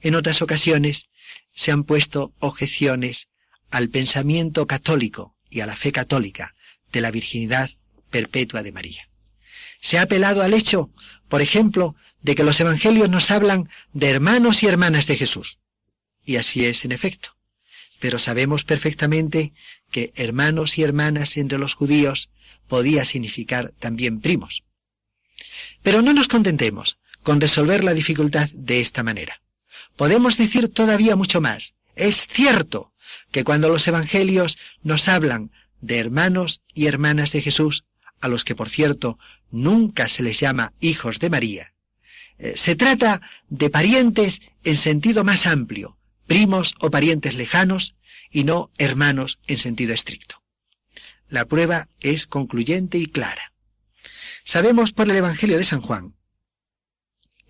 En 0.00 0.14
otras 0.14 0.42
ocasiones 0.42 1.08
se 1.52 1.70
han 1.70 1.84
puesto 1.84 2.34
objeciones 2.40 3.28
al 3.70 3.88
pensamiento 3.88 4.66
católico 4.66 5.36
y 5.48 5.60
a 5.60 5.66
la 5.66 5.76
fe 5.76 5.92
católica 5.92 6.54
de 6.92 7.00
la 7.00 7.10
virginidad 7.10 7.70
perpetua 8.10 8.62
de 8.62 8.72
María. 8.72 9.08
Se 9.80 9.98
ha 9.98 10.02
apelado 10.02 10.42
al 10.42 10.54
hecho, 10.54 10.90
por 11.28 11.42
ejemplo, 11.42 11.96
de 12.20 12.34
que 12.34 12.44
los 12.44 12.60
evangelios 12.60 13.10
nos 13.10 13.30
hablan 13.30 13.68
de 13.92 14.10
hermanos 14.10 14.62
y 14.62 14.66
hermanas 14.66 15.06
de 15.06 15.16
Jesús. 15.16 15.58
Y 16.24 16.36
así 16.36 16.64
es 16.64 16.84
en 16.84 16.92
efecto. 16.92 17.36
Pero 17.98 18.18
sabemos 18.18 18.64
perfectamente 18.64 19.52
que 19.92 20.12
hermanos 20.16 20.78
y 20.78 20.82
hermanas 20.82 21.36
entre 21.36 21.58
los 21.58 21.74
judíos 21.74 22.30
podía 22.66 23.04
significar 23.04 23.72
también 23.78 24.20
primos. 24.20 24.64
Pero 25.82 26.02
no 26.02 26.12
nos 26.12 26.26
contentemos 26.26 26.98
con 27.22 27.40
resolver 27.40 27.84
la 27.84 27.94
dificultad 27.94 28.48
de 28.52 28.80
esta 28.80 29.04
manera. 29.04 29.40
Podemos 29.94 30.36
decir 30.36 30.68
todavía 30.68 31.14
mucho 31.14 31.40
más. 31.40 31.74
Es 31.94 32.26
cierto 32.26 32.92
que 33.30 33.44
cuando 33.44 33.68
los 33.68 33.86
evangelios 33.86 34.58
nos 34.82 35.06
hablan 35.06 35.52
de 35.80 35.98
hermanos 35.98 36.62
y 36.74 36.86
hermanas 36.86 37.32
de 37.32 37.42
Jesús, 37.42 37.84
a 38.20 38.28
los 38.28 38.44
que 38.44 38.54
por 38.54 38.70
cierto 38.70 39.18
nunca 39.50 40.08
se 40.08 40.22
les 40.22 40.40
llama 40.40 40.72
hijos 40.80 41.18
de 41.18 41.30
María, 41.30 41.74
eh, 42.38 42.54
se 42.56 42.74
trata 42.74 43.20
de 43.48 43.68
parientes 43.68 44.42
en 44.64 44.76
sentido 44.76 45.24
más 45.24 45.46
amplio, 45.46 45.98
primos 46.26 46.74
o 46.80 46.90
parientes 46.90 47.34
lejanos, 47.34 47.94
y 48.32 48.44
no 48.44 48.70
hermanos 48.78 49.38
en 49.46 49.58
sentido 49.58 49.94
estricto. 49.94 50.42
La 51.28 51.44
prueba 51.44 51.88
es 52.00 52.26
concluyente 52.26 52.98
y 52.98 53.06
clara. 53.06 53.52
Sabemos 54.44 54.92
por 54.92 55.08
el 55.08 55.16
Evangelio 55.16 55.58
de 55.58 55.64
San 55.64 55.80
Juan, 55.80 56.16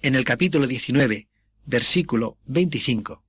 en 0.03 0.15
el 0.15 0.25
capítulo 0.25 0.67
19, 0.67 1.29
versículo 1.65 2.37
25, 2.47 3.25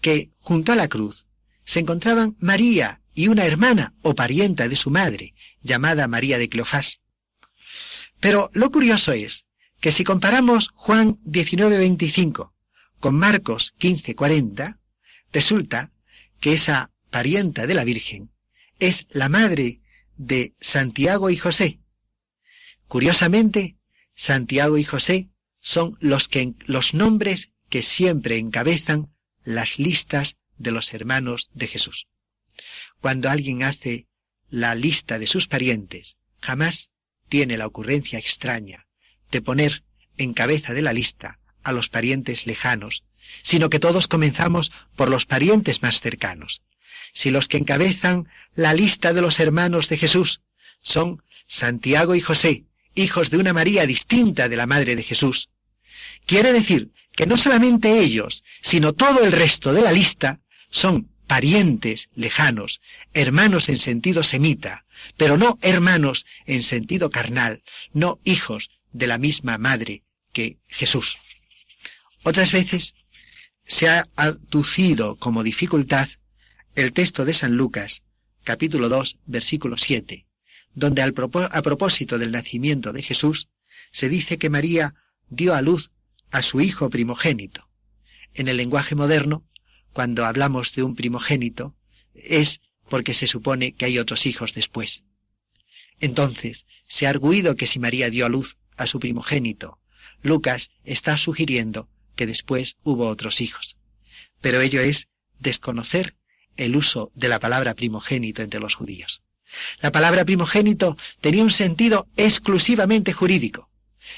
que 0.00 0.30
junto 0.38 0.72
a 0.72 0.76
la 0.76 0.88
cruz 0.88 1.26
se 1.64 1.80
encontraban 1.80 2.36
María 2.38 3.02
y 3.14 3.28
una 3.28 3.44
hermana 3.44 3.94
o 4.02 4.14
parienta 4.14 4.68
de 4.68 4.76
su 4.76 4.90
madre, 4.90 5.34
llamada 5.62 6.08
María 6.08 6.38
de 6.38 6.48
Cleofás. 6.48 7.00
Pero 8.20 8.50
lo 8.54 8.70
curioso 8.70 9.12
es 9.12 9.46
que 9.80 9.92
si 9.92 10.04
comparamos 10.04 10.70
Juan 10.74 11.18
19:25 11.24 12.52
con 13.00 13.16
Marcos 13.16 13.74
15:40, 13.78 14.78
resulta 15.32 15.90
que 16.44 16.52
esa 16.52 16.90
parienta 17.08 17.66
de 17.66 17.72
la 17.72 17.84
Virgen 17.84 18.30
es 18.78 19.06
la 19.08 19.30
madre 19.30 19.80
de 20.18 20.52
Santiago 20.60 21.30
y 21.30 21.38
José. 21.38 21.78
Curiosamente, 22.86 23.78
Santiago 24.14 24.76
y 24.76 24.84
José 24.84 25.30
son 25.58 25.96
los, 26.00 26.28
los 26.66 26.92
nombres 26.92 27.52
que 27.70 27.80
siempre 27.80 28.36
encabezan 28.36 29.10
las 29.42 29.78
listas 29.78 30.36
de 30.58 30.70
los 30.70 30.92
hermanos 30.92 31.48
de 31.54 31.66
Jesús. 31.66 32.08
Cuando 33.00 33.30
alguien 33.30 33.62
hace 33.62 34.06
la 34.50 34.74
lista 34.74 35.18
de 35.18 35.26
sus 35.26 35.48
parientes, 35.48 36.18
jamás 36.42 36.90
tiene 37.30 37.56
la 37.56 37.66
ocurrencia 37.66 38.18
extraña 38.18 38.86
de 39.30 39.40
poner 39.40 39.82
en 40.18 40.34
cabeza 40.34 40.74
de 40.74 40.82
la 40.82 40.92
lista 40.92 41.40
a 41.62 41.72
los 41.72 41.88
parientes 41.88 42.46
lejanos, 42.46 43.02
sino 43.42 43.70
que 43.70 43.78
todos 43.78 44.08
comenzamos 44.08 44.72
por 44.96 45.08
los 45.08 45.26
parientes 45.26 45.82
más 45.82 46.00
cercanos. 46.00 46.62
Si 47.12 47.30
los 47.30 47.48
que 47.48 47.58
encabezan 47.58 48.28
la 48.54 48.74
lista 48.74 49.12
de 49.12 49.22
los 49.22 49.38
hermanos 49.38 49.88
de 49.88 49.98
Jesús 49.98 50.40
son 50.80 51.22
Santiago 51.46 52.14
y 52.14 52.20
José, 52.20 52.64
hijos 52.94 53.30
de 53.30 53.38
una 53.38 53.52
María 53.52 53.86
distinta 53.86 54.48
de 54.48 54.56
la 54.56 54.66
Madre 54.66 54.96
de 54.96 55.02
Jesús, 55.02 55.50
quiere 56.26 56.52
decir 56.52 56.90
que 57.12 57.26
no 57.26 57.36
solamente 57.36 58.00
ellos, 58.00 58.42
sino 58.60 58.92
todo 58.92 59.24
el 59.24 59.32
resto 59.32 59.72
de 59.72 59.82
la 59.82 59.92
lista 59.92 60.40
son 60.70 61.08
parientes 61.26 62.10
lejanos, 62.14 62.80
hermanos 63.12 63.68
en 63.68 63.78
sentido 63.78 64.22
semita, 64.22 64.84
pero 65.16 65.36
no 65.36 65.58
hermanos 65.62 66.26
en 66.46 66.62
sentido 66.62 67.10
carnal, 67.10 67.62
no 67.92 68.18
hijos 68.24 68.70
de 68.92 69.06
la 69.06 69.18
misma 69.18 69.58
madre 69.58 70.02
que 70.32 70.58
Jesús. 70.68 71.18
Otras 72.22 72.52
veces 72.52 72.94
se 73.64 73.88
ha 73.88 74.06
aducido 74.16 75.16
como 75.16 75.42
dificultad 75.42 76.08
el 76.74 76.92
texto 76.92 77.24
de 77.24 77.34
San 77.34 77.56
Lucas, 77.56 78.02
capítulo 78.42 78.88
2, 78.88 79.18
versículo 79.26 79.76
7, 79.76 80.26
donde 80.74 81.02
al 81.02 81.14
a 81.50 81.62
propósito 81.62 82.18
del 82.18 82.32
nacimiento 82.32 82.92
de 82.92 83.02
Jesús 83.02 83.48
se 83.90 84.08
dice 84.08 84.38
que 84.38 84.50
María 84.50 84.94
dio 85.28 85.54
a 85.54 85.62
luz 85.62 85.90
a 86.30 86.42
su 86.42 86.60
hijo 86.60 86.90
primogénito. 86.90 87.68
En 88.34 88.48
el 88.48 88.56
lenguaje 88.56 88.94
moderno, 88.94 89.44
cuando 89.92 90.26
hablamos 90.26 90.74
de 90.74 90.82
un 90.82 90.96
primogénito, 90.96 91.74
es 92.14 92.60
porque 92.88 93.14
se 93.14 93.26
supone 93.26 93.72
que 93.72 93.86
hay 93.86 93.98
otros 93.98 94.26
hijos 94.26 94.52
después. 94.52 95.04
Entonces, 96.00 96.66
se 96.88 97.06
ha 97.06 97.10
arguido 97.10 97.56
que 97.56 97.66
si 97.66 97.78
María 97.78 98.10
dio 98.10 98.26
a 98.26 98.28
luz 98.28 98.56
a 98.76 98.86
su 98.86 98.98
primogénito, 98.98 99.78
Lucas 100.22 100.70
está 100.84 101.16
sugiriendo 101.16 101.88
que 102.14 102.26
después 102.26 102.76
hubo 102.82 103.08
otros 103.08 103.40
hijos. 103.40 103.76
Pero 104.40 104.60
ello 104.60 104.80
es 104.80 105.08
desconocer 105.38 106.16
el 106.56 106.76
uso 106.76 107.10
de 107.14 107.28
la 107.28 107.40
palabra 107.40 107.74
primogénito 107.74 108.42
entre 108.42 108.60
los 108.60 108.74
judíos. 108.74 109.22
La 109.80 109.92
palabra 109.92 110.24
primogénito 110.24 110.96
tenía 111.20 111.42
un 111.42 111.50
sentido 111.50 112.08
exclusivamente 112.16 113.12
jurídico 113.12 113.70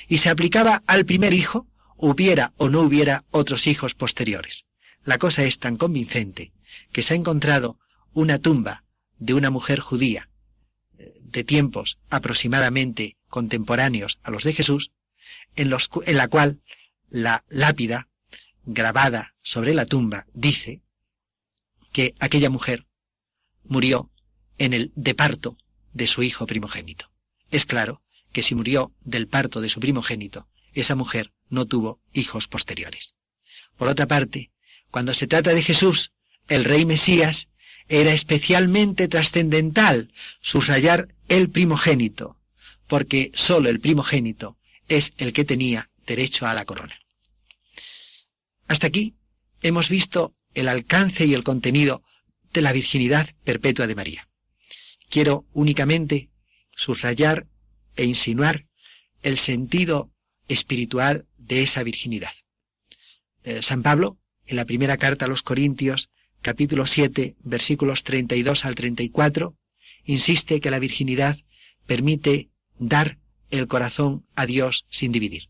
y 0.09 0.19
se 0.19 0.31
aplicaba 0.31 0.83
al 0.87 1.05
primer 1.05 1.33
hijo 1.33 1.67
hubiera 1.97 2.53
o 2.57 2.69
no 2.69 2.81
hubiera 2.81 3.25
otros 3.31 3.67
hijos 3.67 3.95
posteriores. 3.95 4.67
La 5.05 5.19
cosa 5.19 5.45
es 5.45 5.59
tan 5.59 5.77
convincente 5.77 6.53
que 6.93 7.03
se 7.03 7.15
ha 7.15 7.17
encontrado 7.17 7.79
una 8.13 8.39
tumba 8.39 8.85
de 9.19 9.35
una 9.35 9.51
mujer 9.51 9.81
judía 9.81 10.29
eh, 10.99 11.15
de 11.23 11.45
tiempos 11.45 11.99
aproximadamente 12.11 13.17
contemporáneos 13.29 14.19
a 14.23 14.31
los 14.31 14.45
de 14.45 14.53
Jesús, 14.53 14.93
en, 15.55 15.71
los, 15.71 15.91
en 16.05 16.17
la 16.17 16.29
cual 16.29 16.61
la 17.11 17.45
lápida 17.49 18.09
grabada 18.65 19.35
sobre 19.43 19.75
la 19.75 19.87
tumba 19.87 20.27
dice 20.33 20.83
que 21.93 22.15
aquella 22.19 22.51
mujer 22.51 22.87
murió 23.65 24.11
en 24.59 24.73
el 24.73 24.93
de 24.97 25.15
parto 25.15 25.57
de 25.93 26.07
su 26.07 26.23
hijo 26.23 26.47
primogénito. 26.47 27.11
Es 27.51 27.65
claro 27.65 28.03
que 28.33 28.43
si 28.43 28.55
murió 28.55 28.93
del 29.03 29.29
parto 29.29 29.61
de 29.61 29.69
su 29.69 29.81
primogénito, 29.81 30.49
esa 30.75 30.95
mujer 30.95 31.33
no 31.49 31.65
tuvo 31.65 32.01
hijos 32.13 32.49
posteriores. 32.49 33.15
Por 33.77 33.89
otra 33.89 34.07
parte, 34.07 34.51
cuando 34.91 35.15
se 35.15 35.27
trata 35.27 35.55
de 35.55 35.63
Jesús, 35.63 36.13
el 36.49 36.65
rey 36.65 36.85
Mesías, 36.85 37.49
era 37.89 38.13
especialmente 38.13 39.09
trascendental 39.09 40.11
subrayar 40.41 41.09
el 41.29 41.51
primogénito, 41.51 42.37
porque 42.89 43.31
sólo 43.35 43.69
el 43.69 43.81
primogénito 43.81 44.57
es 44.89 45.13
el 45.19 45.33
que 45.33 45.45
tenía 45.45 45.91
derecho 46.07 46.47
a 46.47 46.55
la 46.55 46.65
corona. 46.65 46.99
Hasta 48.69 48.87
aquí 48.87 49.15
hemos 49.63 49.89
visto 49.89 50.35
el 50.55 50.69
alcance 50.69 51.27
y 51.27 51.35
el 51.35 51.45
contenido 51.45 52.03
de 52.53 52.63
la 52.63 52.73
virginidad 52.73 53.29
perpetua 53.45 53.87
de 53.87 53.95
María. 53.95 54.29
Quiero 55.09 55.47
únicamente 55.53 56.31
subrayar 56.75 57.47
e 57.97 58.05
insinuar 58.05 58.67
el 59.23 59.39
sentido 59.39 60.11
espiritual 60.49 61.27
de 61.37 61.63
esa 61.63 61.83
virginidad. 61.83 62.33
Eh, 63.45 63.63
San 63.63 63.83
Pablo, 63.83 64.19
en 64.47 64.57
la 64.57 64.65
primera 64.65 64.97
carta 64.97 65.25
a 65.25 65.29
los 65.29 65.43
Corintios, 65.43 66.11
capítulo 66.43 66.87
7, 66.87 67.37
versículos 67.45 68.05
32 68.05 68.65
al 68.65 68.75
34, 68.75 69.57
insiste 70.05 70.61
que 70.61 70.71
la 70.71 70.79
virginidad 70.79 71.39
permite 71.87 72.51
dar 72.79 73.19
el 73.51 73.67
corazón 73.67 74.27
a 74.35 74.47
Dios 74.47 74.87
sin 74.91 75.13
dividir. 75.13 75.49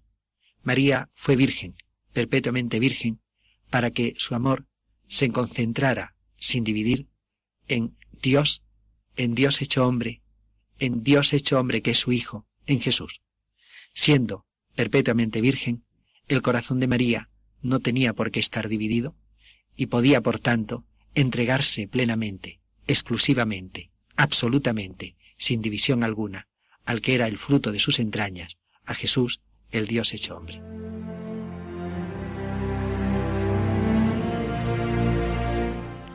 María 0.66 1.10
fue 1.14 1.36
virgen, 1.36 1.76
perpetuamente 2.12 2.80
virgen, 2.80 3.20
para 3.70 3.92
que 3.92 4.14
su 4.18 4.34
amor 4.34 4.66
se 5.06 5.30
concentrara 5.30 6.16
sin 6.38 6.64
dividir 6.64 7.06
en 7.68 7.96
Dios, 8.20 8.64
en 9.14 9.36
Dios 9.36 9.62
hecho 9.62 9.86
hombre, 9.86 10.22
en 10.80 11.04
Dios 11.04 11.32
hecho 11.34 11.60
hombre 11.60 11.82
que 11.82 11.92
es 11.92 11.98
su 12.00 12.10
Hijo, 12.10 12.48
en 12.66 12.80
Jesús. 12.80 13.22
Siendo 13.92 14.44
perpetuamente 14.74 15.40
virgen, 15.40 15.84
el 16.26 16.42
corazón 16.42 16.80
de 16.80 16.88
María 16.88 17.30
no 17.62 17.78
tenía 17.78 18.12
por 18.12 18.32
qué 18.32 18.40
estar 18.40 18.68
dividido 18.68 19.14
y 19.76 19.86
podía, 19.86 20.20
por 20.20 20.40
tanto, 20.40 20.84
entregarse 21.14 21.86
plenamente, 21.86 22.58
exclusivamente, 22.88 23.92
absolutamente, 24.16 25.14
sin 25.38 25.62
división 25.62 26.02
alguna, 26.02 26.48
al 26.84 27.02
que 27.02 27.14
era 27.14 27.28
el 27.28 27.38
fruto 27.38 27.70
de 27.70 27.78
sus 27.78 28.00
entrañas, 28.00 28.58
a 28.84 28.94
Jesús, 28.94 29.42
el 29.70 29.86
Dios 29.86 30.12
hecho 30.14 30.36
hombre. 30.36 30.62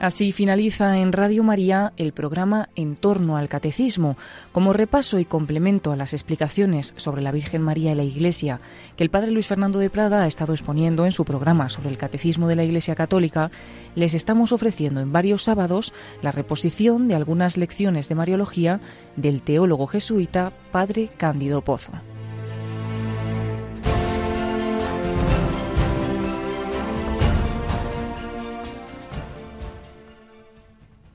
Así 0.02 0.32
finaliza 0.32 0.97
en 0.97 1.14
Radio 1.14 1.43
María 1.43 1.93
el 1.95 2.12
programa 2.12 2.70
En 2.76 2.95
torno 2.95 3.38
al 3.38 3.49
Catecismo, 3.49 4.18
como 4.52 4.74
repaso 4.74 5.20
y 5.20 5.26
complemento 5.26 5.91
a 5.91 5.95
las 5.95 6.14
explicaciones 6.14 6.95
sobre 6.97 7.22
la 7.22 7.32
Virgen 7.32 7.62
María 7.62 7.91
y 7.91 7.95
la 7.95 8.04
Iglesia 8.04 8.60
que 8.97 9.04
el 9.04 9.12
Padre 9.12 9.30
Luis 9.30 9.45
Fernando 9.45 9.78
de 9.78 9.91
Prada 9.91 10.24
ha 10.24 10.28
estado 10.28 10.54
exponiendo 10.54 11.06
en 11.06 11.12
su 11.12 11.24
programa 11.24 11.70
sobre 11.70 11.89
el 11.89 11.99
Catecismo 11.99 12.47
de 12.47 12.56
la 12.56 12.64
Iglesia 12.64 12.95
Católica, 12.95 13.52
les 13.93 14.16
estamos 14.16 14.52
ofreciendo 14.52 15.02
en 15.02 15.12
varios 15.12 15.43
sábados 15.43 15.93
la 16.24 16.32
reposición 16.32 17.08
de 17.08 17.14
algunas 17.14 17.56
lecciones 17.56 18.10
de 18.10 18.16
Mariología 18.16 18.82
del 19.18 19.43
teólogo 19.43 19.86
jesuita 19.86 20.52
Padre 20.72 21.12
Cándido 21.16 21.62
Pozo. 21.62 21.91